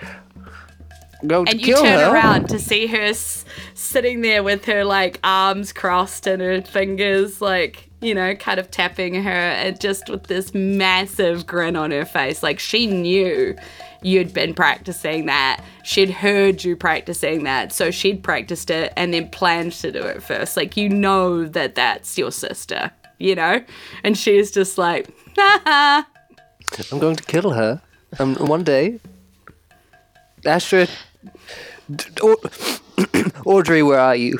Go 1.27 1.45
And 1.45 1.59
you 1.67 1.75
turn 1.77 1.87
her. 2.01 2.13
around 2.13 2.51
to 2.51 2.59
see 2.59 2.87
her 2.89 3.01
s- 3.01 3.47
sitting 3.73 4.21
there 4.21 4.43
with 4.43 4.67
her 4.67 4.85
like 4.85 5.19
arms 5.25 5.73
crossed 5.73 6.27
and 6.27 6.43
her 6.43 6.61
fingers 6.61 7.41
like, 7.41 7.89
you 8.05 8.15
know, 8.15 8.35
kind 8.35 8.61
of 8.61 8.71
tapping 8.71 9.15
her 9.15 9.31
and 9.31 9.81
just 9.81 10.09
with 10.11 10.25
this 10.25 10.53
massive 10.55 11.47
grin 11.47 11.75
on 11.75 11.91
her 11.91 12.05
face. 12.05 12.43
Like 12.43 12.59
she 12.59 12.87
knew 12.87 13.57
you'd 14.03 14.35
been 14.35 14.53
practicing 14.55 15.27
that. 15.27 15.65
She'd 15.85 16.11
heard 16.11 16.63
you 16.63 16.77
practicing 16.77 17.45
that. 17.45 17.73
So 17.73 17.91
she'd 17.91 18.23
practiced 18.23 18.71
it 18.71 18.93
and 18.97 19.15
then 19.15 19.31
planned 19.31 19.73
to 19.73 19.91
do 19.91 20.01
it 20.03 20.23
first. 20.23 20.57
Like 20.57 20.77
you 20.77 20.89
know 20.89 21.47
that 21.47 21.75
that's 21.75 22.19
your 22.19 22.31
sister. 22.31 22.91
you 23.19 23.35
know? 23.35 23.63
And 24.03 24.17
she's 24.19 24.51
just 24.51 24.77
like, 24.79 25.09
haha. 25.37 26.03
I'm 26.93 26.99
going 26.99 27.17
to 27.17 27.25
kill 27.25 27.51
her. 27.51 27.81
Um, 28.19 28.35
one 28.37 28.65
day. 28.65 29.01
Astrid. 30.45 30.91
Audrey, 33.45 33.83
where 33.83 33.99
are 33.99 34.17
you? 34.17 34.39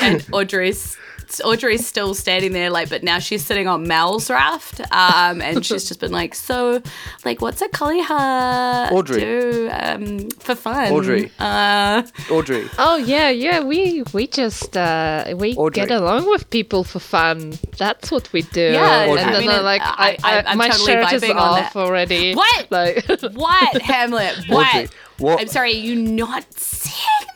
and 0.00 0.26
Audrey's 0.32 0.96
Audrey's 1.40 1.86
still 1.86 2.14
standing 2.14 2.52
there, 2.52 2.70
like, 2.70 2.88
but 2.90 3.02
now 3.02 3.18
she's 3.18 3.44
sitting 3.44 3.66
on 3.68 3.86
Mel's 3.88 4.30
raft, 4.30 4.80
um, 4.92 5.40
and 5.40 5.64
she's 5.64 5.86
just 5.88 6.00
been 6.00 6.12
like, 6.12 6.34
so, 6.34 6.82
like, 7.24 7.40
what's 7.40 7.60
a 7.62 7.68
Collyheart 7.68 8.92
Audrey. 8.92 9.20
do 9.20 9.68
um, 9.72 10.30
for 10.38 10.54
fun? 10.54 10.92
Audrey. 10.92 11.30
Uh, 11.38 12.02
Audrey. 12.30 12.68
Oh 12.78 12.96
yeah, 12.96 13.28
yeah. 13.30 13.60
We 13.62 14.02
we 14.12 14.26
just 14.26 14.76
uh, 14.76 15.34
we 15.36 15.54
Audrey. 15.54 15.86
get 15.86 15.90
along 15.90 16.28
with 16.28 16.48
people 16.50 16.84
for 16.84 16.98
fun. 17.00 17.54
That's 17.78 18.10
what 18.10 18.32
we 18.32 18.42
do. 18.42 18.60
Yeah, 18.72 19.02
and 19.04 19.18
I 19.20 19.32
then 19.32 19.40
mean, 19.40 19.50
I'm 19.50 19.62
like, 19.64 19.82
I- 19.82 19.94
I, 19.94 20.16
I, 20.22 20.38
I- 20.40 20.44
I'm 20.52 20.58
my 20.58 20.68
totally 20.68 20.92
shirt 20.92 21.12
is 21.12 21.22
vibing 21.22 21.30
on 21.36 21.38
off 21.62 21.72
that. 21.72 21.78
already. 21.78 22.34
What? 22.34 22.70
Like, 22.70 23.04
what, 23.34 23.82
Hamlet? 23.82 24.36
What? 24.48 24.74
Audrey, 24.74 24.88
what- 25.18 25.40
I'm 25.40 25.48
sorry, 25.48 25.72
are 25.72 25.74
you 25.76 25.96
not 25.96 26.52
seeing 26.54 27.26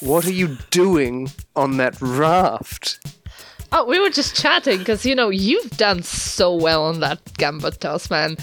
this? 0.00 0.08
What 0.08 0.26
are 0.26 0.32
you 0.32 0.56
doing 0.70 1.30
on 1.56 1.76
that 1.78 1.96
raft? 2.00 2.98
Oh, 3.76 3.84
we 3.86 3.98
were 3.98 4.08
just 4.10 4.36
chatting 4.36 4.78
because 4.78 5.04
you 5.04 5.16
know 5.16 5.30
you've 5.30 5.70
done 5.76 6.04
so 6.04 6.54
well 6.54 6.84
on 6.84 7.00
that 7.00 7.24
gumboot 7.34 7.78
toss, 7.78 8.08
man. 8.08 8.36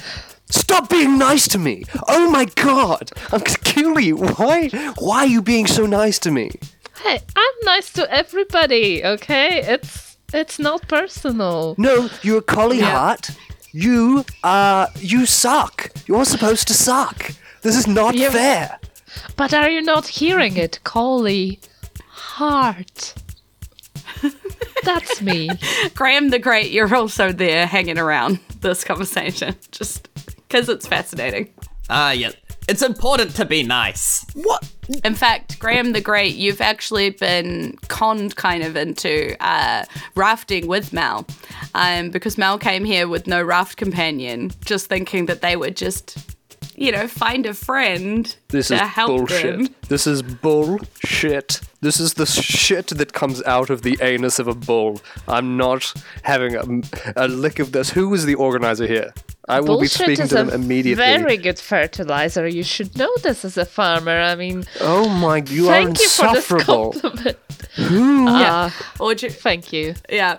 Stop 0.49 0.89
being 0.89 1.17
nice 1.17 1.47
to 1.47 1.57
me! 1.57 1.85
Oh 2.09 2.29
my 2.29 2.43
god! 2.55 3.11
I'm 3.31 3.39
gonna 3.39 3.57
kill 3.63 3.97
you! 3.97 4.17
Why? 4.17 4.67
Why 4.99 5.19
are 5.19 5.27
you 5.27 5.41
being 5.41 5.67
so 5.67 5.85
nice 5.85 6.19
to 6.19 6.31
me? 6.31 6.51
Hey, 7.01 7.21
I'm 7.35 7.53
nice 7.63 7.93
to 7.93 8.11
everybody. 8.11 9.05
Okay, 9.05 9.61
it's 9.63 10.17
it's 10.33 10.59
not 10.59 10.85
personal. 10.89 11.75
No, 11.77 12.09
you're 12.21 12.39
a 12.39 12.41
Collyheart. 12.41 13.37
You, 13.71 14.25
uh, 14.43 14.87
you 14.99 15.25
suck. 15.25 15.91
You're 16.07 16.25
supposed 16.25 16.67
to 16.67 16.73
suck. 16.73 17.31
This 17.61 17.77
is 17.77 17.87
not 17.87 18.15
Yeah. 18.15 18.29
fair. 18.31 18.79
But 19.37 19.53
are 19.53 19.69
you 19.69 19.81
not 19.81 20.07
hearing 20.07 20.57
it, 20.57 20.79
Coley? 20.83 21.61
Heart. 22.09 23.13
That's 24.83 25.21
me. 25.21 25.49
Graham 25.95 26.29
the 26.29 26.39
Great, 26.39 26.71
you're 26.71 26.93
also 26.93 27.31
there 27.31 27.65
hanging 27.65 27.97
around 27.97 28.39
this 28.61 28.83
conversation, 28.83 29.55
just 29.71 30.09
because 30.35 30.69
it's 30.69 30.87
fascinating. 30.87 31.53
Ah, 31.89 32.11
yeah. 32.11 32.31
It's 32.67 32.81
important 32.81 33.35
to 33.35 33.45
be 33.45 33.63
nice. 33.63 34.25
What? 34.33 34.71
In 35.03 35.15
fact, 35.15 35.59
Graham 35.59 35.93
the 35.93 36.01
Great, 36.01 36.35
you've 36.35 36.61
actually 36.61 37.09
been 37.09 37.77
conned 37.87 38.35
kind 38.35 38.63
of 38.63 38.75
into 38.77 39.35
uh, 39.43 39.85
rafting 40.15 40.67
with 40.67 40.93
Mal. 40.93 41.25
Um, 41.73 42.11
because 42.11 42.37
Mal 42.37 42.57
came 42.57 42.85
here 42.85 43.07
with 43.07 43.27
no 43.27 43.41
raft 43.41 43.77
companion, 43.77 44.51
just 44.63 44.87
thinking 44.87 45.25
that 45.25 45.41
they 45.41 45.55
would 45.55 45.75
just, 45.75 46.17
you 46.81 46.91
know, 46.91 47.07
find 47.07 47.45
a 47.45 47.53
friend 47.53 48.35
This 48.49 48.67
to 48.69 48.75
is 48.75 48.81
help 48.81 49.07
bullshit. 49.09 49.57
them. 49.57 49.75
This 49.89 50.07
is 50.07 50.21
bullshit. 50.21 51.61
This 51.81 51.99
is 51.99 52.13
the 52.15 52.25
shit 52.25 52.87
that 52.87 53.13
comes 53.13 53.41
out 53.43 53.69
of 53.69 53.81
the 53.81 53.97
anus 54.01 54.39
of 54.39 54.47
a 54.47 54.53
bull. 54.55 55.01
I'm 55.27 55.57
not 55.57 55.93
having 56.23 56.55
a, 56.55 56.65
a 57.15 57.27
lick 57.27 57.59
of 57.59 57.71
this. 57.71 57.89
Who 57.91 58.13
is 58.13 58.25
the 58.25 58.35
organizer 58.35 58.85
here? 58.87 59.13
I 59.49 59.59
will 59.59 59.79
be 59.81 59.87
speaking 59.87 60.27
to 60.27 60.35
them 60.35 60.49
a 60.49 60.53
immediately. 60.53 61.03
very 61.03 61.35
good 61.37 61.59
fertilizer. 61.59 62.47
You 62.47 62.63
should 62.63 62.97
know 62.97 63.09
this 63.23 63.43
as 63.43 63.57
a 63.57 63.65
farmer. 63.65 64.17
I 64.19 64.35
mean, 64.35 64.63
Oh 64.79 65.09
my, 65.09 65.37
you 65.37 65.67
are 65.67 65.71
thank 65.73 65.99
you 65.99 66.07
for 66.07 66.33
this 66.33 66.49
insufferable. 66.51 66.93
compliment. 66.93 67.37
Yeah. 67.77 68.69
Ah, 68.71 68.93
Or 68.99 69.15
ju- 69.15 69.29
thank 69.29 69.73
you. 69.73 69.95
Yeah. 70.09 70.37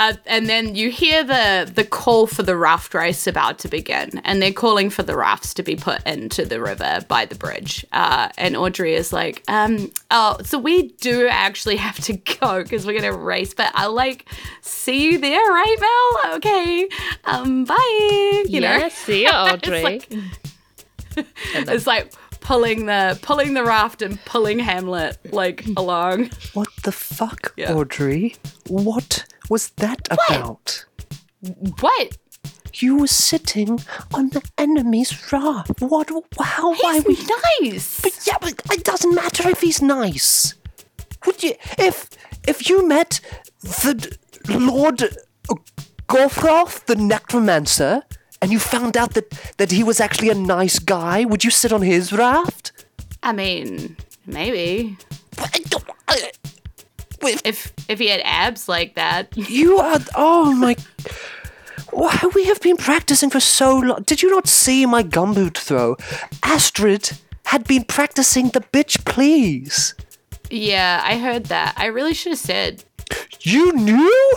Uh, 0.00 0.14
and 0.24 0.48
then 0.48 0.74
you 0.74 0.90
hear 0.90 1.22
the 1.22 1.70
the 1.74 1.84
call 1.84 2.26
for 2.26 2.42
the 2.42 2.56
raft 2.56 2.94
race 2.94 3.26
about 3.26 3.58
to 3.58 3.68
begin, 3.68 4.18
and 4.24 4.40
they're 4.40 4.50
calling 4.52 4.88
for 4.88 5.02
the 5.02 5.14
rafts 5.14 5.52
to 5.54 5.62
be 5.62 5.76
put 5.76 6.02
into 6.06 6.44
the 6.46 6.58
river 6.58 7.04
by 7.06 7.26
the 7.26 7.34
bridge. 7.34 7.84
Uh, 7.92 8.30
and 8.38 8.56
Audrey 8.56 8.94
is 8.94 9.12
like, 9.12 9.42
um, 9.46 9.92
"Oh, 10.10 10.38
so 10.42 10.58
we 10.58 10.88
do 11.02 11.28
actually 11.28 11.76
have 11.76 11.98
to 12.04 12.14
go 12.40 12.62
because 12.62 12.86
we're 12.86 12.98
gonna 12.98 13.12
race, 13.12 13.52
but 13.52 13.70
I'll 13.74 13.92
like 13.92 14.26
see 14.62 15.04
you 15.04 15.18
there, 15.18 15.38
right, 15.52 15.76
Mel? 16.24 16.36
Okay, 16.36 16.88
um, 17.24 17.64
bye. 17.66 18.44
You 18.48 18.60
know, 18.62 18.88
see 18.88 19.24
you, 19.24 19.28
Audrey. 19.34 19.82
like- 19.82 20.12
it's 21.54 21.86
like 21.86 22.12
pulling 22.40 22.86
the 22.86 23.18
pulling 23.20 23.52
the 23.54 23.64
raft 23.64 24.00
and 24.00 24.18
pulling 24.24 24.58
Hamlet 24.60 25.18
like 25.32 25.66
along. 25.76 26.30
What 26.54 26.68
the 26.84 26.92
fuck, 26.92 27.52
Yeah. 27.56 27.74
Audrey? 27.74 28.36
What 28.68 29.24
was 29.50 29.70
that 29.76 30.08
about? 30.10 30.86
What? 31.80 32.16
You 32.74 32.98
were 32.98 33.06
sitting 33.08 33.80
on 34.14 34.30
the 34.30 34.42
enemy's 34.56 35.32
raft. 35.32 35.80
What? 35.80 36.08
How? 36.40 36.74
why 36.76 37.00
He's 37.00 37.04
we? 37.60 37.68
nice. 37.68 38.00
But 38.00 38.26
yeah, 38.26 38.36
but 38.40 38.54
it 38.72 38.84
doesn't 38.84 39.14
matter 39.14 39.48
if 39.48 39.60
he's 39.60 39.82
nice. 39.82 40.54
Would 41.26 41.42
you? 41.42 41.54
If 41.78 42.08
if 42.46 42.68
you 42.70 42.86
met 42.86 43.20
the 43.60 44.16
Lord 44.48 44.98
Gorfroth, 46.08 46.86
the 46.86 46.94
necromancer, 46.96 48.02
and 48.40 48.52
you 48.52 48.58
found 48.60 48.96
out 48.96 49.14
that 49.14 49.30
that 49.58 49.72
he 49.72 49.82
was 49.82 50.00
actually 50.00 50.30
a 50.30 50.34
nice 50.34 50.78
guy, 50.78 51.24
would 51.24 51.42
you 51.44 51.50
sit 51.50 51.72
on 51.72 51.82
his 51.82 52.12
raft? 52.12 52.72
I 53.22 53.32
mean, 53.32 53.96
maybe. 54.26 54.96
If 57.28 57.40
If 57.44 57.72
if 57.88 57.98
he 57.98 58.08
had 58.08 58.20
abs 58.24 58.68
like 58.68 58.94
that. 58.94 59.36
you 59.36 59.78
are, 59.78 59.98
oh 60.14 60.54
my. 60.54 60.76
Why 61.92 62.18
we 62.34 62.44
have 62.46 62.60
been 62.60 62.76
practicing 62.76 63.30
for 63.30 63.40
so 63.40 63.76
long. 63.78 64.02
Did 64.04 64.22
you 64.22 64.30
not 64.30 64.46
see 64.46 64.86
my 64.86 65.02
gumboot 65.02 65.58
throw? 65.58 65.96
Astrid 66.42 67.10
had 67.46 67.64
been 67.66 67.84
practicing 67.84 68.48
the 68.50 68.60
bitch 68.60 69.04
please. 69.04 69.94
Yeah, 70.50 71.00
I 71.04 71.18
heard 71.18 71.46
that. 71.46 71.74
I 71.76 71.86
really 71.86 72.14
should 72.14 72.32
have 72.32 72.38
said. 72.38 72.84
You 73.40 73.72
knew? 73.72 74.34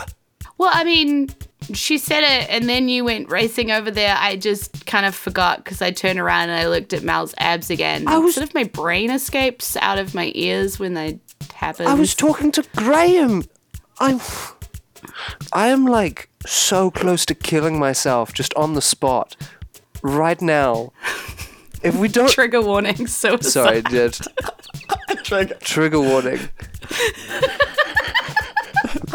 Well, 0.57 0.71
I 0.73 0.83
mean, 0.83 1.29
she 1.73 1.97
said 1.97 2.21
it 2.23 2.49
and 2.49 2.67
then 2.67 2.89
you 2.89 3.03
went 3.03 3.29
racing 3.29 3.71
over 3.71 3.91
there. 3.91 4.15
I 4.17 4.35
just 4.35 4.85
kind 4.87 5.05
of 5.05 5.13
forgot 5.15 5.63
because 5.63 5.81
I 5.81 5.91
turned 5.91 6.19
around 6.19 6.49
and 6.49 6.59
I 6.59 6.67
looked 6.67 6.93
at 6.93 7.03
Mal's 7.03 7.35
abs 7.37 7.69
again. 7.69 8.07
I 8.07 8.17
was- 8.17 8.33
Sort 8.35 8.47
of 8.47 8.53
my 8.55 8.63
brain 8.63 9.11
escapes 9.11 9.75
out 9.77 9.99
of 9.99 10.15
my 10.15 10.31
ears 10.35 10.79
when 10.79 10.93
they 10.95 11.19
happen. 11.51 11.87
I 11.87 11.93
was 11.93 12.15
talking 12.15 12.51
to 12.53 12.63
Graham. 12.75 13.43
I'm. 13.99 14.19
I 15.51 15.67
am 15.67 15.85
like 15.85 16.29
so 16.45 16.89
close 16.89 17.25
to 17.25 17.35
killing 17.35 17.77
myself 17.77 18.33
just 18.33 18.53
on 18.55 18.73
the 18.73 18.81
spot 18.81 19.35
right 20.01 20.41
now. 20.41 20.91
If 21.83 21.95
we 21.97 22.07
don't. 22.07 22.29
Trigger 22.29 22.61
warning. 22.61 23.07
So 23.07 23.37
Sorry, 23.37 23.81
did 23.81 24.17
Trigger. 25.23 25.55
trigger 25.61 25.99
warning. 25.99 26.39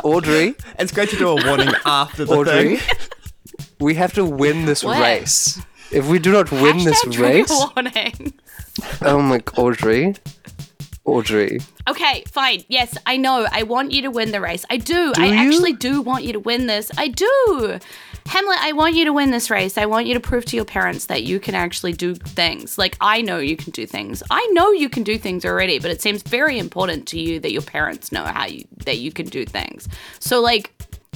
Audrey, 0.05 0.55
It's 0.79 0.93
great 0.93 1.09
to 1.11 1.17
do 1.17 1.29
a 1.29 1.45
warning 1.47 1.73
after 1.85 2.25
the 2.25 2.35
Audrey, 2.35 2.77
thing. 2.77 2.97
we 3.81 3.95
have 3.95 4.13
to 4.15 4.25
win 4.25 4.65
this 4.65 4.85
What? 4.85 5.01
race. 5.01 5.61
If 5.91 6.07
we 6.09 6.19
do 6.19 6.31
not 6.33 6.51
win 6.53 6.85
this 6.85 7.03
Hashtag 7.05 7.13
trigger 7.13 7.39
race, 7.39 7.51
warning. 7.75 8.33
oh 9.03 9.21
my, 9.21 9.41
Audrey, 9.57 10.15
Audrey, 11.09 11.61
Okay, 11.89 12.23
fine. 12.27 12.65
Yes, 12.69 12.97
I 13.07 13.17
know. 13.17 13.47
I 13.51 13.63
want 13.63 13.93
you 13.93 14.03
to 14.03 14.11
win 14.11 14.31
the 14.31 14.41
race. 14.43 14.65
I 14.69 14.77
do. 14.77 15.13
I 15.17 15.27
you? 15.27 15.35
actually 15.35 15.73
do 15.73 16.03
want 16.03 16.25
you 16.25 16.35
to 16.35 16.41
win 16.41 16.67
this. 16.67 16.91
I 16.99 17.09
do. 17.09 17.79
Hamlet, 18.27 18.59
I 18.61 18.73
want 18.73 18.95
you 18.95 19.07
to 19.07 19.13
win 19.13 19.31
this 19.31 19.49
race. 19.49 19.79
I 19.79 19.87
want 19.87 20.07
you 20.07 20.13
to 20.13 20.21
prove 20.21 20.45
to 20.47 20.57
your 20.57 20.67
parents 20.67 21.07
that 21.07 21.23
you 21.23 21.41
can 21.41 21.55
actually 21.55 21.95
do 21.95 22.15
things. 22.15 22.77
Like, 22.77 22.97
I 23.01 23.23
know 23.23 23.39
you 23.39 23.57
can 23.57 23.71
do 23.71 23.87
things. 23.87 24.23
I 24.31 24.47
know 24.53 24.71
you 24.71 24.91
can 24.91 25.03
do 25.03 25.17
things 25.17 25.47
already, 25.47 25.79
but 25.79 25.91
it 25.91 26.03
seems 26.03 26.23
very 26.23 26.59
important 26.59 27.09
to 27.09 27.19
you 27.19 27.41
that 27.41 27.53
your 27.53 27.63
parents 27.63 28.13
know 28.13 28.25
how 28.25 28.45
you 28.45 28.65
that 28.85 28.99
you 28.99 29.11
can 29.11 29.27
do 29.27 29.47
things. 29.47 29.89
So, 30.19 30.43
like, 30.43 30.71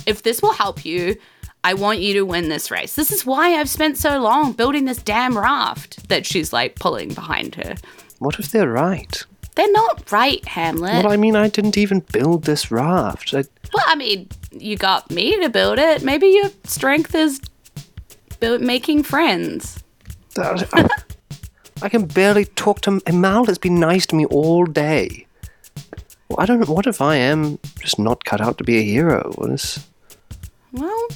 if 0.07 0.23
this 0.23 0.41
will 0.41 0.55
help 0.55 0.87
you, 0.87 1.17
I 1.65 1.75
want 1.75 2.01
you 2.01 2.15
to 2.15 2.23
win 2.23 2.49
this 2.49 2.71
race. 2.71 2.95
This 2.95 3.13
is 3.13 3.27
why 3.27 3.57
I've 3.61 3.69
spent 3.69 3.99
so 3.99 4.19
long 4.19 4.53
building 4.53 4.87
this 4.87 5.03
damn 5.03 5.37
raft 5.37 6.09
that 6.09 6.25
she's 6.25 6.53
like 6.53 6.77
pulling 6.77 7.13
behind 7.13 7.57
her. 7.57 7.75
what 8.19 8.39
if 8.39 8.51
they're 8.51 8.71
right? 8.71 9.23
They're 9.55 9.71
not 9.73 10.11
right, 10.11 10.45
Hamlet. 10.47 11.05
Well, 11.05 11.13
I 11.13 11.17
mean, 11.17 11.37
I 11.37 11.49
didn't 11.49 11.77
even 11.77 12.01
build 12.01 12.45
this 12.45 12.71
raft. 12.71 13.35
I, 13.35 13.45
Well, 13.75 13.85
I 13.87 13.95
mean, 13.95 14.29
you 14.51 14.77
got 14.77 15.11
me 15.11 15.39
to 15.41 15.49
build 15.49 15.79
it. 15.79 16.03
Maybe 16.03 16.29
your 16.29 16.51
strength 16.65 17.15
is 17.15 17.41
build, 18.41 18.63
making 18.63 19.03
friends. 19.03 19.83
I, 20.39 20.89
I 21.83 21.89
can 21.89 22.07
barely 22.07 22.47
talk 22.47 22.81
to 22.83 23.01
Mal. 23.13 23.45
Has 23.45 23.59
been 23.59 23.79
nice 23.79 24.07
to 24.07 24.17
me 24.17 24.25
all 24.27 24.65
day. 24.65 25.27
Well, 26.29 26.41
I 26.41 26.47
don't 26.47 26.61
know. 26.61 26.73
What 26.73 26.87
if 26.87 27.03
I 27.03 27.17
am 27.17 27.59
just 27.81 27.99
not 27.99 28.25
cut 28.25 28.41
out 28.41 28.57
to 28.59 28.65
be 28.65 28.79
a 28.79 28.83
hero? 28.83 29.33
What 29.35 29.51
is? 29.51 29.87
Well, 30.73 31.09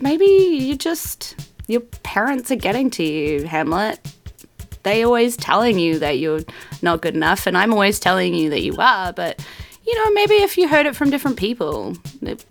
maybe 0.00 0.24
you 0.24 0.76
just 0.76 1.36
your 1.68 1.80
parents 1.80 2.50
are 2.50 2.56
getting 2.56 2.90
to 2.90 3.04
you, 3.04 3.44
Hamlet. 3.44 4.00
They 4.84 5.02
always 5.04 5.36
telling 5.36 5.78
you 5.78 5.98
that 5.98 6.18
you're 6.18 6.40
not 6.82 7.00
good 7.02 7.14
enough, 7.14 7.46
and 7.46 7.56
I'm 7.58 7.72
always 7.72 7.98
telling 7.98 8.34
you 8.34 8.50
that 8.50 8.62
you 8.62 8.76
are. 8.78 9.12
But 9.12 9.44
you 9.86 9.94
know, 9.96 10.10
maybe 10.12 10.34
if 10.34 10.56
you 10.56 10.68
heard 10.68 10.86
it 10.86 10.94
from 10.96 11.10
different 11.10 11.36
people, 11.36 11.96
it 12.22 12.44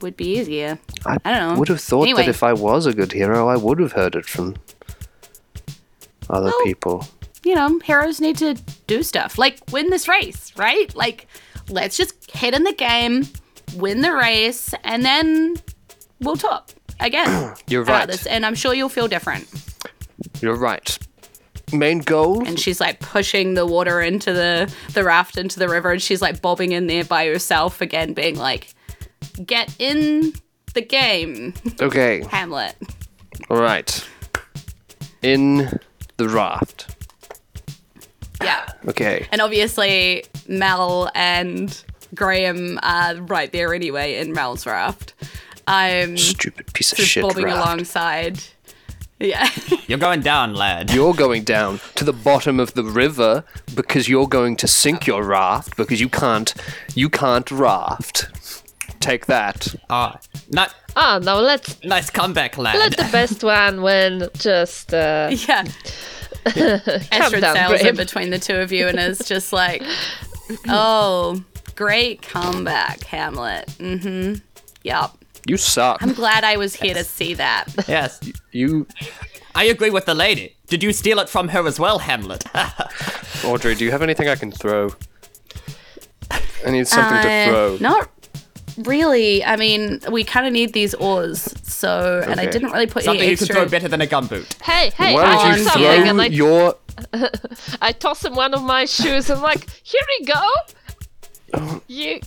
would 0.00 0.16
be 0.16 0.38
easier. 0.38 0.78
I, 1.04 1.16
I 1.24 1.30
don't 1.32 1.52
know. 1.54 1.58
would 1.58 1.68
have 1.68 1.80
thought 1.80 2.02
Anyway. 2.04 2.22
that 2.22 2.28
if 2.30 2.42
I 2.42 2.52
was 2.54 2.86
a 2.86 2.92
good 2.94 3.12
hero, 3.12 3.48
I 3.48 3.56
would 3.56 3.80
have 3.80 3.92
heard 3.92 4.14
it 4.14 4.24
from 4.26 4.56
other 6.28 6.46
Well- 6.46 6.64
people. 6.64 7.06
You 7.42 7.54
know, 7.54 7.78
heroes 7.82 8.20
need 8.20 8.36
to 8.38 8.52
do 8.86 9.02
stuff 9.02 9.38
like 9.38 9.58
win 9.72 9.88
this 9.88 10.06
race, 10.08 10.52
right? 10.56 10.94
Like, 10.94 11.26
let's 11.70 11.96
just 11.96 12.30
hit 12.30 12.52
in 12.52 12.64
the 12.64 12.74
game, 12.74 13.26
win 13.76 14.02
the 14.02 14.12
race, 14.12 14.74
and 14.84 15.02
then 15.02 15.56
we'll 16.20 16.36
talk 16.36 16.68
again. 17.00 17.54
You're 17.66 17.84
right. 17.84 18.06
this, 18.06 18.26
and 18.26 18.44
I'm 18.44 18.54
sure 18.54 18.74
you'll 18.74 18.90
feel 18.90 19.08
different. 19.08 19.48
You're 20.42 20.54
right. 20.56 20.98
Main 21.72 22.00
goal? 22.00 22.46
and 22.46 22.58
she's 22.58 22.80
like 22.80 23.00
pushing 23.00 23.54
the 23.54 23.66
water 23.66 24.00
into 24.00 24.32
the 24.32 24.72
the 24.92 25.04
raft 25.04 25.36
into 25.38 25.58
the 25.58 25.68
river 25.68 25.92
and 25.92 26.02
she's 26.02 26.20
like 26.22 26.40
bobbing 26.42 26.72
in 26.72 26.86
there 26.86 27.04
by 27.04 27.26
herself 27.26 27.80
again 27.80 28.12
being 28.12 28.36
like 28.36 28.74
get 29.44 29.74
in 29.78 30.32
the 30.74 30.80
game 30.82 31.52
Okay, 31.80 32.22
hamlet 32.30 32.76
all 33.48 33.56
right. 33.60 34.06
In 35.22 35.68
the 36.16 36.28
raft. 36.28 36.94
yeah 38.42 38.66
Okay. 38.88 39.26
and 39.32 39.40
obviously 39.40 40.24
mel 40.48 41.10
and 41.14 41.82
graham 42.14 42.78
are 42.82 43.14
right 43.16 43.52
there 43.52 43.72
anyway 43.74 44.16
in 44.18 44.32
mel's 44.32 44.66
raft 44.66 45.14
i'm 45.68 46.16
Stupid 46.16 46.72
piece 46.72 46.92
of 46.92 46.98
shit 46.98 47.22
bobbing 47.22 47.44
raft. 47.44 47.56
alongside 47.58 48.40
yeah 49.20 49.48
You're 49.86 49.98
going 49.98 50.20
down, 50.20 50.54
lad. 50.54 50.92
You're 50.92 51.14
going 51.14 51.42
down 51.44 51.80
to 51.96 52.04
the 52.04 52.12
bottom 52.12 52.60
of 52.60 52.74
the 52.74 52.84
river 52.84 53.44
because 53.74 54.08
you're 54.08 54.28
going 54.28 54.56
to 54.56 54.68
sink 54.68 55.06
your 55.06 55.24
raft 55.24 55.76
because 55.76 56.00
you 56.00 56.08
can't 56.08 56.54
you 56.94 57.08
can't 57.10 57.50
raft. 57.50 58.28
Take 59.00 59.26
that. 59.26 59.74
Ah, 59.88 60.18
not 60.50 60.74
Ah, 60.96 61.18
now 61.22 61.38
let's 61.38 61.82
nice 61.84 62.10
comeback, 62.10 62.56
lad. 62.58 62.76
let 62.76 62.96
the 62.96 63.08
best 63.12 63.42
one 63.44 63.82
win. 63.82 64.28
Just 64.34 64.92
uh, 64.94 65.28
yeah 65.48 65.64
Astrid 66.46 67.42
down, 67.42 67.54
sails 67.56 67.80
in 67.82 67.96
between 67.96 68.30
the 68.30 68.38
two 68.38 68.56
of 68.56 68.72
you 68.72 68.86
and 68.88 68.98
is 68.98 69.18
just 69.20 69.52
like, 69.52 69.82
oh, 70.68 71.42
great 71.76 72.22
comeback, 72.22 73.02
Hamlet. 73.04 73.66
Mm-hmm. 73.78 74.36
Yep. 74.82 75.10
You 75.46 75.56
suck. 75.56 76.02
I'm 76.02 76.12
glad 76.12 76.44
I 76.44 76.56
was 76.56 76.74
here 76.76 76.94
to 76.94 77.04
see 77.04 77.34
that. 77.34 77.66
yes, 77.88 78.20
You 78.52 78.86
I 79.54 79.64
agree 79.64 79.90
with 79.90 80.04
the 80.06 80.14
lady. 80.14 80.56
Did 80.68 80.82
you 80.82 80.92
steal 80.92 81.18
it 81.18 81.28
from 81.28 81.48
her 81.48 81.66
as 81.66 81.80
well, 81.80 81.98
Hamlet? 81.98 82.44
Audrey, 83.44 83.74
do 83.74 83.84
you 83.84 83.90
have 83.90 84.02
anything 84.02 84.28
I 84.28 84.36
can 84.36 84.52
throw? 84.52 84.90
I 86.30 86.70
need 86.70 86.86
something 86.86 87.20
to 87.22 87.28
Uh, 87.28 87.46
throw. 87.48 87.76
Not 87.80 88.10
really. 88.78 89.42
I 89.44 89.56
mean, 89.56 90.00
we 90.10 90.22
kind 90.24 90.46
of 90.46 90.52
need 90.52 90.72
these 90.72 90.94
oars, 90.94 91.52
so 91.62 92.22
and 92.24 92.38
I 92.38 92.44
Okay. 92.44 92.52
didn't 92.52 92.70
really 92.70 92.86
put 92.86 93.02
Something 93.04 93.22
any 93.22 93.30
you 93.32 93.36
can 93.36 93.46
throw 93.48 93.66
better 93.66 93.88
than 93.88 94.00
a 94.02 94.06
gumboot. 94.06 94.46
hey, 94.62 94.90
hey, 94.96 95.14
Why 95.14 95.22
I 95.24 95.34
don't 95.34 95.48
did 95.50 95.58
you 95.58 95.64
something, 95.64 95.82
throw 95.82 96.10
and 96.10 96.20
I, 96.22 96.26
your 96.26 96.76
I 97.82 97.92
toss 97.92 98.24
him 98.24 98.34
one 98.34 98.54
of 98.54 98.62
my 98.62 98.84
shoes. 98.84 99.30
and 99.30 99.40
like, 99.42 99.68
here 99.82 100.00
we 100.20 100.26
go. 100.26 100.42
You, 101.88 102.20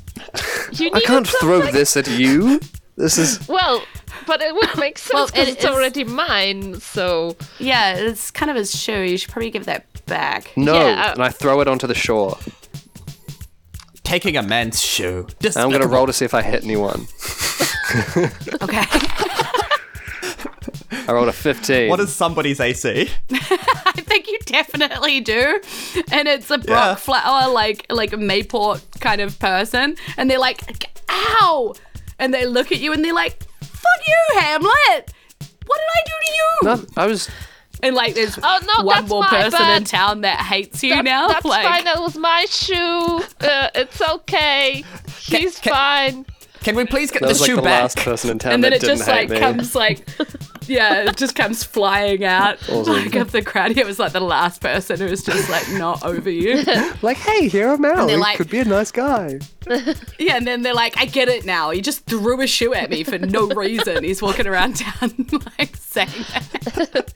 you 0.74 0.92
I 0.94 1.00
can't 1.02 1.28
throw 1.28 1.62
this 1.72 1.96
at 1.96 2.08
you. 2.10 2.60
This 2.96 3.18
is 3.18 3.48
Well, 3.50 3.84
but 4.28 4.42
it 4.42 4.54
would 4.54 4.78
make 4.78 4.98
sense 4.98 5.14
Well, 5.14 5.28
because 5.28 5.48
it 5.48 5.54
it's 5.54 5.64
is- 5.64 5.70
already 5.70 6.04
mine. 6.04 6.80
So 6.80 7.36
Yeah, 7.60 7.96
it's 7.96 8.30
kind 8.32 8.50
of 8.52 8.58
his 8.58 8.72
shoe. 8.80 9.02
You 9.02 9.18
should 9.18 9.32
probably 9.32 9.50
give 9.52 9.66
that 9.66 9.86
back. 10.06 10.52
no, 10.56 10.74
Yeah, 10.74 11.06
uh, 11.08 11.12
and 11.14 11.24
I 11.24 11.30
throw 11.30 11.60
it 11.62 11.68
onto 11.68 11.88
the 11.88 11.96
shore. 11.96 12.38
Taking 14.04 14.38
a 14.38 14.44
man's 14.44 14.82
shoe. 14.82 15.28
And 15.44 15.58
I'm 15.58 15.72
gonna 15.72 15.88
roll 15.88 16.06
to 16.08 16.14
see 16.14 16.26
if 16.26 16.34
I 16.34 16.42
hit 16.42 16.64
anyone. 16.64 17.08
Okay. 18.62 18.84
I 21.08 21.12
rolled 21.12 21.28
a 21.28 21.34
15. 21.34 21.90
What 21.90 22.00
is 22.00 22.12
somebody's 22.14 22.60
AC? 22.60 23.10
I 23.32 23.92
think 23.98 24.28
you 24.28 24.40
definitely 24.46 25.20
do. 25.20 25.60
And 26.12 26.28
it's 26.28 26.50
a 26.50 26.58
Brock 26.58 26.68
Yeah. 26.68 26.96
Flower, 26.96 27.52
like 27.52 27.86
like 27.92 28.14
a 28.14 28.18
Mayport 28.18 28.82
kind 29.00 29.22
of 29.22 29.38
person. 29.40 29.96
And 30.18 30.30
they're 30.30 30.40
like, 30.40 30.62
ow! 31.10 31.74
And 32.24 32.34
they 32.34 32.46
look 32.46 32.72
at 32.72 32.80
you 32.80 32.94
and 32.94 33.04
they're 33.04 33.14
like, 33.14 33.44
fuck 33.62 34.08
you, 34.08 34.40
Hamlet! 34.40 35.14
What 35.66 35.80
did 35.80 35.90
I 35.94 36.02
do 36.06 36.14
to 36.26 36.32
you? 36.34 36.60
No, 36.64 36.86
I 37.04 37.08
was. 37.08 37.30
And 37.82 37.96
like 37.96 38.16
there's 38.16 38.40
Oh, 38.42 38.60
no, 38.78 38.86
one 38.86 38.96
that's 38.96 39.10
more 39.10 39.22
my 39.24 39.30
person 39.30 39.70
in 39.72 39.84
town 39.84 40.22
that 40.22 40.40
hates 40.40 40.82
you 40.84 40.96
that- 40.96 41.04
now. 41.04 41.28
that's 41.28 41.44
like 41.46 41.66
fine. 41.68 41.84
That 41.84 42.00
was 42.00 42.16
my 42.18 42.46
shoe. 42.50 43.22
Uh, 43.42 43.70
it's 43.76 44.00
okay. 44.02 44.86
He's 45.20 45.60
ca- 45.60 45.72
fine. 45.72 46.26
Can 46.62 46.78
we 46.78 46.86
please 46.86 47.12
get 47.12 47.20
That 47.24 47.28
the 47.28 47.32
was 47.34 47.42
like 47.42 47.50
shoe 47.50 47.56
the 47.58 47.62
back? 47.62 47.82
last 47.82 47.98
person 47.98 48.30
in 48.30 48.40
town 48.40 48.54
and 48.54 48.64
then 48.64 48.72
it 48.72 48.80
didn't 48.80 49.00
just 49.00 49.10
like 49.10 49.30
me. 49.30 49.38
comes 49.38 49.76
like 49.76 50.08
yeah, 50.68 51.04
it 51.10 51.18
just 51.18 51.36
comes 51.36 51.64
flying 51.64 52.24
out 52.24 52.58
Awesome. 52.70 52.94
like 52.94 53.16
of 53.16 53.32
the 53.32 53.42
crowd. 53.42 53.78
It 53.78 53.86
was 53.86 54.00
like 54.00 54.12
the 54.14 54.20
last 54.20 54.62
person 54.62 55.00
who 55.00 55.06
was 55.06 55.24
just 55.24 55.50
like 55.50 55.70
not 55.72 56.04
over 56.04 56.30
you. 56.30 56.64
Like, 57.02 57.18
hey, 57.18 57.48
here 57.50 57.70
I'm 57.70 57.84
out. 57.86 58.08
they're 58.08 58.16
He 58.16 58.22
like- 58.22 58.38
could 58.38 58.50
be 58.50 58.60
a 58.60 58.66
nice 58.66 58.92
guy. 58.92 59.40
Yeah, 60.20 60.38
and 60.38 60.48
then 60.48 60.62
they're 60.62 60.74
like, 60.74 60.98
I 60.98 61.06
get 61.06 61.28
it 61.28 61.46
now. 61.46 61.72
He 61.72 61.82
just 61.82 62.06
threw 62.06 62.40
a 62.42 62.48
shoe 62.48 62.74
at 62.74 62.90
me 62.90 63.04
for 63.04 63.18
no 63.18 63.48
reason. 63.48 64.04
He's 64.04 64.22
walking 64.22 64.48
around 64.48 64.78
town 64.78 65.14
like 65.60 65.76
saying 65.76 66.10
that. 66.34 67.14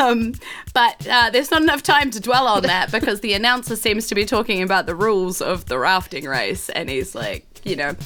um, 0.00 0.32
but 0.74 1.06
uh, 1.08 1.30
there's 1.30 1.50
not 1.50 1.62
enough 1.62 1.82
time 1.82 2.10
to 2.12 2.20
dwell 2.20 2.46
on 2.46 2.62
that 2.62 2.92
because 2.92 3.20
the 3.20 3.32
announcer 3.32 3.74
seems 3.76 4.06
to 4.08 4.14
be 4.14 4.24
talking 4.24 4.62
about 4.62 4.86
the 4.86 4.94
rules 4.94 5.40
of 5.40 5.66
the 5.66 5.78
rafting 5.78 6.24
race, 6.24 6.68
and 6.70 6.88
he's 6.88 7.14
like, 7.14 7.46
you 7.64 7.74
know, 7.76 7.96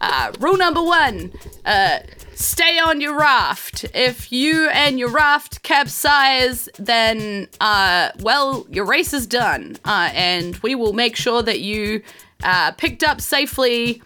uh, 0.00 0.32
rule 0.38 0.56
number 0.56 0.82
one: 0.82 1.32
uh, 1.64 1.98
stay 2.38 2.78
on 2.78 3.00
your 3.00 3.18
raft. 3.18 3.84
If 3.94 4.30
you 4.30 4.68
and 4.68 4.98
your 4.98 5.10
raft 5.10 5.62
capsize, 5.62 6.68
then 6.78 7.48
uh, 7.60 8.12
well, 8.20 8.66
your 8.70 8.84
race 8.84 9.12
is 9.12 9.26
done, 9.26 9.76
uh, 9.84 10.10
and 10.14 10.56
we 10.58 10.74
will 10.74 10.92
make 10.92 11.16
sure 11.16 11.42
that 11.42 11.60
you 11.60 12.02
uh, 12.44 12.72
picked 12.72 13.02
up 13.02 13.20
safely 13.20 14.00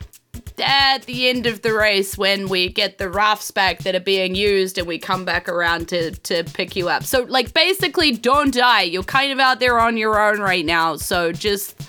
at 0.58 1.02
the 1.02 1.28
end 1.28 1.46
of 1.46 1.62
the 1.62 1.72
race 1.72 2.16
when 2.16 2.48
we 2.48 2.68
get 2.68 2.98
the 2.98 3.08
rafts 3.08 3.50
back 3.50 3.80
that 3.80 3.94
are 3.94 4.00
being 4.00 4.34
used 4.34 4.78
and 4.78 4.86
we 4.86 4.98
come 4.98 5.24
back 5.24 5.48
around 5.48 5.88
to 5.88 6.10
to 6.12 6.44
pick 6.44 6.74
you 6.74 6.88
up. 6.88 7.04
So 7.04 7.22
like 7.22 7.52
basically 7.52 8.12
don't 8.12 8.52
die. 8.52 8.82
You're 8.82 9.02
kind 9.02 9.32
of 9.32 9.38
out 9.40 9.60
there 9.60 9.78
on 9.78 9.96
your 9.96 10.20
own 10.20 10.40
right 10.40 10.64
now. 10.64 10.96
So 10.96 11.32
just 11.32 11.80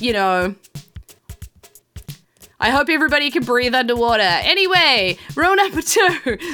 you 0.00 0.12
know 0.12 0.54
I 2.64 2.70
hope 2.70 2.88
everybody 2.88 3.30
can 3.30 3.44
breathe 3.44 3.74
underwater. 3.74 4.22
Anyway, 4.22 5.18
rule 5.36 5.54
number 5.54 5.82
two. 5.82 6.08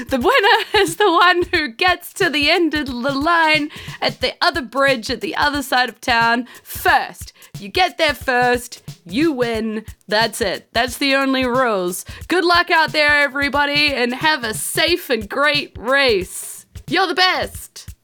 The 0.08 0.18
winner 0.18 0.82
is 0.82 0.96
the 0.96 1.08
one 1.08 1.42
who 1.52 1.68
gets 1.68 2.12
to 2.14 2.28
the 2.28 2.50
end 2.50 2.74
of 2.74 2.86
the 2.86 2.92
line 3.14 3.70
at 4.00 4.20
the 4.20 4.34
other 4.40 4.60
bridge 4.60 5.08
at 5.08 5.20
the 5.20 5.36
other 5.36 5.62
side 5.62 5.88
of 5.88 6.00
town 6.00 6.48
first. 6.64 7.32
You 7.60 7.68
get 7.68 7.96
there 7.96 8.14
first, 8.14 8.82
you 9.04 9.30
win. 9.30 9.84
That's 10.08 10.40
it. 10.40 10.68
That's 10.72 10.98
the 10.98 11.14
only 11.14 11.46
rules. 11.46 12.04
Good 12.26 12.44
luck 12.44 12.72
out 12.72 12.90
there, 12.90 13.20
everybody, 13.20 13.94
and 13.94 14.12
have 14.12 14.42
a 14.42 14.52
safe 14.52 15.10
and 15.10 15.28
great 15.28 15.78
race. 15.78 16.66
You're 16.88 17.06
the 17.06 17.14
best. 17.14 17.94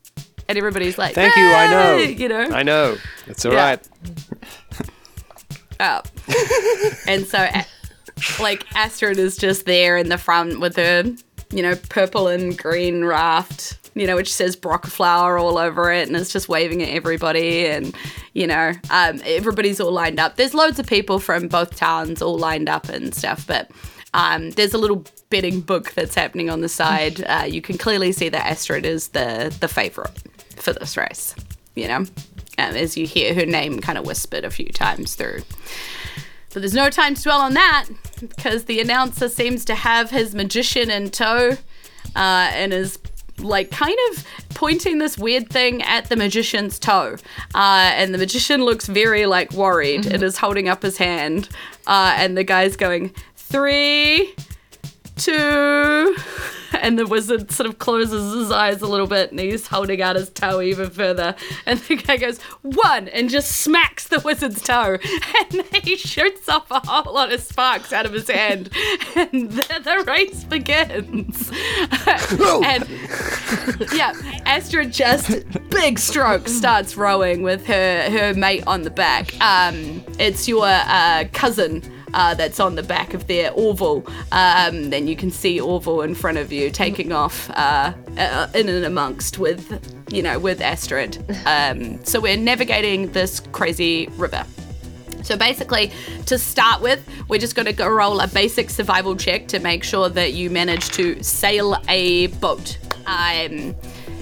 And 0.49 0.57
everybody's 0.57 0.97
like, 0.97 1.17
Thank 1.17 1.35
you, 1.35 1.43
I 1.43 1.67
know. 1.69 1.97
You 1.97 2.29
know? 2.29 2.51
I 2.53 2.63
know. 2.63 2.99
It's 3.27 3.45
all 3.45 3.53
Yeah. 3.53 3.65
right. 3.71 3.89
up. 5.81 6.07
Oh. 6.29 6.93
and 7.07 7.27
so, 7.27 7.47
like, 8.41 8.67
Astrid 8.75 9.19
is 9.19 9.37
just 9.37 9.67
there 9.67 9.97
in 9.97 10.09
the 10.09 10.19
front 10.19 10.61
with 10.61 10.77
her, 10.77 11.05
you 11.51 11.63
know, 11.63 11.77
purple 11.89 12.29
and 12.29 12.57
green 12.57 13.05
raft, 13.05 13.79
you 13.95 14.07
know, 14.07 14.17
which 14.17 14.33
says 14.33 14.57
Brockflower 14.57 15.39
all 15.39 15.59
over 15.59 15.91
it, 15.93 16.09
and 16.09 16.17
it's 16.17 16.33
just 16.33 16.49
waving 16.49 16.83
at 16.83 16.91
everybody. 16.91 17.67
And, 17.67 17.95
you 18.35 18.47
know, 18.47 18.73
um, 18.91 19.21
everybody's 19.25 19.81
all 19.81 19.93
lined 19.93 20.21
up. 20.21 20.37
There's 20.37 20.55
loads 20.55 20.79
of 20.79 20.87
people 20.87 21.19
from 21.19 21.49
both 21.49 21.77
towns 21.77 22.21
all 22.21 22.39
lined 22.39 22.69
up 22.69 22.89
and 22.89 23.15
stuff, 23.15 23.47
but. 23.47 23.71
Um, 24.15 24.53
there's 24.53 24.73
a 24.73 24.79
little 24.79 25.05
betting 25.29 25.61
book 25.61 25.93
that's 25.93 26.15
happening 26.15 26.49
on 26.49 26.63
the 26.63 26.71
side. 26.71 27.23
Uh, 27.27 27.45
you 27.47 27.61
can 27.61 27.77
clearly 27.77 28.13
see 28.13 28.31
that 28.31 28.47
Astrid 28.47 28.87
is 28.87 29.09
the 29.09 29.55
the 29.61 29.69
favorite 29.69 30.17
for 30.57 30.73
this 30.73 30.97
race. 30.97 31.35
You 31.75 31.89
know, 31.89 31.97
um, 31.97 32.09
as 32.57 32.97
you 32.97 33.07
hear 33.07 33.35
her 33.35 33.45
name 33.45 33.79
kind 33.81 33.99
of 33.99 34.07
whispered 34.07 34.47
a 34.47 34.51
few 34.51 34.71
times 34.71 35.17
through. 35.17 35.43
But 36.53 36.63
there's 36.63 36.75
no 36.75 36.89
time 36.89 37.15
to 37.15 37.23
dwell 37.23 37.41
on 37.41 37.55
that 37.55 37.87
because 38.21 38.65
the 38.65 38.81
announcer 38.81 39.29
seems 39.29 39.65
to 39.67 39.75
have 39.75 40.11
his 40.11 40.35
magician 40.35 40.91
in 40.91 41.11
tow 41.11 41.57
uh, 42.15 42.51
and 42.55 42.73
is 42.73 42.99
like 43.39 43.71
kind 43.71 43.97
of 44.11 44.25
pointing 44.51 44.99
this 44.99 45.19
weird 45.19 45.51
thing 45.51 45.83
at 45.83 46.09
the 46.09 46.17
magician's 46.17 46.79
toe. 46.79 47.17
Uh, 47.55 47.91
and 47.95 48.15
the 48.15 48.19
magician 48.19 48.65
looks 48.65 48.87
very 48.87 49.27
like 49.27 49.53
worried 49.53 50.07
and 50.07 50.23
is 50.23 50.39
holding 50.39 50.69
up 50.69 50.83
his 50.83 50.97
hand. 50.97 51.49
Uh, 51.87 52.15
and 52.17 52.37
the 52.37 52.45
guy's 52.45 52.77
going, 52.77 53.15
three, 53.37 54.35
two, 55.17 56.17
and 56.81 56.99
the 56.99 57.07
wizard 57.07 57.51
sort 57.51 57.69
of 57.69 57.79
closes 57.79 58.35
his 58.35 58.51
eyes 58.51 58.83
a 58.83 58.87
little 58.87 59.07
bit 59.07 59.31
and 59.31 59.41
he's 59.41 59.67
holding 59.67 60.03
out 60.03 60.17
his 60.17 60.31
toe 60.31 60.61
even 60.61 60.91
further. 60.91 61.35
And 61.65 61.81
the 61.81 61.97
guy 61.97 62.17
goes, 62.19 62.41
one, 62.63 63.09
and 63.09 63.29
just 63.31 63.53
smacks 63.53 64.09
the 64.09 64.21
wizard's 64.21 64.63
toe. 64.63 64.99
And 65.53 65.63
he 65.85 65.97
shoots 65.97 66.49
off 66.49 66.71
a 66.71 66.81
whole 66.87 67.15
lot 67.15 67.33
of 67.33 67.41
sparks 67.41 67.93
out 67.93 68.07
of 68.07 68.13
his 68.13 68.29
hand. 68.29 68.71
And 69.17 69.51
the, 69.51 69.81
the 69.83 70.05
race 70.07 70.45
begins. 70.45 71.51
and 72.65 73.93
yeah, 73.93 74.13
Astra 74.45 74.85
just 74.85 75.45
big 75.71 75.99
stroke 75.99 76.49
starts 76.49 76.97
rowing 76.97 77.43
with 77.43 77.65
her, 77.67 78.11
her 78.11 78.35
mate 78.35 78.65
on 78.67 78.83
the 78.83 78.91
back. 78.91 79.35
Um, 79.41 80.05
it's 80.19 80.47
your 80.49 80.67
uh, 80.67 81.25
cousin 81.33 81.83
uh, 82.15 82.35
that's 82.35 82.61
on 82.61 82.75
the 82.75 82.83
back 82.83 83.15
of 83.15 83.27
their 83.27 83.51
Orville. 83.53 84.07
Um, 84.33 84.91
then 84.91 85.07
you 85.07 85.17
can 85.17 85.31
see 85.31 85.61
Orville 85.61 86.03
in 86.03 86.15
front 86.15 86.39
of 86.39 86.53
you 86.53 86.71
taking 86.71 87.13
off 87.13 87.51
uh, 87.51 87.93
uh, 88.19 88.49
in 88.55 88.69
and 88.69 88.85
amongst 88.85 89.39
with, 89.39 89.81
you 90.11 90.23
know, 90.23 90.39
with 90.39 90.61
Astrid. 90.61 91.19
Um, 91.47 92.05
so 92.05 92.21
we're 92.21 92.37
navigating 92.37 93.13
this 93.13 93.41
crazy 93.41 94.09
river. 94.17 94.45
So 95.23 95.37
basically, 95.37 95.91
to 96.27 96.39
start 96.39 96.81
with, 96.81 97.05
we're 97.29 97.41
just 97.41 97.57
going 97.57 97.67
to 97.67 97.73
go 97.73 97.89
roll 97.89 98.21
a 98.21 98.29
basic 98.29 98.71
survival 98.71 99.17
check 99.17 99.49
to 99.49 99.59
make 99.59 99.83
sure 99.83 100.09
that 100.09 100.35
you 100.35 100.51
manage 100.51 100.91
to 100.91 101.21
sail 101.23 101.77
a 101.89 102.29
boat. 102.29 102.79
Um, 103.07 103.75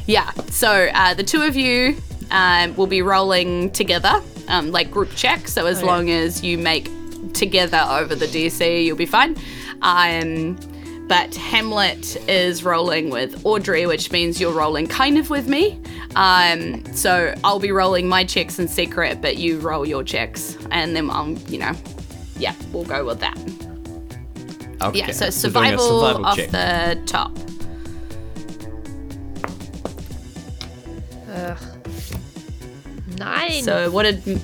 yeah, 0.06 0.30
so 0.50 0.88
uh, 0.94 1.12
the 1.12 1.22
two 1.22 1.42
of 1.42 1.56
you 1.56 1.96
um, 2.30 2.74
will 2.76 2.86
be 2.86 3.02
rolling 3.02 3.70
together, 3.72 4.22
um, 4.48 4.70
like 4.72 4.90
group 4.90 5.10
check. 5.14 5.46
So 5.46 5.66
as 5.66 5.82
long 5.82 6.10
as 6.10 6.42
you 6.42 6.56
make 6.56 6.88
together 7.34 7.84
over 7.88 8.14
the 8.14 8.26
DC, 8.26 8.84
you'll 8.84 8.96
be 8.96 9.06
fine. 9.06 9.36
Um, 9.82 10.58
but 11.06 11.34
Hamlet 11.34 12.16
is 12.28 12.64
rolling 12.64 13.10
with 13.10 13.44
Audrey, 13.44 13.86
which 13.86 14.10
means 14.10 14.40
you're 14.40 14.52
rolling 14.52 14.86
kind 14.86 15.18
of 15.18 15.28
with 15.28 15.46
me. 15.46 15.80
Um, 16.16 16.82
so 16.94 17.34
I'll 17.44 17.58
be 17.58 17.72
rolling 17.72 18.08
my 18.08 18.24
checks 18.24 18.58
in 18.58 18.68
secret, 18.68 19.20
but 19.20 19.36
you 19.36 19.58
roll 19.58 19.86
your 19.86 20.02
checks, 20.02 20.56
and 20.70 20.96
then 20.96 21.10
I'll, 21.10 21.32
you 21.48 21.58
know, 21.58 21.72
yeah, 22.38 22.54
we'll 22.72 22.84
go 22.84 23.04
with 23.04 23.20
that. 23.20 23.36
Okay. 24.82 25.00
Yeah, 25.00 25.10
so 25.10 25.20
doing 25.20 25.28
a 25.28 25.32
survival, 25.32 26.00
survival 26.00 26.26
off 26.26 26.36
check. 26.36 26.50
the 26.50 27.02
top. 27.06 27.36
Nine. 33.18 33.62
So 33.62 33.90
what 33.90 34.02
did 34.04 34.40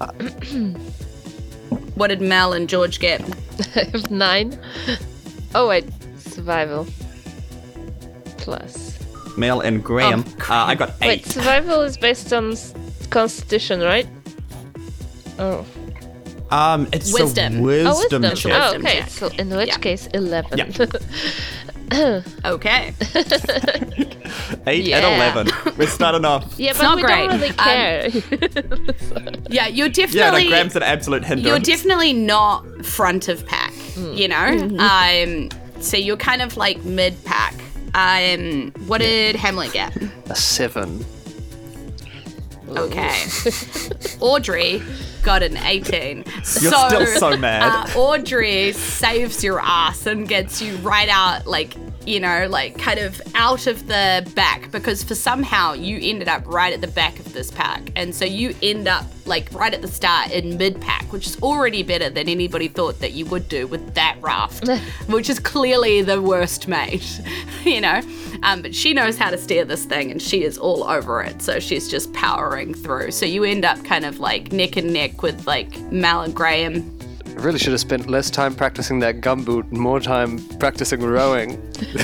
what 1.94 2.08
did 2.08 2.20
Mel 2.20 2.52
and 2.52 2.68
George 2.68 2.98
get? 3.00 3.20
I 3.76 3.84
nine. 4.10 4.58
Oh 5.54 5.68
wait, 5.68 5.84
survival. 6.18 6.86
Plus. 8.38 8.98
Mel 9.36 9.60
and 9.60 9.82
Graham. 9.82 10.24
Oh, 10.26 10.52
uh, 10.52 10.64
I 10.66 10.74
got 10.74 10.90
eight. 11.02 11.08
Wait, 11.08 11.26
survival 11.26 11.80
is 11.82 11.96
based 11.96 12.32
on 12.32 12.54
constitution, 13.10 13.80
right? 13.80 14.06
Oh. 15.38 15.64
Um, 16.50 16.86
it's 16.92 17.12
Wisdom. 17.12 17.56
a 17.56 17.58
Oh, 17.58 17.62
wisdom, 17.62 18.24
oh, 18.24 18.30
wisdom. 18.30 18.50
check. 18.52 18.62
Oh, 18.62 18.74
okay. 18.76 19.00
check. 19.00 19.08
So 19.10 19.26
in 19.38 19.48
which 19.50 19.68
Yeah. 19.68 19.78
case, 19.78 20.06
eleven. 20.14 20.58
Yeah. 20.58 20.90
Okay. 22.44 22.92
Eight 24.66 24.84
Yeah. 24.84 24.98
and 24.98 25.16
eleven. 25.46 25.76
We're 25.78 25.86
starting 25.86 26.24
off. 26.24 26.54
yeah, 26.58 26.72
but 26.72 26.82
not 26.82 26.96
we 26.96 27.02
great. 27.02 27.28
don't 27.28 27.40
really 27.40 27.48
Um, 27.50 27.56
care. 27.56 28.08
Yeah, 29.50 29.66
you're 29.68 29.86
Yeah, 29.86 29.92
definitely 29.92 30.44
no, 30.44 30.50
Graham's 30.50 30.76
an 30.76 30.82
absolute 30.82 31.24
hindrance. 31.24 31.46
you're 31.46 31.76
definitely 31.76 32.12
not 32.12 32.64
front 32.84 33.28
of 33.28 33.46
pack, 33.46 33.72
you 33.96 34.28
know? 34.28 34.68
Um 34.78 35.48
so 35.80 35.96
you're 35.96 36.16
kind 36.16 36.42
of 36.42 36.56
like 36.56 36.82
mid 36.84 37.14
pack. 37.24 37.54
Um 37.94 38.72
what 38.86 38.98
did 39.00 39.36
Hamlet 39.36 39.72
get? 39.72 39.94
A 40.30 40.34
seven. 40.34 41.04
Okay. 42.76 43.14
Audrey 44.20 44.82
got 45.22 45.42
an 45.42 45.56
18. 45.58 46.24
You're 46.26 46.44
so, 46.44 46.88
still 46.88 47.06
so 47.06 47.36
mad. 47.36 47.62
Uh, 47.94 47.98
Audrey 47.98 48.72
saves 48.72 49.44
your 49.44 49.60
ass 49.60 50.06
and 50.06 50.26
gets 50.28 50.60
you 50.60 50.74
right 50.76 51.08
out, 51.08 51.46
like, 51.46 51.74
you 52.06 52.20
know, 52.20 52.46
like 52.48 52.78
kind 52.78 52.98
of 52.98 53.20
out 53.34 53.66
of 53.66 53.86
the 53.86 54.30
back 54.34 54.70
because 54.70 55.02
for 55.02 55.14
somehow 55.14 55.72
you 55.72 55.98
ended 56.02 56.28
up 56.28 56.46
right 56.46 56.72
at 56.72 56.80
the 56.80 56.88
back 56.88 57.18
of 57.18 57.32
this 57.32 57.50
pack. 57.50 57.90
And 57.96 58.14
so 58.14 58.24
you 58.24 58.54
end 58.62 58.88
up 58.88 59.06
like 59.26 59.52
right 59.52 59.72
at 59.72 59.82
the 59.82 59.88
start 59.88 60.30
in 60.30 60.56
mid 60.56 60.80
pack, 60.80 61.12
which 61.12 61.26
is 61.26 61.40
already 61.42 61.82
better 61.82 62.10
than 62.10 62.28
anybody 62.28 62.68
thought 62.68 63.00
that 63.00 63.12
you 63.12 63.24
would 63.26 63.48
do 63.48 63.66
with 63.66 63.94
that 63.94 64.16
raft, 64.20 64.68
which 65.06 65.30
is 65.30 65.38
clearly 65.38 66.02
the 66.02 66.20
worst 66.20 66.68
mate, 66.68 67.20
you 67.64 67.80
know. 67.80 68.00
Um, 68.42 68.62
but 68.62 68.74
she 68.74 68.92
knows 68.92 69.16
how 69.16 69.30
to 69.30 69.38
steer 69.38 69.64
this 69.64 69.84
thing 69.84 70.10
and 70.10 70.20
she 70.20 70.44
is 70.44 70.58
all 70.58 70.84
over 70.84 71.22
it. 71.22 71.40
So 71.40 71.60
she's 71.60 71.88
just 71.88 72.12
powering 72.12 72.74
through. 72.74 73.12
So 73.12 73.26
you 73.26 73.44
end 73.44 73.64
up 73.64 73.82
kind 73.84 74.04
of 74.04 74.20
like 74.20 74.52
neck 74.52 74.76
and 74.76 74.92
neck 74.92 75.22
with 75.22 75.46
like 75.46 75.80
Mal 75.90 76.22
and 76.22 76.34
Graham 76.34 76.98
I 77.36 77.40
really 77.40 77.58
should 77.58 77.72
have 77.72 77.80
spent 77.80 78.08
less 78.08 78.30
time 78.30 78.54
practicing 78.54 79.00
that 79.00 79.20
gumboot 79.20 79.70
and 79.70 79.78
more 79.78 80.00
time 80.00 80.38
practicing 80.58 81.00
rowing. 81.02 81.60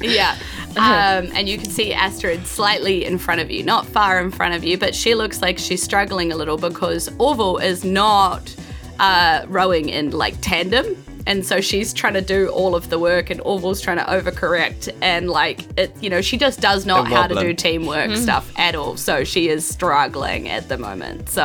Yeah. 0.00 0.36
Um, 0.76 1.30
and 1.34 1.48
you 1.48 1.56
can 1.56 1.70
see 1.70 1.94
Astrid 1.94 2.46
slightly 2.46 3.06
in 3.06 3.16
front 3.16 3.40
of 3.40 3.50
you, 3.50 3.62
not 3.62 3.86
far 3.86 4.20
in 4.20 4.30
front 4.30 4.52
of 4.54 4.62
you, 4.62 4.76
but 4.76 4.94
she 4.94 5.14
looks 5.14 5.40
like 5.40 5.56
she's 5.56 5.82
struggling 5.82 6.32
a 6.32 6.36
little 6.36 6.58
because 6.58 7.08
Orville 7.18 7.56
is 7.56 7.82
not 7.82 8.54
uh, 8.98 9.46
rowing 9.48 9.88
in 9.88 10.10
like 10.10 10.34
tandem. 10.42 11.02
And 11.26 11.46
so 11.46 11.62
she's 11.62 11.94
trying 11.94 12.12
to 12.12 12.20
do 12.20 12.48
all 12.48 12.74
of 12.74 12.90
the 12.90 12.98
work, 12.98 13.30
and 13.30 13.40
Orville's 13.40 13.80
trying 13.80 13.96
to 13.96 14.04
overcorrect. 14.04 14.94
And 15.00 15.30
like, 15.30 15.60
it, 15.78 15.96
you 16.02 16.10
know, 16.10 16.20
she 16.20 16.36
just 16.36 16.60
does 16.60 16.84
not 16.84 17.06
And 17.06 17.14
how 17.14 17.22
to 17.22 17.28
do 17.28 17.34
wobbling. 17.36 17.56
teamwork 17.56 18.14
stuff 18.16 18.52
at 18.58 18.74
all. 18.74 18.98
So 18.98 19.24
she 19.24 19.48
is 19.48 19.66
struggling 19.66 20.50
at 20.50 20.68
the 20.68 20.76
moment. 20.76 21.30
So, 21.30 21.42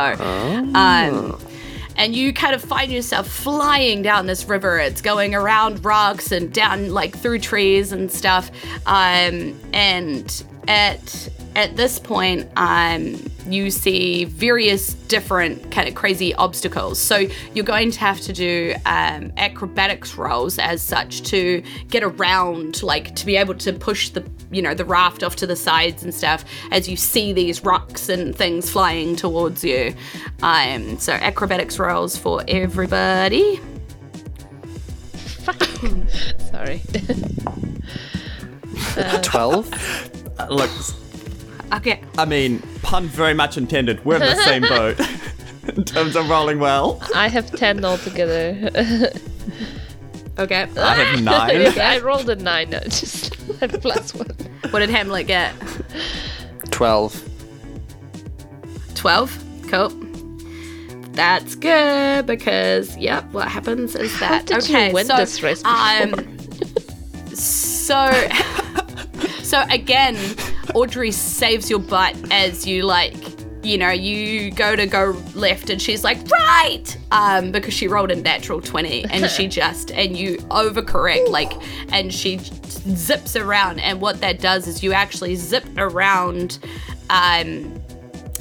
um, 0.74 1.40
and 1.96 2.14
you 2.14 2.32
kind 2.32 2.54
of 2.54 2.62
find 2.62 2.90
yourself 2.90 3.28
flying 3.28 4.02
down 4.02 4.26
this 4.26 4.44
river. 4.44 4.78
It's 4.78 5.00
going 5.00 5.34
around 5.34 5.84
rocks 5.84 6.32
and 6.32 6.52
down 6.52 6.90
like 6.90 7.16
through 7.16 7.40
trees 7.40 7.92
and 7.92 8.10
stuff. 8.10 8.50
Um, 8.86 9.58
and 9.72 10.44
at 10.68 11.28
at 11.54 11.76
this 11.76 11.98
point, 11.98 12.48
um, 12.56 13.22
you 13.46 13.70
see 13.70 14.24
various 14.24 14.94
different 14.94 15.70
kind 15.70 15.88
of 15.88 15.94
crazy 15.94 16.34
obstacles. 16.34 16.98
So 16.98 17.26
you're 17.54 17.64
going 17.64 17.90
to 17.90 18.00
have 18.00 18.20
to 18.22 18.32
do 18.32 18.74
um, 18.86 19.32
acrobatics 19.36 20.16
rolls 20.16 20.58
as 20.58 20.82
such 20.82 21.22
to 21.24 21.62
get 21.88 22.02
around, 22.02 22.82
like 22.82 23.14
to 23.16 23.26
be 23.26 23.36
able 23.36 23.54
to 23.54 23.72
push 23.72 24.10
the 24.10 24.24
you 24.50 24.62
know 24.62 24.74
the 24.74 24.84
raft 24.84 25.22
off 25.22 25.36
to 25.36 25.46
the 25.46 25.56
sides 25.56 26.02
and 26.02 26.14
stuff 26.14 26.44
as 26.70 26.88
you 26.88 26.96
see 26.96 27.32
these 27.32 27.64
rocks 27.64 28.08
and 28.08 28.36
things 28.36 28.70
flying 28.70 29.16
towards 29.16 29.64
you. 29.64 29.94
Um, 30.42 30.98
so 30.98 31.12
acrobatics 31.14 31.78
rolls 31.78 32.16
for 32.16 32.42
everybody. 32.48 33.60
Sorry. 36.50 36.82
12? 39.22 40.38
Uh, 40.38 40.46
look, 40.50 40.70
Okay. 41.72 42.02
I 42.18 42.24
mean, 42.24 42.60
pun 42.82 43.06
very 43.06 43.34
much 43.34 43.56
intended. 43.56 44.04
We're 44.04 44.16
in 44.16 44.20
the 44.20 44.42
same 44.42 44.62
boat 44.68 45.00
in 45.76 45.84
terms 45.84 46.16
of 46.16 46.28
rolling 46.28 46.58
well. 46.58 47.02
I 47.14 47.28
have 47.28 47.50
ten 47.52 47.84
altogether. 47.84 49.10
Okay. 50.38 50.66
I 50.76 50.94
have 50.94 51.22
nine. 51.22 51.78
I 51.78 51.98
rolled 51.98 52.28
a 52.30 52.36
nine. 52.36 52.74
I 52.74 52.80
just 52.84 53.34
have 53.60 53.80
plus 53.80 54.14
one. 54.14 54.28
What 54.70 54.80
did 54.80 54.90
Hamlet 54.90 55.26
get? 55.26 55.54
12. 56.70 57.28
12. 58.94 59.44
Cool. 59.68 59.90
That's 61.12 61.54
good 61.54 62.26
because, 62.26 62.96
yep, 62.96 63.24
what 63.32 63.48
happens 63.48 63.94
is 63.94 64.18
that. 64.20 64.46
did 64.46 64.66
you 64.68 64.74
okay, 64.74 64.92
win 64.92 65.04
so, 65.06 65.16
this 65.16 65.42
race 65.42 65.62
before? 65.62 65.74
Um, 65.74 66.38
so, 67.34 68.10
so 69.42 69.62
again, 69.68 70.16
Audrey 70.74 71.10
saves 71.10 71.68
your 71.68 71.78
butt 71.78 72.16
as 72.30 72.66
you 72.66 72.82
like, 72.82 73.16
you 73.62 73.78
know, 73.78 73.90
you 73.90 74.50
go 74.50 74.74
to 74.74 74.86
go 74.86 75.16
left 75.34 75.70
and 75.70 75.80
she's 75.80 76.02
like, 76.02 76.18
right! 76.30 76.96
Um, 77.10 77.52
because 77.52 77.74
she 77.74 77.88
rolled 77.88 78.10
a 78.10 78.16
natural 78.16 78.60
20 78.60 79.04
and 79.06 79.30
she 79.30 79.46
just, 79.60 79.90
and 79.92 80.16
you 80.16 80.36
overcorrect, 80.50 81.28
like, 81.28 81.52
and 81.92 82.12
she 82.12 82.38
zips 82.38 83.36
around. 83.36 83.80
And 83.80 84.00
what 84.00 84.20
that 84.20 84.40
does 84.40 84.66
is 84.66 84.82
you 84.82 84.92
actually 84.92 85.36
zip 85.36 85.64
around, 85.76 86.58
um, 87.10 87.80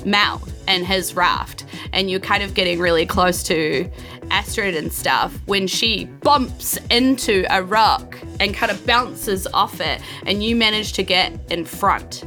Mal 0.04 0.42
and 0.68 0.86
his 0.86 1.16
raft, 1.16 1.66
and 1.94 2.10
you're 2.10 2.20
kind 2.20 2.44
of 2.44 2.54
getting 2.54 2.80
really 2.80 3.06
close 3.06 3.44
to 3.44 3.90
Astrid 4.30 4.76
and 4.76 4.92
stuff 4.92 5.38
when 5.46 5.68
she 5.68 6.06
bumps 6.06 6.78
into 6.90 7.46
a 7.50 7.64
rock 7.64 8.18
and 8.40 8.54
kind 8.54 8.72
of 8.72 8.86
bounces 8.86 9.48
off 9.48 9.82
it, 9.82 10.02
and 10.26 10.44
you 10.44 10.56
manage 10.56 10.94
to 10.94 11.04
get 11.04 11.34
in 11.52 11.66
front. 11.66 12.24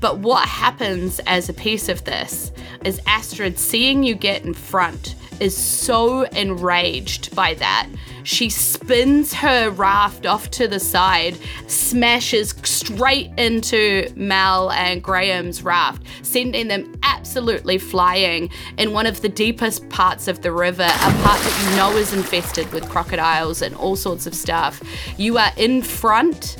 But 0.00 0.18
what 0.18 0.48
happens 0.48 1.20
as 1.26 1.48
a 1.48 1.52
piece 1.52 1.88
of 1.88 2.04
this 2.04 2.52
is 2.84 3.00
Astrid 3.06 3.58
seeing 3.58 4.02
you 4.02 4.14
get 4.14 4.44
in 4.44 4.54
front 4.54 5.14
is 5.40 5.56
so 5.56 6.22
enraged 6.26 7.34
by 7.34 7.54
that. 7.54 7.88
She 8.22 8.50
spins 8.50 9.32
her 9.32 9.70
raft 9.70 10.26
off 10.26 10.50
to 10.52 10.68
the 10.68 10.78
side, 10.78 11.36
smashes 11.66 12.54
straight 12.62 13.30
into 13.38 14.12
Mal 14.14 14.70
and 14.70 15.02
Graham's 15.02 15.62
raft, 15.62 16.02
sending 16.22 16.68
them 16.68 16.94
absolutely 17.02 17.78
flying 17.78 18.50
in 18.78 18.92
one 18.92 19.06
of 19.06 19.22
the 19.22 19.28
deepest 19.28 19.88
parts 19.88 20.28
of 20.28 20.42
the 20.42 20.52
river, 20.52 20.84
a 20.84 21.12
part 21.22 21.40
that 21.40 21.68
you 21.70 21.76
know 21.76 21.96
is 21.96 22.12
infested 22.12 22.70
with 22.72 22.88
crocodiles 22.88 23.62
and 23.62 23.74
all 23.76 23.96
sorts 23.96 24.26
of 24.26 24.34
stuff. 24.34 24.82
You 25.16 25.38
are 25.38 25.52
in 25.56 25.82
front 25.82 26.58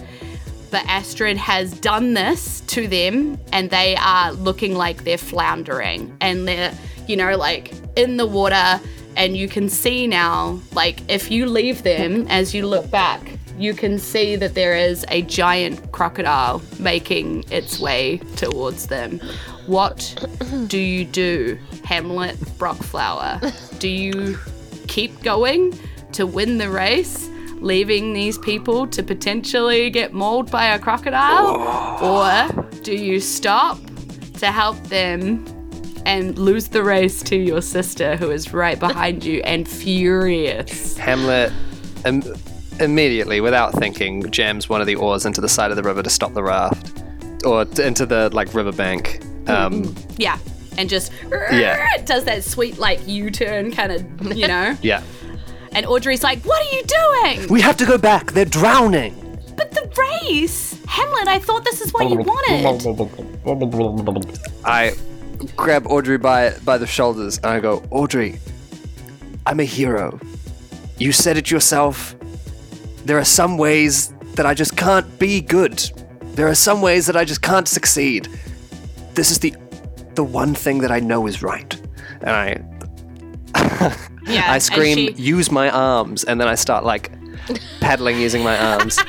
but 0.71 0.87
Astrid 0.87 1.37
has 1.37 1.73
done 1.73 2.15
this 2.15 2.61
to 2.69 2.87
them 2.87 3.39
and 3.53 3.71
they 3.71 3.97
are 3.97 4.33
looking 4.33 4.75
like 4.75 5.05
they're 5.05 5.19
floundering 5.19 6.17
and 6.21 6.47
they're, 6.47 6.73
you 7.09 7.17
know, 7.17 7.37
like 7.37 7.75
in 7.97 8.17
the 8.17 8.27
water. 8.27 8.81
And 9.17 9.37
you 9.37 9.49
can 9.49 9.69
see 9.69 10.07
now, 10.07 10.61
like, 10.73 11.01
if 11.11 11.31
you 11.31 11.47
leave 11.47 11.83
them 11.83 12.27
as 12.29 12.55
you 12.55 12.67
look 12.67 12.91
back, 12.91 13.39
you 13.59 13.75
can 13.75 13.99
see 13.99 14.37
that 14.37 14.55
there 14.55 14.75
is 14.75 15.05
a 15.09 15.23
giant 15.23 15.93
crocodile 15.93 16.63
making 16.79 17.45
its 17.51 17.79
way 17.79 18.19
towards 18.37 18.87
them. 18.87 19.21
What 19.67 20.17
do 20.69 20.79
you 20.79 21.05
do, 21.05 21.59
Hamlet 21.85 22.39
Brockflower? 22.57 23.41
Do 23.79 23.89
you 23.89 24.39
keep 24.89 25.23
going 25.23 25.79
to 26.13 26.27
win 26.27 26.59
the 26.59 26.71
race? 26.71 27.29
leaving 27.61 28.15
these 28.15 28.39
people 28.39 28.87
to 28.87 29.03
potentially 29.03 29.91
get 29.91 30.15
mauled 30.15 30.51
by 30.51 30.65
a 30.65 30.79
crocodile? 30.79 31.57
Or 32.03 32.81
do 32.83 32.95
you 32.95 33.21
stop 33.21 33.79
to 34.39 34.47
help 34.47 34.83
them 34.85 35.45
and 36.07 36.39
lose 36.39 36.69
the 36.69 36.83
race 36.83 37.23
to 37.25 37.37
your 37.37 37.63
sister 37.63 38.17
who 38.17 38.31
is 38.31 38.53
right 38.53 38.79
behind 38.79 39.25
you 39.25 39.41
and 39.43 39.69
furious? 39.69 40.97
Hamlet 40.97 41.53
Im- 42.05 42.23
immediately, 42.81 43.41
without 43.41 43.73
thinking, 43.75 44.31
jams 44.31 44.69
one 44.69 44.81
of 44.81 44.87
the 44.87 44.95
oars 44.97 45.27
into 45.27 45.41
the 45.41 45.49
side 45.49 45.71
of 45.71 45.77
the 45.77 45.83
river 45.83 46.03
to 46.03 46.11
stop 46.11 46.33
the 46.35 46.43
raft, 46.43 47.03
or 47.45 47.65
t- 47.67 47.83
into 47.83 48.07
the 48.07 48.31
like 48.33 48.55
riverbank. 48.55 49.21
Um, 49.47 49.95
Yeah. 50.17 50.39
And 50.79 50.89
just 50.89 51.13
Yeah. 51.53 51.99
does 52.05 52.25
that 52.25 52.43
sweet 52.45 52.79
like 52.79 53.01
U-turn 53.07 53.71
kind 53.73 53.93
of, 53.93 54.37
you 54.37 54.49
know? 54.49 54.77
yeah. 54.83 55.03
and 55.73 55.85
Audrey's 55.87 56.23
like, 56.25 56.43
"What 56.45 56.61
are 56.67 56.75
you 56.75 56.83
doing?" 56.83 57.49
We 57.49 57.61
have 57.61 57.77
to 57.77 57.85
go 57.87 57.97
back. 57.99 58.33
They're 58.33 58.45
drowning. 58.45 59.15
But 59.57 59.71
the 59.73 59.89
race, 60.23 60.77
Hamlet. 60.87 61.29
I 61.29 61.39
thought 61.39 61.65
this 61.65 61.81
is 61.81 61.93
what 61.93 62.09
you 62.11 62.17
wanted. 62.17 62.65
I 64.65 64.95
grab 65.57 65.87
Audrey 65.87 66.19
by 66.19 66.55
by 66.65 66.79
the 66.79 66.87
shoulders 66.87 67.39
and 67.39 67.47
I 67.47 67.61
go, 67.61 67.83
Audrey, 67.91 68.39
I'm 69.47 69.61
a 69.61 69.65
hero. 69.65 70.19
You 70.99 71.13
said 71.13 71.37
it 71.37 71.51
yourself. 71.51 72.15
There 73.05 73.19
are 73.19 73.25
some 73.25 73.57
ways 73.59 74.13
that 74.35 74.47
I 74.47 74.55
just 74.55 74.77
can't 74.77 75.19
be 75.19 75.41
good. 75.41 75.79
There 76.35 76.47
are 76.49 76.55
some 76.55 76.83
ways 76.83 77.07
that 77.07 77.17
I 77.17 77.25
just 77.25 77.43
can't 77.43 77.67
succeed. 77.69 78.29
This 79.15 79.31
is 79.31 79.39
the 79.39 79.55
the 80.15 80.25
one 80.25 80.55
thing 80.55 80.79
that 80.81 80.91
I 80.91 81.01
know 81.01 81.27
is 81.27 81.43
right. 81.43 81.75
And 82.23 82.31
I 82.31 82.63
Yeah. 84.27 84.53
I 84.53 84.59
scream, 84.59 84.97
she- 84.97 85.13
use 85.23 85.51
my 85.51 85.71
arms, 85.71 86.23
and 86.25 86.41
then 86.41 86.47
I 86.47 86.55
start 86.55 86.85
like 86.85 87.11
paddling 87.81 88.21
using 88.21 88.43
my 88.45 88.57
arms. 88.59 88.99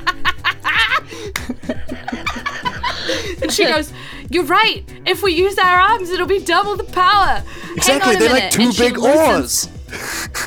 And 3.41 3.51
she 3.51 3.65
goes, 3.65 3.91
"You're 4.31 4.45
right. 4.45 4.83
If 5.05 5.21
we 5.23 5.33
use 5.33 5.57
our 5.57 5.79
arms, 5.79 6.09
it'll 6.09 6.27
be 6.27 6.39
double 6.39 6.75
the 6.75 6.83
power." 6.85 7.43
exactly, 7.75 8.15
Hang 8.15 8.15
on 8.15 8.15
a 8.15 8.19
they're 8.19 8.29
like 8.41 8.51
two 8.51 8.61
And 8.63 8.77
big 8.77 8.97
loosens- 8.97 9.67
oars. 9.67 9.67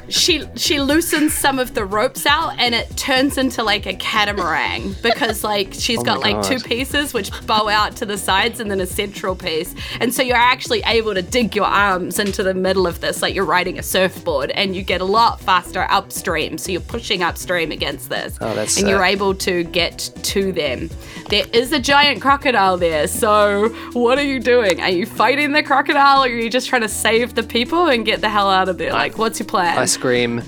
She 0.09 0.45
she 0.57 0.80
loosens 0.80 1.34
some 1.34 1.59
of 1.59 1.74
the 1.74 1.84
ropes 1.84 2.26
out, 2.26 2.59
and 2.59 2.74
it 2.74 2.97
turns 2.97 3.38
into 3.38 3.62
like 3.62 3.86
a 3.86 3.95
catamaran 3.95 4.95
because 5.03 5.42
like 5.45 5.72
she's 5.72 5.99
oh 6.01 6.03
got 6.03 6.18
Oh 6.18 6.20
my 6.20 6.32
like 6.32 6.47
two 6.47 6.59
pieces 6.61 7.12
which 7.12 7.30
bow 7.47 7.68
out 7.68 7.97
to 7.97 8.07
the 8.07 8.18
sides, 8.18 8.61
and 8.61 8.70
then 8.70 8.80
a 8.80 8.86
central 8.86 9.34
piece. 9.34 9.74
And 10.01 10.12
so 10.12 10.22
you're 10.22 10.36
actually 10.36 10.82
able 10.86 11.14
to 11.14 11.22
dig 11.22 11.57
your 11.57 11.66
arms 11.66 12.18
into 12.18 12.42
the 12.42 12.55
middle 12.55 12.86
of 12.86 13.01
this, 13.01 13.22
like 13.22 13.34
you're 13.34 13.45
riding 13.45 13.78
a 13.78 13.82
surfboard, 13.82 14.51
and 14.53 14.76
you 14.76 14.82
get 14.82 15.01
a 15.01 15.05
lot 15.05 15.40
faster 15.40 15.86
upstream. 15.90 16.59
So 16.59 16.72
you're 16.72 16.80
pushing 16.80 17.22
upstream 17.22 17.72
against 17.72 18.09
this, 18.11 18.38
Oh, 18.40 18.55
that's 18.55 18.76
and 18.78 18.88
you're 18.88 19.05
able 19.05 19.34
to 19.36 19.64
get 19.64 20.11
to 20.22 20.53
them. 20.53 20.90
There 21.30 21.47
is 21.53 21.72
a 21.72 21.80
giant 21.80 22.20
crocodile 22.20 22.76
there. 22.76 23.07
So 23.09 23.68
what 23.92 24.18
are 24.18 24.24
you 24.24 24.40
doing? 24.40 24.80
Are 24.80 24.90
you 24.90 25.07
fighting 25.07 25.53
the 25.53 25.62
crocodile, 25.62 26.22
or 26.22 26.26
are 26.26 26.28
you 26.28 26.51
just 26.51 26.68
trying 26.68 26.82
to 26.82 26.88
save 26.88 27.34
the 27.34 27.42
people 27.42 27.86
and 27.88 28.05
get 28.05 28.20
the 28.20 28.28
hell 28.28 28.51
out 28.51 28.68
of 28.68 28.78
there? 28.78 28.92
Like, 28.92 29.18
what's 29.18 29.34
your 29.39 29.47
plan? 29.47 29.78
I 29.78 29.85
scream, 29.85 30.43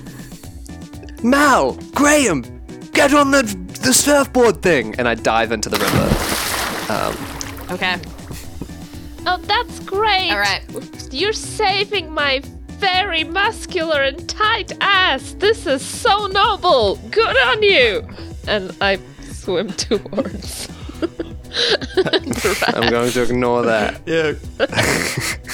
Mal, 1.23 1.73
Graham, 1.93 2.43
get 2.93 3.13
on 3.13 3.31
the 3.31 3.43
the 3.81 3.93
surfboard 3.93 4.61
thing, 4.61 4.95
and 4.97 5.07
I 5.07 5.15
dive 5.15 5.51
into 5.51 5.69
the 5.69 5.77
river. 5.77 6.93
Um, 6.93 7.75
okay. 7.75 7.97
Oh, 9.25 9.37
that's 9.37 9.79
great. 9.79 10.31
All 10.31 10.39
right. 10.39 10.63
You're 11.11 11.33
saving 11.33 12.11
my 12.11 12.41
very 12.79 13.23
muscular 13.23 14.01
and 14.01 14.27
tight 14.29 14.71
ass. 14.81 15.35
This 15.39 15.65
is 15.65 15.81
so 15.81 16.27
noble. 16.27 16.95
Good 17.11 17.37
on 17.37 17.63
you. 17.63 18.07
And 18.47 18.75
I 18.81 18.99
swim 19.23 19.69
towards. 19.73 20.69
I'm 22.67 22.89
going 22.89 23.11
to 23.11 23.23
ignore 23.23 23.63
that. 23.63 24.01
Yeah. 24.05 25.53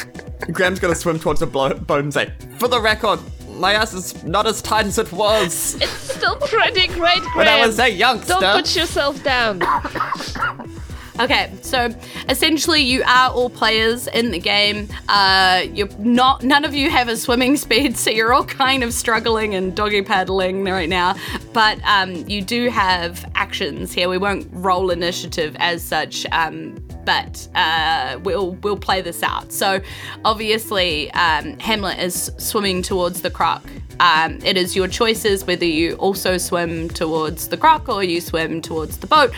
Graham's 0.51 0.79
gonna 0.79 0.95
swim 0.95 1.19
towards 1.19 1.39
the 1.39 1.47
blo- 1.47 1.73
boat 1.73 1.99
and 2.03 2.13
say, 2.13 2.31
For 2.57 2.67
the 2.67 2.81
record, 2.81 3.19
my 3.57 3.73
ass 3.73 3.93
is 3.93 4.23
not 4.23 4.47
as 4.47 4.61
tight 4.61 4.85
as 4.87 4.97
it 4.97 5.11
was 5.11 5.75
It's 5.75 5.91
still 5.91 6.35
pretty 6.37 6.87
great, 6.87 7.21
Graham. 7.21 7.35
when 7.37 7.47
I 7.47 7.65
was 7.65 7.79
a 7.79 7.89
youngster. 7.89 8.35
Don't 8.39 8.57
put 8.63 8.75
yourself 8.75 9.23
down. 9.23 9.61
Okay, 11.19 11.51
so 11.61 11.93
essentially, 12.27 12.81
you 12.81 13.03
are 13.03 13.29
all 13.29 13.47
players 13.47 14.07
in 14.07 14.31
the 14.31 14.39
game. 14.39 14.87
Uh, 15.07 15.63
you're 15.71 15.87
not. 15.99 16.41
None 16.43 16.65
of 16.65 16.73
you 16.73 16.89
have 16.89 17.07
a 17.07 17.15
swimming 17.15 17.55
speed, 17.55 17.95
so 17.99 18.09
you're 18.09 18.33
all 18.33 18.43
kind 18.43 18.83
of 18.83 18.91
struggling 18.93 19.53
and 19.53 19.75
doggy 19.75 20.01
paddling 20.01 20.63
right 20.65 20.89
now. 20.89 21.15
But 21.53 21.77
um, 21.83 22.27
you 22.27 22.41
do 22.41 22.67
have 22.69 23.29
actions 23.35 23.93
here. 23.93 24.09
We 24.09 24.17
won't 24.17 24.47
roll 24.51 24.89
initiative 24.89 25.55
as 25.59 25.83
such. 25.83 26.25
Um, 26.31 26.83
but 27.05 27.47
uh, 27.55 28.19
we'll 28.23 28.51
we'll 28.63 28.77
play 28.77 29.01
this 29.01 29.23
out. 29.23 29.51
So 29.51 29.81
obviously, 30.25 31.11
um, 31.11 31.59
Hamlet 31.59 31.99
is 31.99 32.31
swimming 32.37 32.81
towards 32.81 33.21
the 33.21 33.29
croc. 33.29 33.63
Um, 33.99 34.39
it 34.43 34.57
is 34.57 34.75
your 34.75 34.87
choices 34.87 35.45
whether 35.45 35.65
you 35.65 35.95
also 35.95 36.37
swim 36.37 36.89
towards 36.89 37.47
the 37.49 37.57
croc 37.57 37.87
or 37.87 38.03
you 38.03 38.21
swim 38.21 38.61
towards 38.61 38.97
the 38.97 39.07
boat 39.07 39.31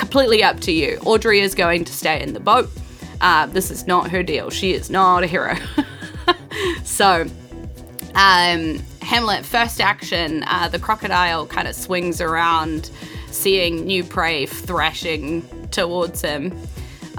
completely 0.00 0.42
up 0.42 0.58
to 0.60 0.72
you. 0.72 0.98
Audrey 1.04 1.40
is 1.40 1.54
going 1.54 1.84
to 1.84 1.92
stay 1.92 2.22
in 2.22 2.32
the 2.32 2.40
boat. 2.40 2.70
Uh, 3.20 3.44
this 3.46 3.70
is 3.70 3.86
not 3.86 4.10
her 4.10 4.22
deal. 4.22 4.48
She 4.48 4.72
is 4.72 4.88
not 4.88 5.22
a 5.22 5.26
hero. 5.26 5.56
so, 6.84 7.26
um, 8.14 8.78
Hamlet, 9.02 9.44
first 9.44 9.78
action, 9.78 10.42
uh, 10.46 10.68
the 10.68 10.78
crocodile 10.78 11.46
kind 11.46 11.68
of 11.68 11.74
swings 11.74 12.20
around, 12.22 12.90
seeing 13.30 13.84
new 13.84 14.02
prey 14.02 14.46
thrashing 14.46 15.46
towards 15.70 16.22
him, 16.22 16.58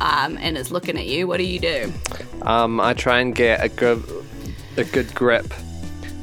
um, 0.01 0.37
and 0.41 0.57
is 0.57 0.71
looking 0.71 0.97
at 0.97 1.05
you. 1.05 1.27
What 1.27 1.37
do 1.37 1.43
you 1.43 1.59
do? 1.59 1.93
Um, 2.41 2.79
I 2.81 2.93
try 2.93 3.19
and 3.19 3.35
get 3.35 3.63
a 3.63 3.69
good 3.69 4.03
a 4.77 4.83
good 4.83 5.13
grip, 5.13 5.53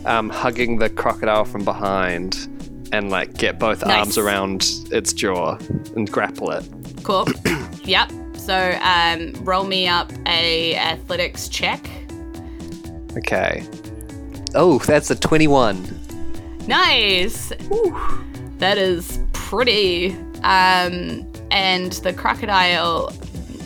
um, 0.04 0.30
hugging 0.30 0.78
the 0.78 0.88
crocodile 0.90 1.44
from 1.44 1.64
behind, 1.64 2.48
and 2.92 3.10
like 3.10 3.34
get 3.34 3.58
both 3.58 3.84
Nice. 3.84 3.98
arms 3.98 4.18
around 4.18 4.66
its 4.90 5.12
jaw 5.12 5.56
and 5.94 6.10
grapple 6.10 6.50
it. 6.50 6.66
Cool. 7.04 7.26
yep. 7.84 8.10
So, 8.36 8.78
um, 8.82 9.32
roll 9.44 9.64
me 9.64 9.86
up 9.86 10.10
a 10.26 10.74
athletics 10.76 11.48
check. 11.48 11.88
Okay. 13.16 13.64
Oh, 14.54 14.78
that's 14.78 15.10
a 15.10 15.16
twenty-one. 15.16 15.86
Nice. 16.66 17.52
That 18.58 18.76
is 18.78 19.20
pretty. 19.32 20.16
Um, 20.42 21.30
and 21.50 21.92
the 22.04 22.12
crocodile, 22.16 23.12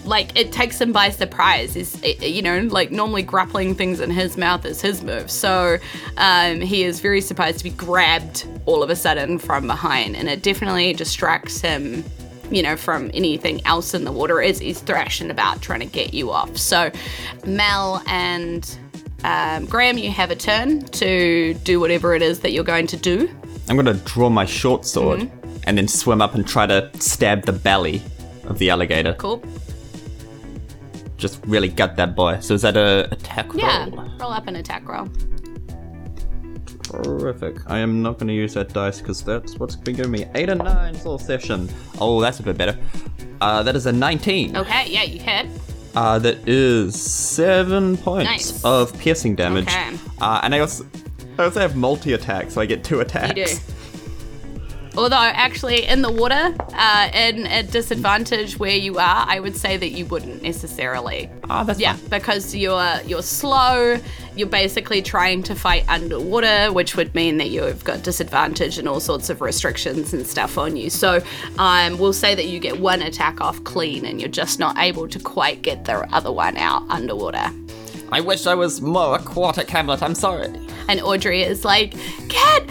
like, 0.05 0.37
it 0.39 0.53
takes 0.53 0.81
him 0.81 0.93
by 0.93 1.11
surprise. 1.11 1.77
Is 1.77 2.03
you 2.21 2.43
know, 2.43 2.61
like 2.61 2.91
normally 2.91 3.23
grappling 3.23 3.75
things 3.75 4.01
in 4.01 4.11
his 4.11 4.37
mouth 4.37 4.65
is 4.65 4.81
his 4.81 5.03
move. 5.03 5.31
So 5.31 5.79
um, 6.17 6.61
he 6.61 6.85
is 6.85 7.01
very 7.01 7.21
surprised 7.21 7.59
to 7.59 7.65
be 7.65 7.71
grabbed 7.71 8.47
all 8.67 8.83
of 8.83 8.91
a 8.91 8.97
sudden 8.97 9.39
from 9.39 9.67
behind, 9.67 10.17
and 10.17 10.29
it 10.29 10.43
definitely 10.43 10.93
distracts 10.93 11.61
him. 11.61 12.05
You 12.51 12.63
know, 12.63 12.77
from 12.77 13.11
anything 13.15 13.65
else 13.65 13.95
in 13.95 14.05
the 14.05 14.13
water 14.13 14.43
as 14.43 14.59
he's 14.59 14.79
thrashing 14.81 15.31
about 15.31 15.63
trying 15.63 15.81
to 15.81 15.87
get 15.87 16.13
you 16.13 16.31
off. 16.31 16.59
So, 16.59 16.91
Mel 17.47 18.03
and 18.07 18.77
um, 19.25 19.65
Graham, 19.65 19.97
you 19.97 20.11
have 20.11 20.31
a 20.31 20.37
turn 20.37 20.83
to 20.89 21.55
do 21.65 21.81
whatever 21.81 22.15
it 22.15 22.21
is 22.21 22.41
that 22.41 22.53
you're 22.53 22.63
going 22.63 22.87
to 22.89 22.97
do. 22.99 23.31
I'm 23.71 23.77
gonna 23.77 23.95
draw 23.95 24.29
my 24.29 24.45
short 24.45 24.85
sword 24.85 25.21
Mm-hmm. 25.21 25.57
and 25.65 25.79
then 25.79 25.89
swim 25.89 26.21
up 26.21 26.35
and 26.35 26.47
try 26.47 26.67
to 26.67 26.91
stab 26.99 27.47
the 27.47 27.53
belly 27.55 28.03
of 28.45 28.59
the 28.59 28.69
alligator. 28.69 29.15
Cool. 29.15 29.43
Just 31.23 31.41
really 31.47 31.69
gut 31.69 31.95
that 31.99 32.17
boy. 32.17 32.41
So 32.41 32.53
is 32.55 32.63
that 32.63 32.77
a 32.77 33.09
attack 33.13 33.55
roll? 33.55 33.63
Yeah. 33.63 33.89
roll? 34.19 34.33
Up 34.33 34.49
an 34.49 34.57
attack 34.57 34.89
roll. 34.89 35.09
Terrific. 36.83 37.59
I 37.71 37.79
am 37.79 38.03
not 38.03 38.19
going 38.19 38.27
to 38.27 38.35
use 38.35 38.55
that 38.55 38.73
dice 38.73 38.99
because 38.99 39.23
that's 39.23 39.57
what's 39.57 39.77
been 39.77 39.95
giving 39.95 40.11
me 40.11 40.27
eight 40.35 40.49
and 40.49 40.59
nines 40.65 41.07
all 41.07 41.21
session. 41.21 41.69
Oh, 42.01 42.21
that's 42.21 42.41
a 42.41 42.43
bit 42.43 42.59
better. 42.59 42.77
Uh, 43.41 43.63
that 43.63 43.77
is 43.77 43.87
a 43.87 43.93
19. 43.93 44.57
Okay, 44.57 44.87
yeah, 44.91 45.05
you 45.05 45.21
hit. 45.21 45.47
Uh, 45.95 46.19
that 46.19 46.39
is 46.49 47.01
seven 47.01 47.97
points 47.97 48.29
Nice. 48.29 48.65
of 48.65 48.99
piercing 48.99 49.37
damage. 49.37 49.69
Okay. 49.69 49.97
Uh, 50.21 50.41
and 50.43 50.57
I 50.57 50.59
also, 50.59 50.85
I 51.39 51.45
also 51.45 51.61
have 51.61 51.77
multi 51.77 52.15
attack, 52.15 52.51
so 52.51 52.61
I 52.61 52.67
get 52.67 52.83
two 52.83 52.99
attacks. 52.99 53.39
You 53.39 53.47
do. 53.47 53.53
Although, 54.95 55.17
actually, 55.17 55.87
in 55.87 56.03
the 56.03 56.13
water, 56.13 56.55
uh, 56.75 57.09
in 57.15 57.47
a 57.47 57.63
disadvantage 57.63 58.59
where 58.59 58.77
you 58.77 58.99
are, 58.99 59.25
I 59.27 59.41
would 59.41 59.57
say 59.57 59.79
that 59.79 59.89
you 59.91 60.05
wouldn't 60.05 60.43
necessarily. 60.43 61.31
Ah, 61.49 61.65
that's 61.65 61.81
Yeah, 61.81 61.95
fine. 61.95 62.09
because 62.11 62.55
you're 62.55 63.01
you're 63.07 63.23
slow. 63.23 63.97
You're 64.37 64.49
basically 64.49 65.01
trying 65.01 65.43
to 65.45 65.55
fight 65.55 65.85
underwater, 65.89 66.73
which 66.73 66.95
would 66.95 67.15
mean 67.15 67.39
that 67.39 67.49
you've 67.49 67.85
got 67.85 68.03
disadvantage 68.03 68.77
and 68.79 68.87
all 68.87 69.01
sorts 69.01 69.31
of 69.31 69.41
restrictions 69.41 70.13
and 70.13 70.27
stuff 70.27 70.59
on 70.59 70.77
you. 70.77 70.91
So, 70.91 71.23
um, 71.59 71.99
we'll 71.99 72.13
say 72.13 72.35
that 72.35 72.47
you 72.47 72.59
get 72.61 72.79
one 72.79 73.01
attack 73.01 73.41
off 73.41 73.65
clean, 73.65 74.05
and 74.05 74.21
you're 74.21 74.29
just 74.31 74.59
not 74.59 74.77
able 74.79 75.09
to 75.09 75.19
quite 75.19 75.63
get 75.63 75.87
the 75.87 76.01
other 76.15 76.31
one 76.33 76.59
out 76.59 76.83
underwater. 76.91 77.51
I 78.13 78.21
wish 78.21 78.47
I 78.47 78.55
was 78.55 78.83
more 78.83 79.17
aquatic, 79.17 79.71
Hamlet. 79.71 80.03
I'm 80.03 80.15
sorry. 80.15 80.49
And 80.87 81.01
Audrey 81.01 81.43
is 81.43 81.65
like, 81.65 81.93
"Get 82.29 82.63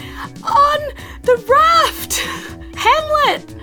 on 0.44 0.80
the 1.22 1.36
raft, 1.48 2.18
Hamlet." 2.76 3.56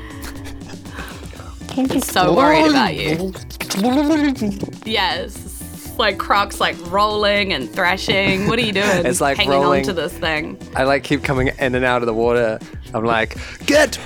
He's 1.71 2.05
so 2.05 2.36
worried 2.36 2.69
about 2.69 2.95
you. 2.95 3.34
Yes, 4.86 5.97
like 5.97 6.17
Croc's 6.17 6.59
like 6.59 6.75
rolling 6.91 7.53
and 7.53 7.69
thrashing. 7.69 8.47
What 8.47 8.59
are 8.59 8.63
you 8.63 8.73
doing? 8.73 9.05
It's 9.05 9.21
like 9.21 9.38
hanging 9.38 9.53
rolling- 9.53 9.82
onto 9.82 9.93
this 9.93 10.11
thing. 10.11 10.57
I 10.75 10.84
like 10.84 11.05
keep 11.05 11.23
coming 11.23 11.47
in 11.59 11.75
and 11.75 11.86
out 11.86 12.01
of 12.01 12.07
the 12.07 12.13
water. 12.13 12.59
I'm 12.93 13.05
like, 13.05 13.38
get 13.65 13.97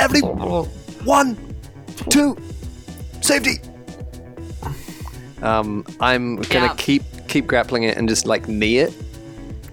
every 0.00 0.22
one, 0.22 1.36
two, 2.10 2.36
safety. 3.20 3.60
Um, 5.42 5.84
I'm 6.00 6.36
gonna 6.36 6.74
keep 6.76 7.02
keep 7.28 7.46
grappling 7.46 7.82
it 7.84 7.96
and 7.96 8.08
just 8.08 8.26
like 8.26 8.48
knee 8.48 8.78
it 8.78 8.94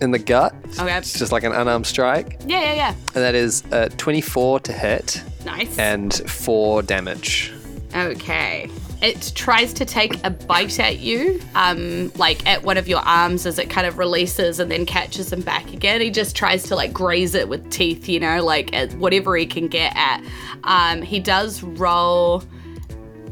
in 0.02 0.12
the 0.12 0.20
gut. 0.20 0.54
Okay. 0.80 0.98
It's 0.98 1.18
just 1.18 1.32
like 1.32 1.44
an 1.44 1.54
unarmed 1.54 1.86
strike, 1.88 2.40
Yeah, 2.46 2.60
yeah, 2.62 2.74
yeah. 2.74 2.90
and 2.90 3.24
that 3.24 3.36
is 3.36 3.64
uh, 3.72 3.88
24 3.98 4.60
to 4.62 4.74
hit 4.74 5.24
Nice. 5.46 5.78
and 5.78 6.14
four 6.30 6.82
damage. 6.82 7.54
Okay. 7.96 8.70
It 9.02 9.34
tries 9.36 9.74
to 9.74 9.86
take 9.86 10.22
a 10.26 10.30
bite 10.30 10.80
at 10.80 11.00
you, 11.00 11.42
um, 11.56 12.12
like 12.16 12.46
at 12.48 12.64
one 12.64 12.78
of 12.78 12.88
your 12.88 13.00
arms 13.02 13.46
as 13.46 13.60
it 13.60 13.70
kind 13.70 13.86
of 13.86 13.98
releases 13.98 14.60
and 14.60 14.72
then 14.72 14.86
catches 14.86 15.32
him 15.32 15.42
back 15.42 15.72
again. 15.74 16.00
He 16.02 16.10
just 16.10 16.36
tries 16.38 16.64
to 16.64 16.76
like 16.76 16.92
graze 16.94 17.36
it 17.36 17.48
with 17.50 17.70
teeth, 17.70 18.08
you 18.10 18.20
know, 18.22 18.44
like 18.44 18.74
at 18.74 18.94
whatever 18.96 19.36
he 19.36 19.46
can 19.46 19.68
get 19.68 19.94
at. 19.96 20.22
Um, 20.64 21.02
he 21.02 21.20
does 21.20 21.62
roll 21.64 22.44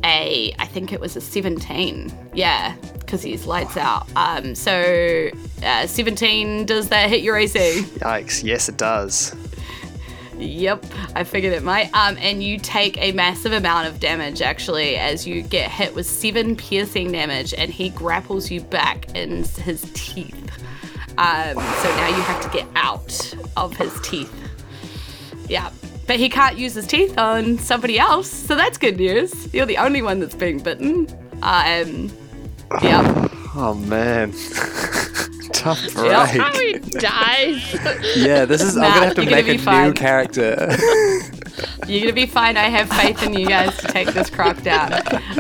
a, 0.03 0.53
I 0.59 0.65
think 0.65 0.93
it 0.93 0.99
was 0.99 1.15
a 1.15 1.21
17. 1.21 2.11
Yeah, 2.33 2.75
because 2.99 3.21
he's 3.21 3.45
lights 3.45 3.77
out. 3.77 4.07
Um, 4.15 4.55
so 4.55 5.29
uh, 5.63 5.87
17, 5.87 6.65
does 6.65 6.89
that 6.89 7.09
hit 7.09 7.21
your 7.21 7.37
AC? 7.37 7.59
Yikes! 7.59 8.43
Yes, 8.43 8.69
it 8.69 8.77
does. 8.77 9.35
Yep, 10.37 10.85
I 11.15 11.23
figured 11.23 11.53
it 11.53 11.63
might. 11.63 11.93
Um, 11.93 12.17
and 12.19 12.41
you 12.43 12.57
take 12.57 12.97
a 12.97 13.11
massive 13.11 13.51
amount 13.51 13.87
of 13.87 13.99
damage 13.99 14.41
actually 14.41 14.97
as 14.97 15.27
you 15.27 15.43
get 15.43 15.69
hit 15.69 15.93
with 15.93 16.07
seven 16.07 16.55
piercing 16.55 17.11
damage, 17.11 17.53
and 17.53 17.71
he 17.71 17.89
grapples 17.89 18.49
you 18.49 18.61
back 18.61 19.15
in 19.15 19.43
his 19.43 19.89
teeth. 19.93 20.35
Um, 21.17 21.55
so 21.55 21.95
now 21.95 22.07
you 22.07 22.21
have 22.23 22.41
to 22.41 22.49
get 22.49 22.67
out 22.75 23.35
of 23.55 23.75
his 23.75 23.99
teeth. 24.01 24.33
Yeah. 25.47 25.69
But 26.11 26.19
he 26.19 26.27
can't 26.27 26.57
use 26.57 26.73
his 26.73 26.87
teeth 26.87 27.17
on 27.17 27.57
somebody 27.57 27.97
else, 27.97 28.29
so 28.29 28.53
that's 28.53 28.77
good 28.77 28.97
news. 28.97 29.47
You're 29.53 29.65
the 29.65 29.77
only 29.77 30.01
one 30.01 30.19
that's 30.19 30.35
being 30.35 30.59
bitten. 30.59 31.07
Um, 31.41 32.11
yeah. 32.83 33.29
Oh 33.55 33.75
man, 33.87 34.33
tough 35.53 35.81
Yeah. 35.95 36.25
break. 36.25 36.41
How 36.41 36.59
he 36.59 36.73
dies. 36.99 37.73
Yeah, 38.17 38.43
this 38.43 38.61
is. 38.61 38.75
I'm 38.75 38.91
gonna 38.91 39.05
have 39.05 39.15
to 39.15 39.25
make 39.25 39.47
a 39.47 39.55
be 39.57 39.85
new 39.87 39.93
character. 39.93 40.67
You're 41.87 42.01
gonna 42.01 42.11
be 42.11 42.25
fine. 42.25 42.57
I 42.57 42.63
have 42.67 42.89
faith 42.89 43.23
in 43.23 43.33
you 43.33 43.47
guys 43.47 43.77
to 43.77 43.87
take 43.87 44.09
this 44.09 44.29
croc 44.29 44.61
down. 44.63 44.91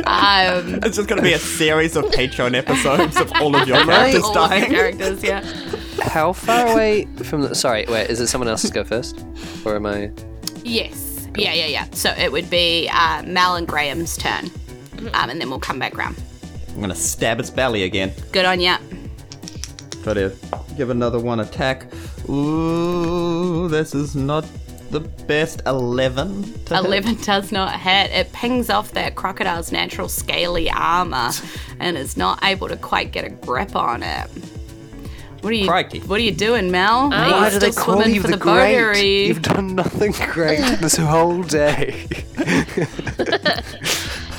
Um, 0.05 0.79
It's 0.85 0.95
just 0.95 1.09
going 1.09 1.17
to 1.17 1.21
be 1.21 1.33
a 1.33 1.39
series 1.39 1.97
of 1.97 2.05
Patreon 2.05 2.55
episodes 2.55 3.17
of 3.19 3.29
all 3.41 3.53
of 3.57 3.67
your 3.67 3.75
I- 3.75 3.83
characters 3.83 4.23
all 4.23 4.37
of 4.37 4.49
the 4.49 4.55
dying. 4.55 4.71
characters, 4.71 5.21
yeah. 5.21 5.43
How 6.01 6.31
far 6.31 6.67
away 6.71 7.07
from 7.23 7.41
the? 7.41 7.55
Sorry, 7.55 7.85
wait. 7.89 8.09
Is 8.09 8.21
it 8.21 8.27
someone 8.27 8.47
else's 8.47 8.71
go 8.71 8.85
first, 8.85 9.25
or 9.65 9.75
am 9.75 9.85
I? 9.85 10.11
Yes. 10.63 11.27
Yeah, 11.35 11.53
yeah, 11.53 11.67
yeah. 11.67 11.85
So 11.91 12.11
it 12.11 12.31
would 12.31 12.49
be 12.49 12.89
uh, 12.91 13.23
Mal 13.23 13.55
and 13.55 13.67
Graham's 13.67 14.17
turn. 14.17 14.51
Um, 15.13 15.29
and 15.29 15.41
then 15.41 15.49
we'll 15.49 15.59
come 15.59 15.79
back 15.79 15.97
round. 15.97 16.21
I'm 16.69 16.77
going 16.77 16.89
to 16.89 16.95
stab 16.95 17.39
its 17.39 17.49
belly 17.49 17.83
again. 17.83 18.11
Good 18.31 18.45
on 18.45 18.59
ya. 18.59 18.77
Try 20.03 20.13
to 20.15 20.35
give 20.77 20.89
another 20.89 21.19
one 21.19 21.39
attack. 21.39 21.85
Ooh, 22.29 23.67
this 23.67 23.93
is 23.93 24.15
not 24.15 24.45
the 24.89 24.99
best. 24.99 25.61
11 25.65 26.43
to 26.65 26.75
hit. 26.75 26.85
11 26.85 27.15
does 27.23 27.51
not 27.51 27.79
hit. 27.79 28.11
It 28.11 28.31
pings 28.33 28.69
off 28.69 28.91
that 28.91 29.15
crocodile's 29.15 29.71
natural 29.71 30.09
scaly 30.09 30.69
armor 30.69 31.31
and 31.79 31.97
is 31.97 32.17
not 32.17 32.43
able 32.43 32.67
to 32.67 32.77
quite 32.77 33.11
get 33.11 33.25
a 33.25 33.29
grip 33.29 33.75
on 33.75 34.03
it. 34.03 34.29
What 35.41 35.51
are 35.51 35.55
you? 35.55 35.67
Crikey. 35.67 35.99
What 36.01 36.19
are 36.19 36.23
you 36.23 36.31
doing, 36.31 36.69
Mel? 36.71 37.05
Are 37.05 37.09
Why 37.09 37.45
you 37.47 37.51
do 37.53 37.59
they 37.59 37.71
still 37.71 37.83
call 37.83 37.95
swimming 37.95 38.15
you 38.15 38.21
for 38.21 38.27
the 38.27 38.37
the, 38.37 38.45
boat, 38.45 38.57
or 38.57 38.59
are 38.61 38.93
great? 38.93 39.03
you- 39.21 39.27
You've 39.27 39.41
done 39.41 39.75
nothing 39.75 40.11
great 40.31 40.59
this 40.79 40.97
whole 40.97 41.41
day. 41.43 42.05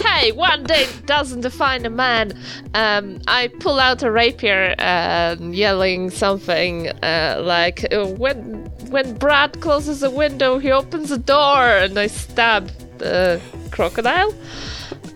hey, 0.05 0.33
one 0.33 0.65
day 0.65 0.87
doesn't 1.07 1.41
define 1.41 1.85
a 1.87 1.91
man. 1.91 2.33
Um, 2.75 3.21
I 3.27 3.49
pull 3.61 3.79
out 3.81 4.03
a 4.03 4.11
rapier, 4.11 4.75
um, 4.79 5.53
yelling 5.53 6.11
something 6.11 6.89
uh, 7.03 7.41
like, 7.43 7.85
uh, 7.93 8.07
"When 8.07 8.65
when 8.91 9.15
Brad 9.15 9.61
closes 9.61 10.03
a 10.03 10.11
window, 10.11 10.59
he 10.59 10.71
opens 10.71 11.11
a 11.11 11.19
door," 11.19 11.65
and 11.67 11.99
I 11.99 12.07
stab 12.07 12.69
the 12.99 13.41
crocodile. 13.71 14.33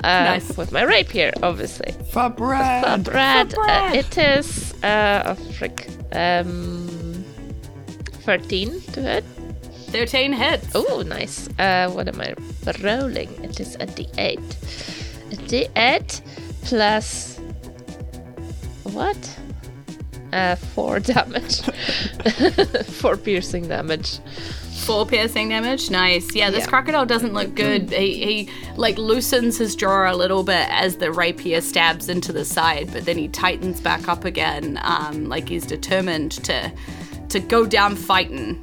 Uh, 0.04 0.24
Nice. 0.24 0.56
With 0.56 0.72
my 0.72 0.82
rapier, 0.82 1.32
obviously. 1.42 1.92
For 2.12 2.28
Brad. 2.28 2.84
Uh, 2.84 2.98
Brad, 2.98 3.54
Brad. 3.54 3.92
Uh, 3.92 3.98
it 3.98 4.16
is 4.18 4.65
uh, 4.82 5.22
a 5.24 5.34
frick. 5.54 5.88
Um, 6.12 7.24
13 8.24 8.80
to 8.92 9.02
hit. 9.02 9.24
13 9.90 10.32
hits. 10.32 10.66
Oh, 10.74 11.02
nice. 11.06 11.48
Uh, 11.58 11.90
what 11.90 12.08
am 12.08 12.20
I 12.20 12.34
rolling? 12.82 13.30
It 13.44 13.60
is 13.60 13.76
a 13.76 13.86
d8. 13.86 14.38
A 15.32 15.36
d8 15.36 16.20
plus. 16.62 17.38
What? 18.82 19.38
Uh, 20.32 20.56
4 20.56 21.00
damage. 21.14 21.60
4 23.00 23.16
piercing 23.16 23.68
damage. 23.68 24.18
Four 24.84 25.06
piercing 25.06 25.48
damage. 25.48 25.90
Nice. 25.90 26.34
Yeah, 26.34 26.50
this 26.50 26.60
Yeah. 26.60 26.66
crocodile 26.66 27.06
doesn't 27.06 27.32
look 27.34 27.54
good. 27.54 27.90
He, 27.90 28.24
he 28.46 28.48
like 28.76 28.98
loosens 28.98 29.58
his 29.58 29.74
jaw 29.74 30.10
a 30.12 30.14
little 30.14 30.42
bit 30.44 30.68
as 30.70 30.96
the 30.96 31.10
rapier 31.10 31.60
stabs 31.60 32.08
into 32.08 32.32
the 32.32 32.44
side, 32.44 32.90
but 32.92 33.04
then 33.04 33.16
he 33.18 33.28
tightens 33.28 33.80
back 33.80 34.08
up 34.08 34.24
again, 34.24 34.78
um, 34.82 35.28
like 35.28 35.48
he's 35.48 35.66
determined 35.66 36.32
to 36.44 36.70
to 37.30 37.40
go 37.40 37.66
down 37.66 37.96
fighting. 37.96 38.62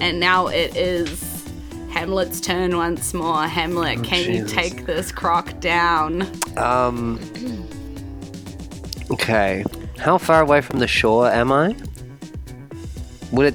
And 0.00 0.20
now 0.20 0.46
it 0.46 0.74
is 0.76 1.44
Hamlet's 1.90 2.40
turn 2.40 2.76
once 2.76 3.12
more. 3.12 3.42
Hamlet, 3.46 4.02
can 4.04 4.32
you 4.32 4.46
take 4.46 4.86
this 4.86 5.10
croc 5.12 5.58
down? 5.60 6.26
um. 6.56 7.18
Okay. 9.10 9.64
How 9.98 10.16
far 10.16 10.40
away 10.40 10.60
from 10.60 10.78
the 10.78 10.86
shore 10.86 11.28
am 11.28 11.50
I? 11.52 11.74
Would 13.32 13.46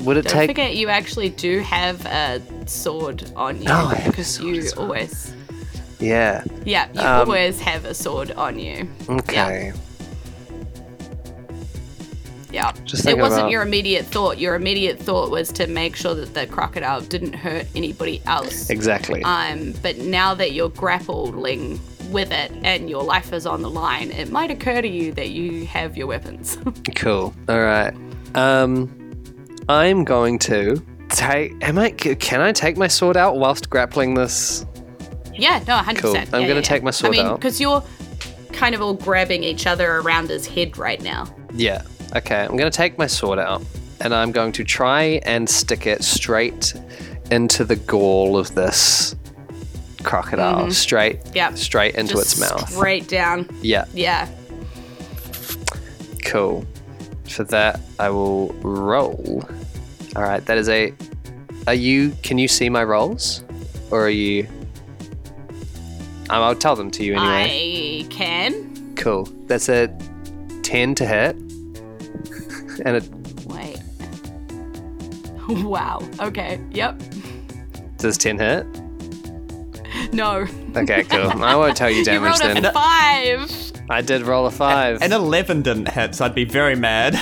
Would 0.00 0.16
it 0.16 0.24
Don't 0.26 0.32
take? 0.32 0.50
forget 0.50 0.76
you 0.76 0.88
actually 0.88 1.28
do 1.30 1.58
have 1.60 2.04
a 2.06 2.40
sword 2.66 3.30
on 3.34 3.56
you 3.60 3.68
Oh, 3.68 3.88
I 3.88 3.94
have 3.96 4.06
a 4.06 4.10
because 4.10 4.40
you 4.40 4.62
well. 4.76 4.84
always 4.84 5.34
Yeah. 5.98 6.44
yeah 6.64 6.86
you 6.94 7.00
Um, 7.00 7.28
always 7.28 7.60
have 7.60 7.84
a 7.84 7.94
sword 7.94 8.30
on 8.32 8.58
you. 8.58 8.88
Okay. 9.08 9.72
Yeah. 12.50 12.72
Just 12.84 13.06
it 13.06 13.18
wasn't 13.18 13.40
about- 13.42 13.50
your 13.50 13.62
immediate 13.62 14.06
thought. 14.06 14.38
Your 14.38 14.54
immediate 14.54 14.98
thought 14.98 15.30
was 15.30 15.52
to 15.52 15.66
make 15.66 15.94
sure 15.96 16.14
that 16.14 16.32
the 16.32 16.46
crocodile 16.46 17.00
didn't 17.02 17.34
hurt 17.34 17.66
anybody 17.74 18.22
else. 18.26 18.70
Exactly. 18.70 19.22
Um, 19.22 19.74
but 19.82 19.98
now 19.98 20.32
that 20.34 20.52
you're 20.52 20.70
grappling 20.70 21.78
with 22.10 22.30
it 22.32 22.50
and 22.62 22.88
your 22.88 23.02
life 23.02 23.34
is 23.34 23.44
on 23.46 23.60
the 23.60 23.68
line, 23.68 24.10
it 24.12 24.30
might 24.30 24.50
occur 24.50 24.80
to 24.80 24.88
you 24.88 25.12
that 25.12 25.28
you 25.30 25.66
have 25.66 25.96
your 25.98 26.06
weapons. 26.06 26.56
Cool. 26.94 27.34
All 27.48 27.60
right. 27.60 27.92
Um, 28.34 28.88
I'm 29.68 30.04
going 30.04 30.38
to 30.40 30.82
take. 31.08 31.52
Am 31.62 31.78
I? 31.78 31.90
Can 31.90 32.40
I 32.40 32.52
take 32.52 32.76
my 32.76 32.88
sword 32.88 33.16
out 33.16 33.36
whilst 33.36 33.68
grappling 33.70 34.14
this? 34.14 34.64
yeah, 35.34 35.62
no, 35.68 35.76
100%. 35.78 35.96
Cool. 35.98 36.14
Yeah, 36.14 36.20
I'm 36.32 36.42
yeah, 36.42 36.48
gonna 36.48 36.54
yeah. 36.54 36.60
take 36.62 36.82
my 36.82 36.90
sword 36.90 37.14
I 37.14 37.18
mean, 37.18 37.26
out. 37.26 37.38
because 37.40 37.60
you're 37.60 37.82
kind 38.52 38.74
of 38.74 38.82
all 38.82 38.94
grabbing 38.94 39.44
each 39.44 39.66
other 39.68 39.98
around 39.98 40.28
his 40.30 40.46
head 40.46 40.76
right 40.78 41.00
now. 41.00 41.32
Yeah. 41.54 41.82
Okay, 42.16 42.40
I'm 42.40 42.56
going 42.56 42.70
to 42.70 42.76
take 42.76 42.96
my 42.98 43.06
sword 43.06 43.38
out 43.38 43.62
and 44.00 44.14
I'm 44.14 44.32
going 44.32 44.50
to 44.52 44.64
try 44.64 45.20
and 45.24 45.48
stick 45.48 45.86
it 45.86 46.02
straight 46.02 46.74
into 47.30 47.64
the 47.64 47.76
gall 47.76 48.36
of 48.38 48.54
this 48.54 49.14
crocodile. 50.02 50.62
Mm-hmm. 50.62 50.70
Straight, 50.70 51.20
Yep. 51.34 51.56
straight 51.58 51.94
into 51.96 52.14
Just 52.14 52.32
its 52.32 52.40
mouth. 52.40 52.70
Straight 52.70 53.06
down. 53.08 53.48
Yeah, 53.62 53.84
Yeah. 53.92 54.26
cool. 56.24 56.64
For 57.28 57.44
that, 57.44 57.80
I 57.98 58.10
will 58.10 58.48
roll. 58.62 59.44
All 60.16 60.22
right, 60.22 60.44
that 60.46 60.58
is 60.58 60.68
a. 60.68 60.92
Are 61.66 61.74
you? 61.74 62.10
Can 62.22 62.38
you 62.38 62.48
see 62.48 62.68
my 62.68 62.82
rolls, 62.82 63.44
or 63.90 64.06
are 64.06 64.10
you? 64.10 64.46
Um, 66.30 66.42
I'll 66.42 66.54
tell 66.54 66.74
them 66.76 66.90
to 66.92 67.04
you 67.04 67.14
anyway. 67.14 68.04
I 68.04 68.06
can. 68.10 68.94
Cool. 68.96 69.24
That's 69.46 69.68
a 69.68 69.88
ten 70.62 70.94
to 70.96 71.06
hit, 71.06 71.36
and 72.84 72.96
a 72.96 73.02
Wait. 73.46 73.78
Wow. 75.64 76.02
Okay. 76.20 76.60
Yep. 76.72 77.00
does 77.98 78.18
ten 78.18 78.38
hit? 78.38 78.66
No. 80.12 80.46
Okay, 80.76 81.04
cool. 81.04 81.30
I 81.44 81.54
won't 81.56 81.76
tell 81.76 81.90
you 81.90 81.98
You 81.98 82.04
damage 82.04 82.40
rolled 82.40 82.56
then. 82.56 82.64
a 82.64 82.72
five. 82.72 83.67
I 83.90 84.02
did 84.02 84.22
roll 84.22 84.46
a 84.46 84.50
five. 84.50 85.02
An 85.02 85.12
11 85.12 85.62
didn't 85.62 85.88
hit, 85.88 86.14
so 86.14 86.24
I'd 86.24 86.34
be 86.34 86.44
very 86.44 86.76
mad. 86.76 87.18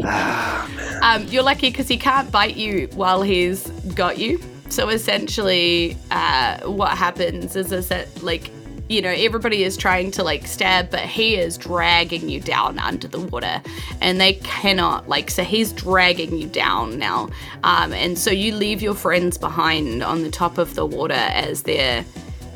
Um, 1.04 1.24
you're 1.24 1.42
lucky 1.42 1.68
because 1.68 1.86
he 1.86 1.98
can't 1.98 2.32
bite 2.32 2.56
you 2.56 2.88
while 2.94 3.20
he's 3.20 3.68
got 3.94 4.16
you. 4.16 4.40
So 4.70 4.88
essentially, 4.88 5.98
uh, 6.10 6.60
what 6.60 6.96
happens 6.96 7.56
is, 7.56 7.72
is 7.72 7.88
that 7.88 8.22
like 8.22 8.50
you 8.88 9.02
know 9.02 9.10
everybody 9.10 9.64
is 9.64 9.76
trying 9.76 10.10
to 10.12 10.22
like 10.22 10.46
stab, 10.46 10.90
but 10.90 11.00
he 11.00 11.36
is 11.36 11.58
dragging 11.58 12.30
you 12.30 12.40
down 12.40 12.78
under 12.78 13.06
the 13.06 13.20
water, 13.20 13.60
and 14.00 14.18
they 14.18 14.34
cannot 14.34 15.06
like. 15.06 15.30
So 15.30 15.44
he's 15.44 15.72
dragging 15.72 16.38
you 16.38 16.48
down 16.48 16.98
now, 16.98 17.28
um, 17.64 17.92
and 17.92 18.18
so 18.18 18.30
you 18.30 18.54
leave 18.54 18.80
your 18.80 18.94
friends 18.94 19.36
behind 19.36 20.02
on 20.02 20.22
the 20.22 20.30
top 20.30 20.56
of 20.56 20.74
the 20.74 20.86
water 20.86 21.12
as 21.12 21.64
they're 21.64 22.02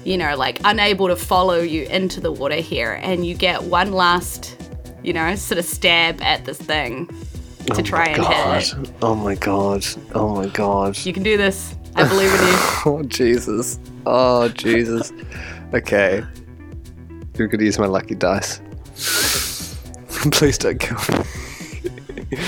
you 0.04 0.16
know 0.16 0.36
like 0.36 0.60
unable 0.64 1.08
to 1.08 1.16
follow 1.16 1.60
you 1.60 1.84
into 1.84 2.20
the 2.20 2.32
water 2.32 2.56
here, 2.56 2.98
and 3.02 3.26
you 3.26 3.34
get 3.34 3.62
one 3.64 3.92
last 3.92 4.56
you 5.02 5.12
know 5.12 5.34
sort 5.36 5.58
of 5.58 5.64
stab 5.64 6.20
at 6.22 6.44
this 6.44 6.58
thing 6.58 7.08
to 7.74 7.82
try 7.82 8.06
and 8.06 8.24
hit 8.24 8.78
it. 8.78 8.92
Oh 9.02 9.14
my 9.14 9.34
god. 9.34 9.84
Oh 10.14 10.34
my 10.34 10.46
god. 10.46 10.96
You 11.04 11.12
can 11.12 11.22
do 11.22 11.36
this. 11.36 11.74
I 11.94 12.06
believe 12.08 12.32
in 12.32 12.40
you. 12.46 12.54
Oh 12.86 13.02
Jesus. 13.02 13.78
Oh 14.06 14.48
Jesus. 14.48 15.12
Okay. 15.74 16.22
I'm 17.38 17.48
gonna 17.48 17.62
use 17.64 17.78
my 17.78 17.86
lucky 17.86 18.14
dice. 18.14 18.60
Please 20.32 20.58
don't 20.58 20.78
kill 20.78 20.98
me. 21.18 21.24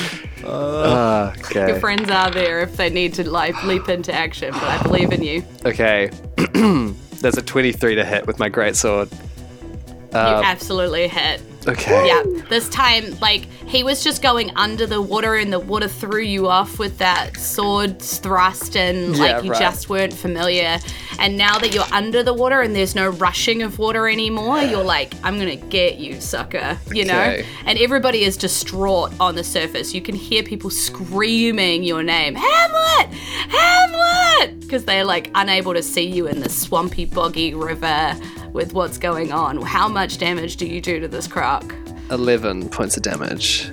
Ah, 0.52 1.32
Your 1.54 1.78
friends 1.78 2.10
are 2.10 2.30
there 2.30 2.60
if 2.60 2.76
they 2.76 2.90
need 2.90 3.14
to 3.14 3.28
like 3.28 3.62
leap 3.62 3.88
into 3.88 4.12
action, 4.12 4.52
but 4.52 4.62
I 4.64 4.82
believe 4.82 5.12
in 5.12 5.22
you. 5.22 5.44
Okay. 5.64 6.10
There's 7.20 7.36
a 7.36 7.42
23 7.42 7.96
to 7.96 8.04
hit 8.04 8.26
with 8.26 8.38
my 8.38 8.48
great 8.48 8.76
sword. 8.76 9.08
you 9.12 10.18
uh, 10.18 10.42
absolutely 10.44 11.06
hit. 11.08 11.40
Okay. 11.66 12.06
Yeah. 12.06 12.22
This 12.48 12.68
time, 12.70 13.18
like 13.20 13.44
he 13.66 13.84
was 13.84 14.02
just 14.02 14.22
going 14.22 14.50
under 14.56 14.86
the 14.86 15.00
water, 15.00 15.34
and 15.36 15.52
the 15.52 15.60
water 15.60 15.88
threw 15.88 16.22
you 16.22 16.48
off 16.48 16.78
with 16.78 16.98
that 16.98 17.36
sword 17.36 18.00
thrust, 18.00 18.76
and 18.76 19.18
like 19.18 19.30
Yeah, 19.30 19.40
you 19.42 19.50
right. 19.52 19.60
just 19.60 19.88
weren't 19.88 20.12
familiar. 20.12 20.78
And 21.18 21.36
now 21.36 21.58
that 21.58 21.74
you're 21.74 21.84
under 21.92 22.22
the 22.22 22.32
water 22.32 22.62
and 22.62 22.74
there's 22.74 22.94
no 22.94 23.10
rushing 23.10 23.62
of 23.62 23.78
water 23.78 24.08
anymore, 24.08 24.60
you're 24.62 24.82
like, 24.82 25.14
I'm 25.22 25.38
gonna 25.38 25.56
get 25.56 25.98
you, 25.98 26.20
sucker. 26.20 26.78
You 26.92 27.04
know. 27.04 27.20
Okay. 27.20 27.46
And 27.66 27.78
everybody 27.78 28.24
is 28.24 28.36
distraught 28.36 29.12
on 29.20 29.34
the 29.34 29.44
surface. 29.44 29.94
You 29.94 30.00
can 30.00 30.14
hear 30.14 30.42
people 30.42 30.70
screaming 30.70 31.82
your 31.82 32.02
name, 32.02 32.34
Hamlet, 32.34 33.14
Hamlet, 33.48 34.60
because 34.60 34.84
they're 34.84 35.04
like 35.04 35.30
unable 35.34 35.74
to 35.74 35.82
see 35.82 36.06
you 36.06 36.26
in 36.26 36.40
the 36.40 36.48
swampy, 36.48 37.04
boggy 37.04 37.54
river 37.54 38.18
with 38.52 38.72
what's 38.72 38.98
going 38.98 39.30
on. 39.32 39.60
How 39.62 39.86
much 39.88 40.18
damage 40.18 40.56
do 40.56 40.66
you 40.66 40.80
do 40.80 40.98
to 41.00 41.06
this 41.08 41.26
croc? 41.58 41.74
11 42.10 42.68
points 42.70 42.96
of 42.96 43.02
damage. 43.02 43.70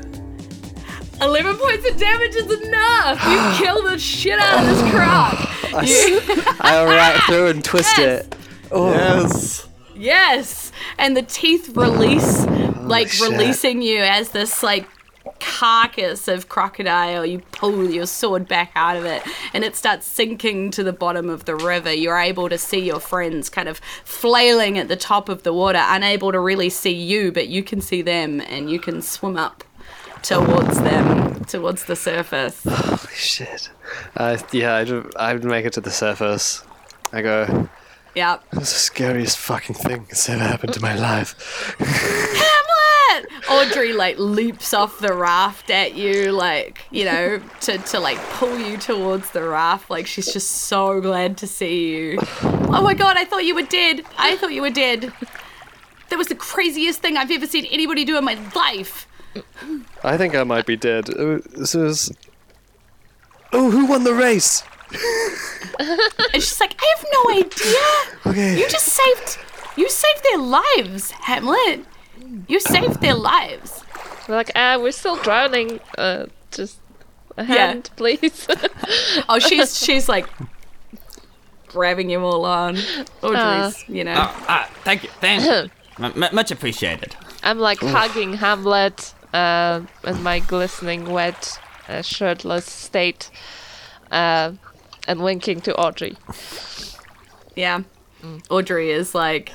11 1.21 1.55
points 1.57 1.89
of 1.89 1.97
damage 1.97 2.35
is 2.35 2.61
enough. 2.61 3.23
You 3.25 3.65
kill 3.65 3.81
the 3.83 3.97
shit 3.97 4.39
out 4.39 4.59
of 4.59 4.65
this 4.67 4.91
croc. 4.91 5.87
You- 5.87 6.43
I'll 6.59 6.85
right 6.85 7.19
through 7.23 7.47
and 7.47 7.63
twist 7.63 7.93
Yes. 7.97 8.21
it. 8.25 8.35
Oh. 8.71 8.91
yes. 8.91 9.67
yes. 9.95 10.71
And 10.97 11.15
the 11.17 11.23
teeth 11.23 11.75
release, 11.75 12.45
like 12.81 13.09
shit. 13.09 13.29
releasing 13.31 13.81
you 13.81 14.01
as 14.01 14.29
this 14.29 14.61
like 14.63 14.87
carcass 15.39 16.27
of 16.27 16.49
crocodile. 16.49 17.25
You 17.25 17.39
pull 17.51 17.89
your 17.89 18.05
sword 18.05 18.47
back 18.47 18.71
out 18.75 18.95
of 18.97 19.05
it 19.05 19.23
and 19.53 19.63
it 19.63 19.75
starts 19.75 20.05
sinking 20.07 20.71
to 20.71 20.83
the 20.83 20.93
bottom 20.93 21.29
of 21.29 21.45
the 21.45 21.55
river. 21.55 21.91
You're 21.93 22.19
able 22.19 22.49
to 22.49 22.57
see 22.57 22.79
your 22.79 22.99
friends 22.99 23.49
kind 23.49 23.67
of 23.69 23.79
flailing 24.03 24.77
at 24.77 24.87
the 24.87 24.95
top 24.95 25.29
of 25.29 25.43
the 25.43 25.53
water, 25.53 25.81
unable 25.81 26.31
to 26.31 26.39
really 26.39 26.69
see 26.69 26.93
you, 26.93 27.31
but 27.31 27.47
you 27.47 27.63
can 27.63 27.81
see 27.81 28.01
them 28.01 28.41
and 28.41 28.69
you 28.69 28.79
can 28.79 29.01
swim 29.01 29.37
up 29.37 29.63
towards 30.23 30.79
them, 30.81 31.43
towards 31.45 31.85
the 31.85 31.95
surface. 31.95 32.61
Holy 32.67 33.13
Shit. 33.15 33.69
Uh, 34.15 34.37
yeah, 34.51 34.75
I'd, 34.75 35.15
I'd 35.15 35.43
make 35.43 35.65
it 35.65 35.73
to 35.73 35.81
the 35.81 35.91
surface. 35.91 36.63
I 37.13 37.21
go, 37.21 37.69
Yep. 38.15 38.43
that's 38.51 38.73
the 38.73 38.79
scariest 38.79 39.37
fucking 39.37 39.75
thing 39.75 40.05
that's 40.09 40.27
ever 40.27 40.43
happened 40.43 40.73
to 40.73 40.81
my 40.81 40.95
life. 40.95 41.75
Audrey 43.49 43.93
like 43.93 44.17
leaps 44.19 44.73
off 44.73 44.99
the 44.99 45.13
raft 45.13 45.69
at 45.69 45.95
you, 45.95 46.31
like, 46.31 46.85
you 46.91 47.05
know, 47.05 47.41
to, 47.61 47.77
to 47.77 47.99
like 47.99 48.17
pull 48.31 48.57
you 48.57 48.77
towards 48.77 49.31
the 49.31 49.43
raft. 49.43 49.89
Like 49.89 50.07
she's 50.07 50.31
just 50.31 50.49
so 50.49 50.99
glad 51.01 51.37
to 51.37 51.47
see 51.47 51.89
you. 51.95 52.19
Oh 52.41 52.81
my 52.83 52.93
god, 52.93 53.17
I 53.17 53.25
thought 53.25 53.45
you 53.45 53.55
were 53.55 53.61
dead. 53.61 54.01
I 54.17 54.35
thought 54.37 54.53
you 54.53 54.61
were 54.61 54.69
dead. 54.69 55.13
That 56.09 56.17
was 56.17 56.27
the 56.27 56.35
craziest 56.35 57.01
thing 57.01 57.17
I've 57.17 57.31
ever 57.31 57.47
seen 57.47 57.65
anybody 57.65 58.05
do 58.05 58.17
in 58.17 58.23
my 58.23 58.37
life. 58.55 59.07
I 60.03 60.17
think 60.17 60.35
I 60.35 60.43
might 60.43 60.65
be 60.65 60.75
dead. 60.77 61.09
Uh, 61.09 61.39
This 61.55 61.75
is. 61.75 62.11
Oh, 63.53 63.71
who 63.71 63.85
won 63.85 64.03
the 64.03 64.13
race? 64.13 64.63
And 65.79 66.41
she's 66.41 66.59
like, 66.59 66.75
I 66.81 66.95
have 66.97 67.05
no 67.13 67.29
idea. 67.37 68.31
Okay. 68.31 68.59
You 68.59 68.67
just 68.67 68.87
saved 68.87 69.37
you 69.77 69.87
saved 69.89 70.23
their 70.23 70.39
lives, 70.39 71.11
Hamlet. 71.11 71.85
You 72.47 72.59
saved 72.59 73.01
their 73.01 73.13
lives. 73.15 73.83
We're 74.27 74.35
like, 74.35 74.51
ah, 74.55 74.77
we're 74.79 74.91
still 74.91 75.15
drowning. 75.17 75.79
Uh, 75.97 76.27
just 76.51 76.79
a 77.37 77.43
hand, 77.43 77.89
please. 77.95 78.47
Oh, 79.29 79.39
she's 79.39 79.77
she's 79.77 80.07
like 80.07 80.27
grabbing 81.67 82.09
you 82.09 82.21
all 82.21 82.45
on. 82.45 82.77
Audrey's, 83.21 83.87
you 83.89 84.03
know. 84.03 84.13
Ah, 84.15 84.45
ah, 84.47 84.69
thank 84.83 85.03
you. 85.03 85.09
Thank 85.19 85.43
you. 85.43 85.69
M- 86.05 86.23
m- 86.23 86.35
much 86.35 86.51
appreciated. 86.51 87.15
I'm 87.43 87.57
like 87.59 87.79
hugging 87.79 88.33
Hamlet 88.33 89.13
uh, 89.33 89.81
in 90.05 90.21
my 90.23 90.39
glistening, 90.39 91.05
wet, 91.11 91.59
uh, 91.89 92.01
shirtless 92.03 92.65
state, 92.65 93.29
uh, 94.11 94.51
and 95.07 95.23
winking 95.23 95.61
to 95.61 95.75
Audrey. 95.75 96.15
Yeah. 97.55 97.81
Audrey 98.49 98.91
is 98.91 99.15
like, 99.15 99.53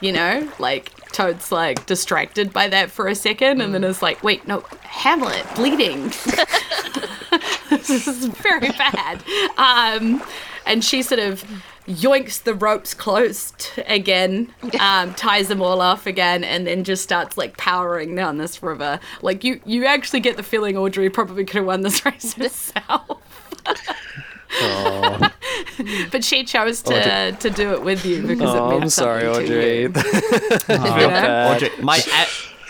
you 0.00 0.12
know, 0.12 0.50
like 0.58 0.92
Toad's 1.12 1.50
like 1.50 1.86
distracted 1.86 2.52
by 2.52 2.68
that 2.68 2.90
for 2.90 3.08
a 3.08 3.14
second 3.14 3.60
and 3.60 3.74
then 3.74 3.84
is 3.84 4.02
like, 4.02 4.22
wait, 4.22 4.46
no, 4.46 4.60
Hamlet 4.82 5.46
bleeding. 5.54 6.04
this 7.70 7.90
is 7.90 8.26
very 8.26 8.70
bad. 8.72 9.22
Um, 9.56 10.22
and 10.66 10.84
she 10.84 11.02
sort 11.02 11.20
of 11.20 11.44
yoinks 11.86 12.42
the 12.42 12.54
ropes 12.54 12.94
closed 12.94 13.70
again, 13.86 14.52
um, 14.80 15.14
ties 15.14 15.48
them 15.48 15.62
all 15.62 15.80
off 15.80 16.06
again, 16.06 16.42
and 16.42 16.66
then 16.66 16.84
just 16.84 17.02
starts 17.02 17.38
like 17.38 17.56
powering 17.56 18.14
down 18.14 18.38
this 18.38 18.62
river. 18.62 18.98
Like 19.22 19.44
you, 19.44 19.60
you 19.64 19.86
actually 19.86 20.20
get 20.20 20.36
the 20.36 20.42
feeling 20.42 20.76
Audrey 20.76 21.08
probably 21.10 21.44
could 21.44 21.56
have 21.56 21.66
won 21.66 21.82
this 21.82 22.04
race 22.04 22.34
herself. 22.34 23.22
but 26.10 26.24
she 26.24 26.44
chose 26.44 26.82
to, 26.82 27.32
to 27.32 27.50
do 27.50 27.72
it 27.72 27.82
with 27.82 28.04
you 28.04 28.22
because 28.22 28.54
it 28.54 28.58
Oh, 28.58 28.70
meant 28.70 28.82
I'm 28.84 28.88
sorry, 28.90 29.22
something 29.22 29.46
to 29.46 29.56
Audrey. 29.56 29.82
you. 29.82 29.92
Feel. 30.58 31.10
Audrey, 31.10 31.70
my 31.82 31.98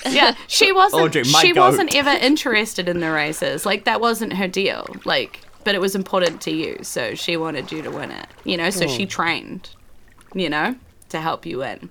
a- 0.06 0.10
yeah, 0.10 0.34
she 0.46 0.70
wasn't. 0.72 1.02
Audrey, 1.02 1.24
she 1.24 1.52
goat. 1.52 1.60
wasn't 1.60 1.94
ever 1.96 2.10
interested 2.10 2.88
in 2.88 3.00
the 3.00 3.10
races. 3.10 3.66
Like 3.66 3.84
that 3.84 4.00
wasn't 4.00 4.34
her 4.34 4.46
deal. 4.48 4.86
Like, 5.04 5.40
but 5.64 5.74
it 5.74 5.80
was 5.80 5.94
important 5.96 6.40
to 6.42 6.50
you, 6.52 6.78
so 6.82 7.14
she 7.14 7.36
wanted 7.36 7.72
you 7.72 7.82
to 7.82 7.90
win 7.90 8.10
it. 8.12 8.26
You 8.44 8.56
know, 8.56 8.70
so 8.70 8.86
she 8.86 9.04
trained. 9.06 9.70
You 10.34 10.48
know, 10.50 10.76
to 11.08 11.20
help 11.20 11.44
you 11.46 11.58
win. 11.58 11.88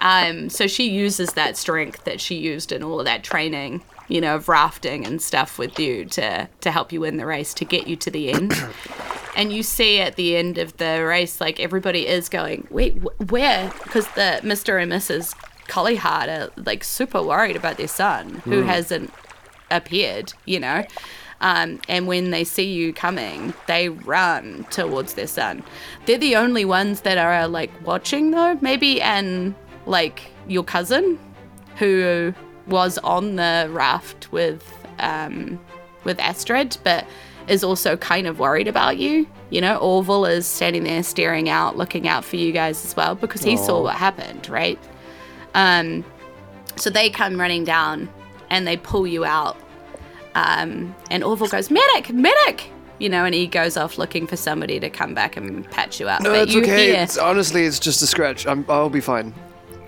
Um, 0.00 0.48
so 0.50 0.66
she 0.66 0.90
uses 0.90 1.34
that 1.34 1.56
strength 1.56 2.04
that 2.04 2.20
she 2.20 2.34
used 2.36 2.72
in 2.72 2.82
all 2.82 2.98
of 2.98 3.04
that 3.06 3.22
training. 3.22 3.82
You 4.12 4.20
know, 4.20 4.36
of 4.36 4.48
rafting 4.48 5.06
and 5.06 5.22
stuff 5.22 5.58
with 5.58 5.78
you 5.78 6.04
to 6.06 6.48
to 6.60 6.70
help 6.70 6.92
you 6.92 7.00
win 7.00 7.16
the 7.16 7.26
race 7.26 7.54
to 7.54 7.64
get 7.64 7.86
you 7.86 7.96
to 7.96 8.10
the 8.10 8.30
end. 8.30 8.52
and 9.36 9.52
you 9.52 9.62
see 9.62 10.00
at 10.00 10.16
the 10.16 10.36
end 10.36 10.58
of 10.58 10.76
the 10.76 11.04
race, 11.04 11.40
like 11.40 11.58
everybody 11.58 12.06
is 12.06 12.28
going, 12.28 12.66
wait, 12.70 12.98
wh- 12.98 13.32
where? 13.32 13.72
Because 13.84 14.06
the 14.08 14.40
Mr. 14.42 14.80
and 14.82 14.92
Mrs. 14.92 15.34
Collyheart 15.68 16.28
are 16.28 16.50
like 16.62 16.84
super 16.84 17.22
worried 17.22 17.56
about 17.56 17.78
their 17.78 17.88
son 17.88 18.42
who 18.44 18.62
hasn't 18.62 19.12
appeared, 19.70 20.34
you 20.44 20.60
know. 20.60 20.84
Um, 21.40 21.80
and 21.88 22.06
when 22.06 22.30
they 22.30 22.44
see 22.44 22.72
you 22.72 22.92
coming, 22.92 23.52
they 23.66 23.88
run 23.88 24.64
towards 24.70 25.14
their 25.14 25.26
son. 25.26 25.64
They're 26.06 26.18
the 26.18 26.36
only 26.36 26.64
ones 26.64 27.00
that 27.00 27.18
are 27.18 27.48
like 27.48 27.70
watching, 27.84 28.30
though. 28.30 28.58
Maybe 28.60 29.00
and 29.00 29.54
like 29.86 30.22
your 30.46 30.62
cousin, 30.62 31.18
who 31.76 32.32
was 32.66 32.98
on 32.98 33.36
the 33.36 33.68
raft 33.70 34.30
with 34.32 34.72
um, 34.98 35.58
with 36.04 36.18
Astrid, 36.20 36.76
but 36.84 37.06
is 37.48 37.64
also 37.64 37.96
kind 37.96 38.26
of 38.26 38.38
worried 38.38 38.68
about 38.68 38.98
you. 38.98 39.26
You 39.50 39.60
know, 39.60 39.76
Orville 39.76 40.24
is 40.24 40.46
standing 40.46 40.84
there 40.84 41.02
staring 41.02 41.48
out, 41.48 41.76
looking 41.76 42.08
out 42.08 42.24
for 42.24 42.36
you 42.36 42.52
guys 42.52 42.84
as 42.84 42.96
well 42.96 43.14
because 43.14 43.42
he 43.42 43.56
saw 43.56 43.82
what 43.82 43.96
happened, 43.96 44.48
right? 44.48 44.78
Um, 45.54 46.04
so 46.76 46.88
they 46.88 47.10
come 47.10 47.38
running 47.38 47.64
down 47.64 48.08
and 48.50 48.66
they 48.66 48.76
pull 48.76 49.06
you 49.06 49.24
out. 49.24 49.56
Um, 50.34 50.94
and 51.10 51.22
Orville 51.22 51.48
goes, 51.48 51.70
Medic, 51.70 52.10
medic! 52.10 52.70
You 52.98 53.08
know, 53.08 53.24
and 53.24 53.34
he 53.34 53.46
goes 53.46 53.76
off 53.76 53.98
looking 53.98 54.26
for 54.26 54.36
somebody 54.36 54.78
to 54.78 54.88
come 54.88 55.12
back 55.12 55.36
and 55.36 55.68
patch 55.70 55.98
you 55.98 56.08
up. 56.08 56.22
No, 56.22 56.30
but 56.30 56.48
it's 56.48 56.56
okay. 56.56 56.92
hear, 56.92 57.02
It's, 57.02 57.18
honestly, 57.18 57.64
it's 57.64 57.80
just 57.80 58.00
a 58.00 58.06
scratch. 58.06 58.46
I'm, 58.46 58.64
I'll 58.68 58.88
be 58.88 59.00
fine. 59.00 59.34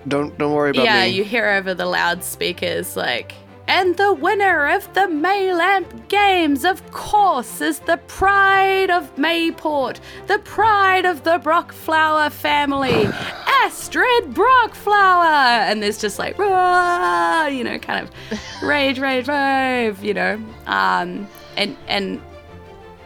Don't 0.07 0.37
don't 0.37 0.53
worry 0.53 0.71
about 0.71 0.85
yeah, 0.85 1.03
me. 1.03 1.09
you 1.09 1.23
hear 1.23 1.49
over 1.49 1.73
the 1.73 1.85
loudspeakers 1.85 2.95
like, 2.95 3.33
and 3.67 3.97
the 3.97 4.13
winner 4.13 4.67
of 4.67 4.93
the 4.93 5.01
Maylamp 5.01 6.07
Games, 6.09 6.63
of 6.63 6.91
course, 6.91 7.61
is 7.61 7.79
the 7.79 7.97
pride 8.07 8.91
of 8.91 9.15
Mayport, 9.15 9.99
the 10.27 10.37
pride 10.39 11.05
of 11.05 11.23
the 11.23 11.39
Brockflower 11.39 12.29
family, 12.29 13.05
Astrid 13.63 14.33
Brockflower. 14.35 15.65
And 15.65 15.81
there's 15.81 15.99
just 15.99 16.19
like, 16.19 16.37
"Rah," 16.37 17.47
you 17.47 17.63
know, 17.63 17.79
kind 17.79 18.07
of 18.07 18.39
rage, 18.61 18.99
rage, 18.99 19.27
rave, 19.27 20.03
you 20.03 20.13
know. 20.13 20.39
Um, 20.67 21.27
and 21.57 21.75
and 21.87 22.21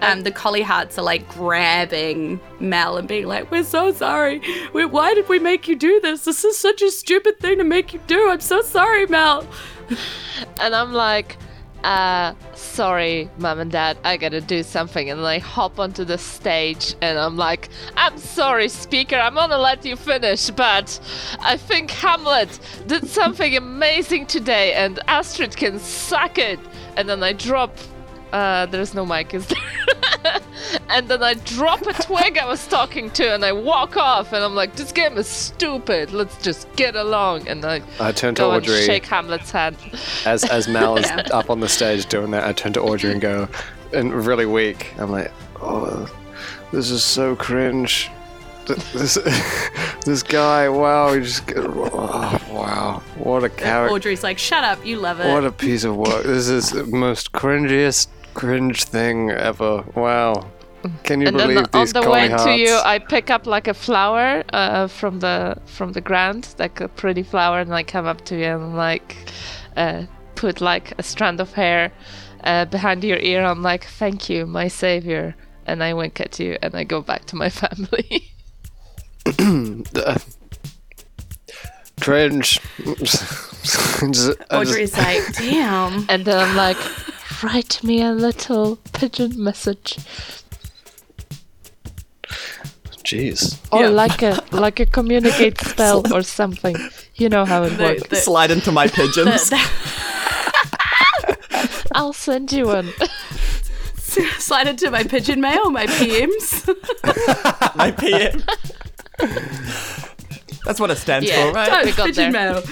um, 0.01 0.23
the 0.23 0.31
Collyhearts 0.31 0.97
are 0.97 1.03
like 1.03 1.27
grabbing 1.29 2.39
Mel 2.59 2.97
and 2.97 3.07
being 3.07 3.27
like, 3.27 3.51
"We're 3.51 3.63
so 3.63 3.91
sorry. 3.91 4.41
We, 4.73 4.85
why 4.85 5.13
did 5.13 5.29
we 5.29 5.39
make 5.39 5.67
you 5.67 5.75
do 5.75 5.99
this? 6.01 6.25
This 6.25 6.43
is 6.43 6.57
such 6.57 6.81
a 6.81 6.91
stupid 6.91 7.39
thing 7.39 7.57
to 7.57 7.63
make 7.63 7.93
you 7.93 7.99
do. 8.07 8.29
I'm 8.29 8.41
so 8.41 8.61
sorry, 8.61 9.05
Mel." 9.07 9.45
And 10.61 10.73
I'm 10.73 10.93
like, 10.93 11.35
uh, 11.83 12.33
sorry, 12.55 13.29
mom 13.37 13.59
and 13.59 13.71
dad, 13.71 13.97
I 14.03 14.17
gotta 14.17 14.41
do 14.41 14.63
something. 14.63 15.09
And 15.09 15.21
I 15.21 15.39
hop 15.39 15.79
onto 15.79 16.03
the 16.03 16.17
stage 16.17 16.95
and 17.01 17.17
I'm 17.17 17.37
like, 17.37 17.69
I'm 17.95 18.17
sorry, 18.17 18.67
speaker, 18.67 19.15
I'm 19.15 19.35
gonna 19.35 19.57
let 19.57 19.85
you 19.85 19.95
finish, 19.95 20.49
but 20.49 20.99
I 21.39 21.55
think 21.57 21.91
Hamlet 21.91 22.59
did 22.87 23.07
something 23.07 23.55
amazing 23.55 24.25
today 24.25 24.73
and 24.73 24.99
Astrid 25.07 25.55
can 25.55 25.79
suck 25.79 26.37
it. 26.37 26.59
And 26.97 27.07
then 27.07 27.23
I 27.23 27.33
drop. 27.33 27.77
Uh, 28.31 28.65
there's 28.67 28.93
no 28.93 29.05
mic, 29.05 29.33
is 29.33 29.47
there? 29.47 29.57
and 30.89 31.07
then 31.07 31.23
I 31.23 31.33
drop 31.33 31.81
a 31.87 31.93
twig 31.93 32.37
I 32.37 32.45
was 32.45 32.67
talking 32.67 33.09
to 33.11 33.33
and 33.33 33.43
I 33.43 33.51
walk 33.51 33.97
off 33.97 34.33
and 34.33 34.43
I'm 34.43 34.55
like, 34.55 34.75
this 34.75 34.91
game 34.91 35.17
is 35.17 35.27
stupid. 35.27 36.11
Let's 36.11 36.37
just 36.41 36.71
get 36.75 36.95
along. 36.95 37.47
And 37.47 37.65
I 37.65 37.81
I 37.99 38.11
turn 38.11 38.35
to 38.35 38.41
go 38.41 38.51
and 38.51 38.63
Audrey 38.63 38.85
shake 38.85 39.05
Hamlet's 39.05 39.51
hand. 39.51 39.77
as 40.25 40.43
as 40.45 40.67
Mal 40.67 40.97
is 40.97 41.05
Yeah. 41.09 41.23
up 41.33 41.49
on 41.49 41.59
the 41.59 41.69
stage 41.69 42.05
doing 42.07 42.31
that. 42.31 42.43
I 42.45 42.53
turn 42.53 42.73
to 42.73 42.81
Audrey 42.81 43.11
and 43.11 43.21
go, 43.21 43.47
and 43.93 44.13
really 44.13 44.45
weak. 44.45 44.93
I'm 44.99 45.11
like, 45.11 45.31
oh, 45.61 46.07
this 46.71 46.91
is 46.91 47.03
so 47.03 47.35
cringe. 47.35 48.09
This 48.93 49.15
this 50.05 50.21
guy, 50.21 50.69
wow, 50.69 51.11
he 51.13 51.21
just 51.21 51.43
oh, 51.55 52.39
wow, 52.51 53.01
what 53.17 53.43
a 53.43 53.49
character. 53.49 53.95
Audrey's 53.95 54.21
like, 54.21 54.37
"Shut 54.37 54.63
up, 54.63 54.85
you 54.85 54.97
love 54.97 55.19
it." 55.19 55.27
What 55.27 55.43
a 55.43 55.51
piece 55.51 55.83
of 55.83 55.97
work. 55.97 56.23
This 56.23 56.49
is 56.49 56.69
the 56.69 56.83
most 56.83 57.31
cringiest 57.31 58.09
cringe 58.33 58.83
thing 58.83 59.31
ever. 59.31 59.83
Wow. 59.95 60.49
Can 61.03 61.21
you 61.21 61.27
and 61.27 61.39
then 61.39 61.47
believe 61.49 61.67
on 61.73 61.81
these 61.81 61.93
the 61.93 62.01
collie 62.01 62.29
way 62.29 62.37
to 62.37 62.51
you 62.57 62.79
i 62.85 62.99
pick 62.99 63.29
up 63.29 63.45
like 63.45 63.67
a 63.67 63.73
flower 63.73 64.43
uh, 64.53 64.87
from 64.87 65.19
the 65.19 65.57
from 65.65 65.91
the 65.91 65.99
ground 65.99 66.55
like 66.57 66.79
a 66.79 66.87
pretty 66.87 67.21
flower 67.21 67.59
and 67.59 67.73
i 67.75 67.83
come 67.83 68.05
up 68.05 68.23
to 68.25 68.37
you 68.37 68.45
and 68.45 68.77
like 68.77 69.17
uh, 69.75 70.03
put 70.35 70.61
like 70.61 70.93
a 70.97 71.03
strand 71.03 71.41
of 71.41 71.51
hair 71.51 71.91
uh, 72.45 72.63
behind 72.63 73.03
your 73.03 73.17
ear 73.17 73.43
i'm 73.43 73.61
like 73.61 73.83
thank 73.83 74.29
you 74.29 74.45
my 74.45 74.69
savior 74.69 75.35
and 75.65 75.83
i 75.83 75.93
wink 75.93 76.21
at 76.21 76.39
you 76.39 76.57
and 76.61 76.73
i 76.75 76.85
go 76.85 77.01
back 77.01 77.25
to 77.25 77.35
my 77.35 77.49
family 77.61 78.31
cringe. 81.99 82.61
Just- 82.85 84.37
I 84.49 84.61
Audrey's 84.61 84.97
like, 84.97 85.35
"Damn." 85.35 86.05
and 86.07 86.23
then 86.23 86.39
i'm 86.39 86.55
like 86.55 86.77
write 87.43 87.83
me 87.83 88.01
a 88.01 88.11
little 88.11 88.77
pigeon 88.93 89.41
message 89.43 89.97
Jeez. 93.03 93.57
or 93.71 93.81
Yeah. 93.83 93.89
like 93.89 94.21
a 94.21 94.43
like 94.51 94.79
a 94.79 94.85
communicate 94.85 95.59
spell 95.71 96.03
or 96.13 96.21
something 96.21 96.75
you 97.15 97.29
know 97.29 97.45
how 97.45 97.63
it 97.63 97.71
The- 97.77 97.83
works 97.83 98.07
the- 98.09 98.15
Slide 98.17 98.51
into 98.51 98.71
my 98.71 98.87
pigeons. 98.87 99.51
i'll 101.95 102.13
send 102.13 102.51
you 102.51 102.65
one 102.67 102.89
slide 104.39 104.67
into 104.67 104.89
my 104.91 105.03
pigeon 105.03 105.39
mail, 105.39 105.69
my 105.69 105.85
PMs. 105.85 106.65
my 107.75 107.91
PM. 107.91 108.43
That's 110.65 110.79
what 110.79 110.91
it 110.91 110.97
stands 110.97 111.27
yeah, 111.27 111.47
for, 111.47 111.53
right? 111.53 111.69
don't- 111.69 111.85
We 111.85 111.91
got 111.93 112.05
pigeon 112.07 112.31
there. 112.31 112.53
mail. 112.53 112.63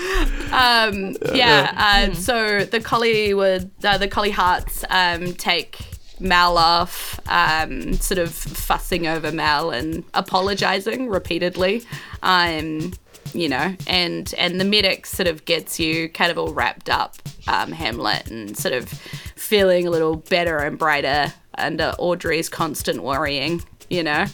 Um, 0.53 1.15
yeah. 1.33 1.73
Uh, 2.09 2.13
so 2.13 2.63
the 2.65 2.79
collie 2.79 3.33
would 3.33 3.69
uh, 3.83 3.97
the 3.97 4.07
Collyhearts 4.07 4.83
um, 4.89 5.33
take 5.33 5.77
Mal 6.19 6.57
off, 6.57 7.19
um, 7.29 7.93
sort 7.93 8.17
of 8.17 8.31
fussing 8.33 9.05
over 9.07 9.31
Mal 9.31 9.69
and 9.69 10.03
apologizing 10.13 11.09
repeatedly. 11.09 11.83
Um, 12.23 12.93
you 13.33 13.49
know, 13.49 13.75
and 13.87 14.33
and 14.37 14.59
the 14.59 14.65
medic 14.65 15.05
sort 15.05 15.27
of 15.27 15.45
gets 15.45 15.79
you 15.79 16.09
kind 16.09 16.31
of 16.31 16.37
all 16.37 16.53
wrapped 16.53 16.89
up, 16.89 17.15
um, 17.47 17.71
Hamlet, 17.71 18.31
and 18.31 18.57
sort 18.57 18.73
of 18.73 18.89
feeling 19.35 19.85
a 19.85 19.89
little 19.91 20.15
better 20.15 20.57
and 20.57 20.79
brighter 20.79 21.33
under 21.57 21.93
Audrey's 21.99 22.49
constant 22.49 23.03
worrying. 23.03 23.61
You 23.89 24.03
know, 24.03 24.25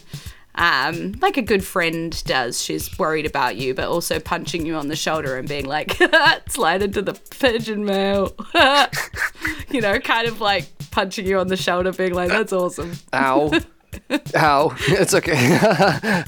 um, 0.56 1.14
like 1.20 1.36
a 1.36 1.42
good 1.42 1.64
friend 1.64 2.22
does. 2.24 2.62
She's 2.62 2.96
worried 2.98 3.26
about 3.26 3.56
you, 3.56 3.74
but 3.74 3.88
also 3.88 4.20
punching 4.20 4.64
you 4.64 4.76
on 4.76 4.88
the 4.88 4.96
shoulder 4.96 5.36
and 5.36 5.48
being 5.48 5.66
like, 5.66 6.00
slide 6.48 6.82
into 6.82 7.02
the 7.02 7.14
pigeon 7.38 7.84
mail. 7.84 8.34
you 9.70 9.80
know, 9.80 9.98
kind 9.98 10.28
of 10.28 10.40
like 10.40 10.66
punching 10.90 11.26
you 11.26 11.38
on 11.38 11.48
the 11.48 11.56
shoulder, 11.56 11.92
being 11.92 12.14
like, 12.14 12.28
that's 12.28 12.52
awesome. 12.52 12.92
Ow. 13.12 13.50
Ow. 14.36 14.76
It's 14.88 15.14
okay. 15.14 15.58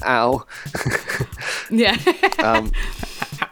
Ow. 0.05 0.45
Yeah. 1.69 1.97
Um, 2.39 2.71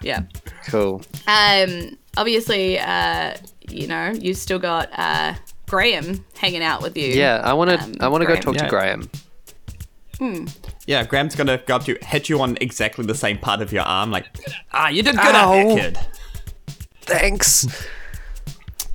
yeah. 0.02 0.24
cool. 0.68 1.02
Um, 1.28 1.98
obviously, 2.18 2.80
uh, 2.80 3.36
you 3.70 3.88
know, 3.88 4.12
you've 4.12 4.38
still 4.38 4.60
got 4.60 4.90
uh, 4.98 5.36
Graham 5.68 6.24
hanging 6.38 6.64
out 6.64 6.82
with 6.82 6.98
you. 6.98 7.08
Yeah, 7.08 7.42
I 7.44 7.54
want 7.54 7.72
to. 7.72 7.80
Um, 7.82 7.96
I 8.00 8.08
want 8.08 8.22
to 8.22 8.26
go 8.26 8.34
Graham. 8.34 8.44
talk 8.44 8.56
to 8.58 8.64
Yeah. 8.64 9.08
Graham. 10.18 10.48
Yeah, 10.88 11.04
Graham's 11.06 11.36
gonna 11.36 11.62
go 11.66 11.76
up 11.78 11.86
to 11.86 11.94
you, 11.94 11.98
hit 12.02 12.30
you 12.30 12.42
on 12.42 12.58
exactly 12.62 13.06
the 13.06 13.16
same 13.16 13.38
part 13.38 13.62
of 13.62 13.72
your 13.74 13.84
arm, 13.84 14.12
like, 14.12 14.28
ah, 14.74 14.90
you 14.90 15.04
did 15.04 15.16
good 15.16 15.36
Ow. 15.36 15.54
out 15.54 15.54
there, 15.54 15.78
kid. 15.78 16.00
Thanks. 17.02 17.88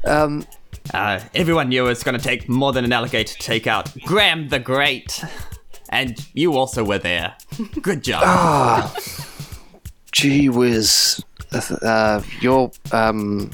Um. 0.05 0.47
Uh, 0.95 1.21
everyone 1.35 1.69
knew 1.69 1.85
it 1.85 1.89
was 1.89 2.03
gonna 2.03 2.19
take 2.19 2.49
more 2.49 2.73
than 2.73 2.85
an 2.85 2.93
alligator 2.93 3.33
to 3.35 3.39
take 3.39 3.67
out 3.67 3.91
Graham 4.07 4.49
the 4.49 4.59
Great. 4.59 5.23
And 5.91 6.17
you 6.35 6.57
also 6.57 6.85
were 6.85 6.99
there. 6.99 7.35
Good 7.83 8.03
job. 8.05 8.23
Ah, 8.25 8.95
Gee 10.13 10.49
whiz. 10.49 11.23
Uh, 11.53 12.23
you're 12.41 12.71
um. 12.93 13.51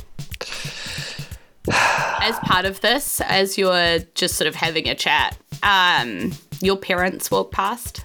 As 1.68 2.38
part 2.40 2.64
of 2.64 2.80
this, 2.80 3.20
as 3.22 3.58
you're 3.58 3.98
just 4.14 4.36
sort 4.36 4.46
of 4.48 4.54
having 4.54 4.88
a 4.88 4.94
chat, 4.94 5.36
um, 5.62 6.32
your 6.60 6.76
parents 6.76 7.30
walk 7.30 7.50
past 7.52 8.04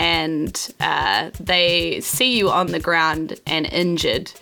and 0.00 0.72
uh, 0.80 1.30
they 1.40 2.00
see 2.00 2.36
you 2.38 2.50
on 2.50 2.68
the 2.68 2.80
ground 2.80 3.40
and 3.46 3.66
injured. 3.66 4.32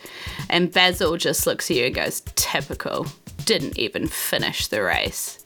And 0.49 0.71
Basil 0.71 1.17
just 1.17 1.47
looks 1.47 1.69
at 1.71 1.77
you 1.77 1.85
and 1.85 1.95
goes, 1.95 2.21
Typical. 2.35 3.07
Didn't 3.45 3.77
even 3.77 4.07
finish 4.07 4.67
the 4.67 4.83
race. 4.83 5.45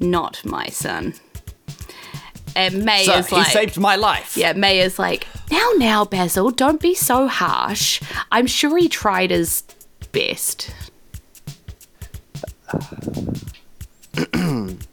Not 0.00 0.44
my 0.44 0.66
son. 0.66 1.14
And 2.54 2.84
May 2.84 3.04
so 3.04 3.14
is 3.18 3.28
he 3.28 3.36
like, 3.36 3.46
saved 3.46 3.78
my 3.78 3.96
life. 3.96 4.36
yeah, 4.36 4.52
May 4.52 4.80
is 4.80 4.98
like, 4.98 5.26
now, 5.50 5.70
now, 5.76 6.04
Basil, 6.04 6.50
don't 6.50 6.80
be 6.80 6.94
so 6.94 7.26
harsh. 7.26 8.02
I'm 8.30 8.46
sure 8.46 8.76
he 8.76 8.88
tried 8.88 9.30
his 9.30 9.62
best. 10.12 10.74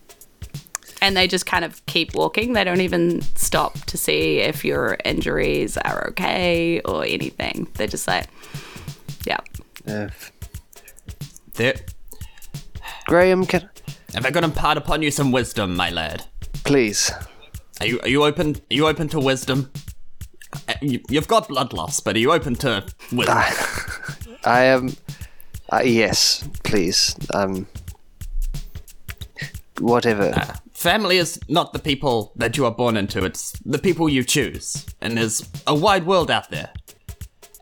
and 1.01 1.15
they 1.15 1.27
just 1.27 1.45
kind 1.45 1.63
of 1.65 1.85
keep 1.85 2.13
walking. 2.15 2.53
They 2.53 2.63
don't 2.63 2.81
even 2.81 3.21
stop 3.35 3.73
to 3.85 3.97
see 3.97 4.39
if 4.39 4.63
your 4.65 4.97
injuries 5.05 5.77
are 5.77 6.07
okay 6.09 6.81
or 6.81 7.03
anything. 7.05 7.67
They're 7.76 7.88
just 7.88 8.07
like, 8.07 8.27
yeah. 9.26 9.38
Uh, 9.88 10.09
There, 11.53 11.76
Graham, 13.07 13.45
can 13.45 13.69
Have 14.13 14.26
I 14.26 14.31
got 14.31 14.41
to 14.41 14.45
impart 14.47 14.77
upon 14.77 15.01
you 15.01 15.11
some 15.11 15.31
wisdom, 15.31 15.76
my 15.76 15.89
lad? 15.89 16.26
please? 16.63 17.11
Are 17.81 17.88
you 17.88 17.99
are 18.01 18.09
you 18.09 18.23
open? 18.26 18.55
Are 18.55 18.73
you 18.76 18.88
open 18.88 19.07
to 19.09 19.19
wisdom? 19.19 19.71
Uh, 20.67 20.73
you, 20.81 20.99
you've 21.09 21.27
got 21.27 21.47
blood 21.47 21.71
loss, 21.73 21.99
but 22.01 22.15
are 22.15 22.19
you 22.19 22.31
open 22.34 22.55
to 22.55 22.84
wisdom? 23.11 23.38
I 24.43 24.63
am. 24.65 24.93
Uh, 25.71 25.81
yes, 25.85 26.43
please. 26.63 27.15
Um. 27.34 27.67
Whatever. 29.80 30.34
Family 30.80 31.18
is 31.18 31.38
not 31.49 31.73
the 31.73 31.80
people 31.80 32.31
that 32.38 32.56
you 32.56 32.64
are 32.64 32.72
born 32.72 32.95
into, 32.95 33.26
it's 33.26 33.51
the 33.65 33.77
people 33.77 34.07
you 34.07 34.23
choose. 34.23 34.85
And 35.01 35.18
there's 35.18 35.45
a 35.68 35.76
wide 35.76 36.06
world 36.06 36.31
out 36.31 36.49
there. 36.51 36.72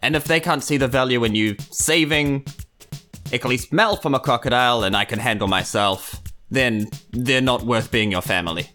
And 0.04 0.16
if 0.16 0.26
they 0.26 0.40
can't 0.40 0.64
see 0.64 0.78
the 0.78 0.88
value 0.88 1.24
in 1.24 1.34
you 1.34 1.56
saving 1.72 2.46
at 3.34 3.44
least 3.44 3.74
Mel 3.74 3.96
from 3.96 4.14
a 4.14 4.20
crocodile 4.20 4.84
and 4.84 4.96
I 4.96 5.04
can 5.04 5.18
handle 5.18 5.48
myself, 5.48 6.22
then 6.52 6.92
they're 7.10 7.42
not 7.42 7.64
worth 7.64 7.90
being 7.90 8.12
your 8.12 8.22
family. 8.22 8.70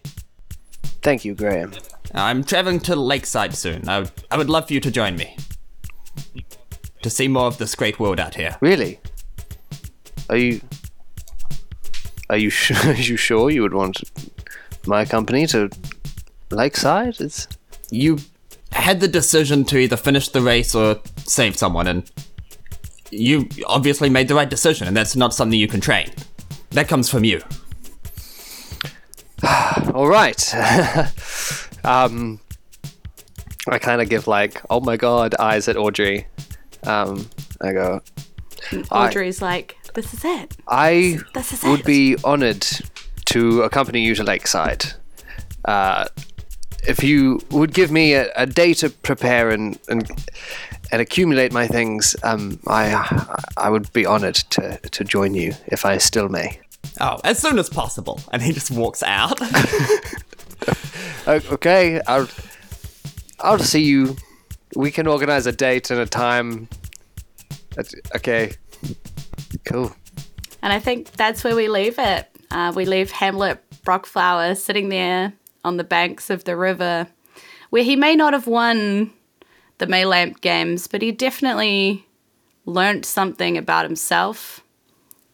Thank 1.02 1.24
you, 1.24 1.36
Graham. 1.36 1.72
I'm 2.12 2.42
traveling 2.42 2.80
to 2.80 2.96
Lakeside 2.96 3.54
soon. 3.54 3.88
I 3.88 4.00
would, 4.00 4.10
I 4.28 4.36
would 4.36 4.50
love 4.50 4.66
for 4.66 4.72
you 4.74 4.80
to 4.80 4.90
join 4.90 5.14
me. 5.14 5.36
To 7.02 7.10
see 7.10 7.28
more 7.28 7.46
of 7.46 7.58
this 7.58 7.76
great 7.76 8.00
world 8.00 8.18
out 8.18 8.34
here. 8.34 8.58
Really? 8.60 8.98
Are 10.28 10.36
you? 10.36 10.60
Are 12.32 12.38
you 12.38 12.48
sure? 12.48 12.76
Are 12.90 12.94
you 12.94 13.18
sure 13.18 13.50
you 13.50 13.60
would 13.60 13.74
want 13.74 14.00
my 14.86 15.04
company 15.04 15.46
to 15.48 15.68
Lakeside? 16.50 17.20
It's 17.20 17.46
you 17.90 18.18
had 18.72 19.00
the 19.00 19.08
decision 19.08 19.64
to 19.66 19.76
either 19.76 19.98
finish 19.98 20.30
the 20.30 20.40
race 20.40 20.74
or 20.74 20.98
save 21.18 21.58
someone, 21.58 21.86
and 21.86 22.10
you 23.10 23.48
obviously 23.66 24.08
made 24.08 24.28
the 24.28 24.34
right 24.34 24.48
decision, 24.48 24.88
and 24.88 24.96
that's 24.96 25.14
not 25.14 25.34
something 25.34 25.58
you 25.58 25.68
can 25.68 25.82
train. 25.82 26.10
That 26.70 26.88
comes 26.88 27.10
from 27.10 27.22
you. 27.24 27.42
all 29.92 30.08
right. 30.08 30.54
um, 31.84 32.40
I 33.68 33.78
kind 33.78 34.00
of 34.00 34.08
give 34.08 34.26
like, 34.26 34.62
oh 34.70 34.80
my 34.80 34.96
god, 34.96 35.34
eyes 35.38 35.68
at 35.68 35.76
Audrey. 35.76 36.26
Um, 36.84 37.28
I 37.60 37.72
go, 37.74 38.00
I- 38.90 39.08
Audrey's 39.08 39.42
like, 39.42 39.76
this 39.94 40.14
is 40.14 40.24
it. 40.24 40.56
I 40.68 41.18
This 41.34 41.52
is 41.52 41.62
would 41.64 41.80
it. 41.80 41.86
be 41.86 42.16
honored 42.24 42.66
to 43.26 43.62
accompany 43.62 44.00
you 44.02 44.14
to 44.14 44.22
Lakeside. 44.24 44.86
Uh, 45.64 46.06
if 46.88 47.02
you 47.04 47.40
would 47.50 47.72
give 47.72 47.90
me 47.92 48.14
a, 48.14 48.30
a 48.34 48.46
day 48.46 48.74
to 48.74 48.90
prepare 48.90 49.50
and, 49.50 49.78
and 49.88 50.10
and 50.90 51.00
accumulate 51.00 51.52
my 51.52 51.66
things, 51.68 52.16
um, 52.24 52.58
I 52.66 52.94
I 53.56 53.70
would 53.70 53.92
be 53.92 54.04
honored 54.04 54.34
to, 54.50 54.78
to 54.78 55.04
join 55.04 55.34
you 55.34 55.52
if 55.68 55.84
I 55.84 55.98
still 55.98 56.28
may. 56.28 56.60
Oh, 57.00 57.20
as 57.24 57.38
soon 57.38 57.58
as 57.58 57.70
possible. 57.70 58.20
And 58.32 58.42
he 58.42 58.52
just 58.52 58.70
walks 58.70 59.02
out. 59.02 59.38
Okay, 61.26 62.00
I'll 62.08 62.28
I'll 63.40 63.58
see 63.58 63.82
you. 63.84 64.16
We 64.76 64.90
can 64.90 65.06
organize 65.06 65.46
a 65.46 65.52
date 65.52 65.90
and 65.90 66.00
a 66.00 66.06
time. 66.06 66.68
Okay, 68.16 68.52
cool. 69.64 69.94
And 70.62 70.72
I 70.72 70.78
think 70.78 71.12
that's 71.12 71.42
where 71.44 71.56
we 71.56 71.68
leave 71.68 71.98
it. 71.98 72.28
Uh, 72.50 72.72
we 72.74 72.84
leave 72.84 73.10
Hamlet 73.10 73.62
Brockflower 73.84 74.54
sitting 74.54 74.88
there 74.88 75.32
on 75.64 75.76
the 75.76 75.84
banks 75.84 76.30
of 76.30 76.44
the 76.44 76.56
river, 76.56 77.06
where 77.70 77.82
he 77.82 77.96
may 77.96 78.14
not 78.14 78.32
have 78.32 78.46
won 78.46 79.12
the 79.78 79.86
Maylamp 79.86 80.40
games, 80.40 80.86
but 80.86 81.02
he 81.02 81.10
definitely 81.10 82.06
learnt 82.66 83.04
something 83.04 83.58
about 83.58 83.84
himself 83.84 84.62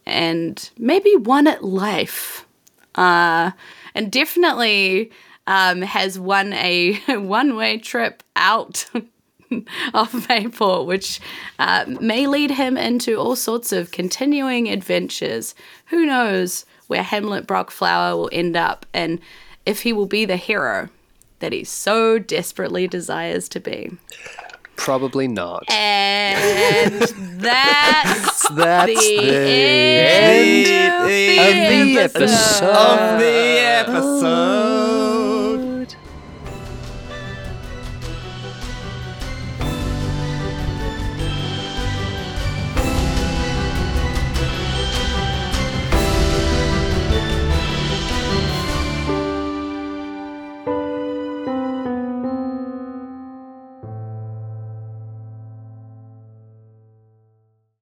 and 0.07 0.71
maybe 0.79 1.15
won 1.17 1.47
at 1.47 1.63
life. 1.63 2.47
Uh, 2.95 3.51
and 3.95 4.11
definitely 4.11 5.11
um, 5.47 5.83
has 5.83 6.19
won 6.19 6.53
a 6.55 6.95
one 7.19 7.57
way 7.57 7.79
trip 7.79 8.23
out 8.37 8.89
of 9.95 10.13
Mayport, 10.29 10.87
which 10.87 11.21
uh, 11.59 11.85
may 12.01 12.27
lead 12.27 12.51
him 12.53 12.77
into 12.77 13.17
all 13.17 13.37
sorts 13.37 13.73
of 13.73 13.91
continuing 13.91 14.69
adventures. 14.69 15.55
Who 15.87 16.07
knows 16.07 16.65
where 16.87 17.03
Hamlet 17.03 17.47
Brockflower 17.47 18.17
will 18.17 18.31
end 18.33 18.57
up 18.57 18.87
and 18.95 19.21
if 19.67 19.83
he 19.83 19.93
will 19.93 20.07
be 20.07 20.25
the 20.25 20.37
hero 20.37 20.89
that 21.41 21.53
he 21.53 21.65
so 21.65 22.19
desperately 22.19 22.89
desires 22.89 23.49
to 23.51 23.61
be. 23.61 23.93
Probably 24.77 25.29
not. 25.29 25.65
And 25.71 27.01
that's 27.41 28.49
That's 28.49 28.87
the, 28.87 29.17
the 29.17 29.21
end, 29.21 30.67
end 30.69 31.03
of 31.03 31.09
the 31.09 31.95
the 31.95 31.99
episode. 32.01 32.23
episode. 32.23 32.65
of 32.65 33.19
the 33.19 33.25
episode. 33.61 34.68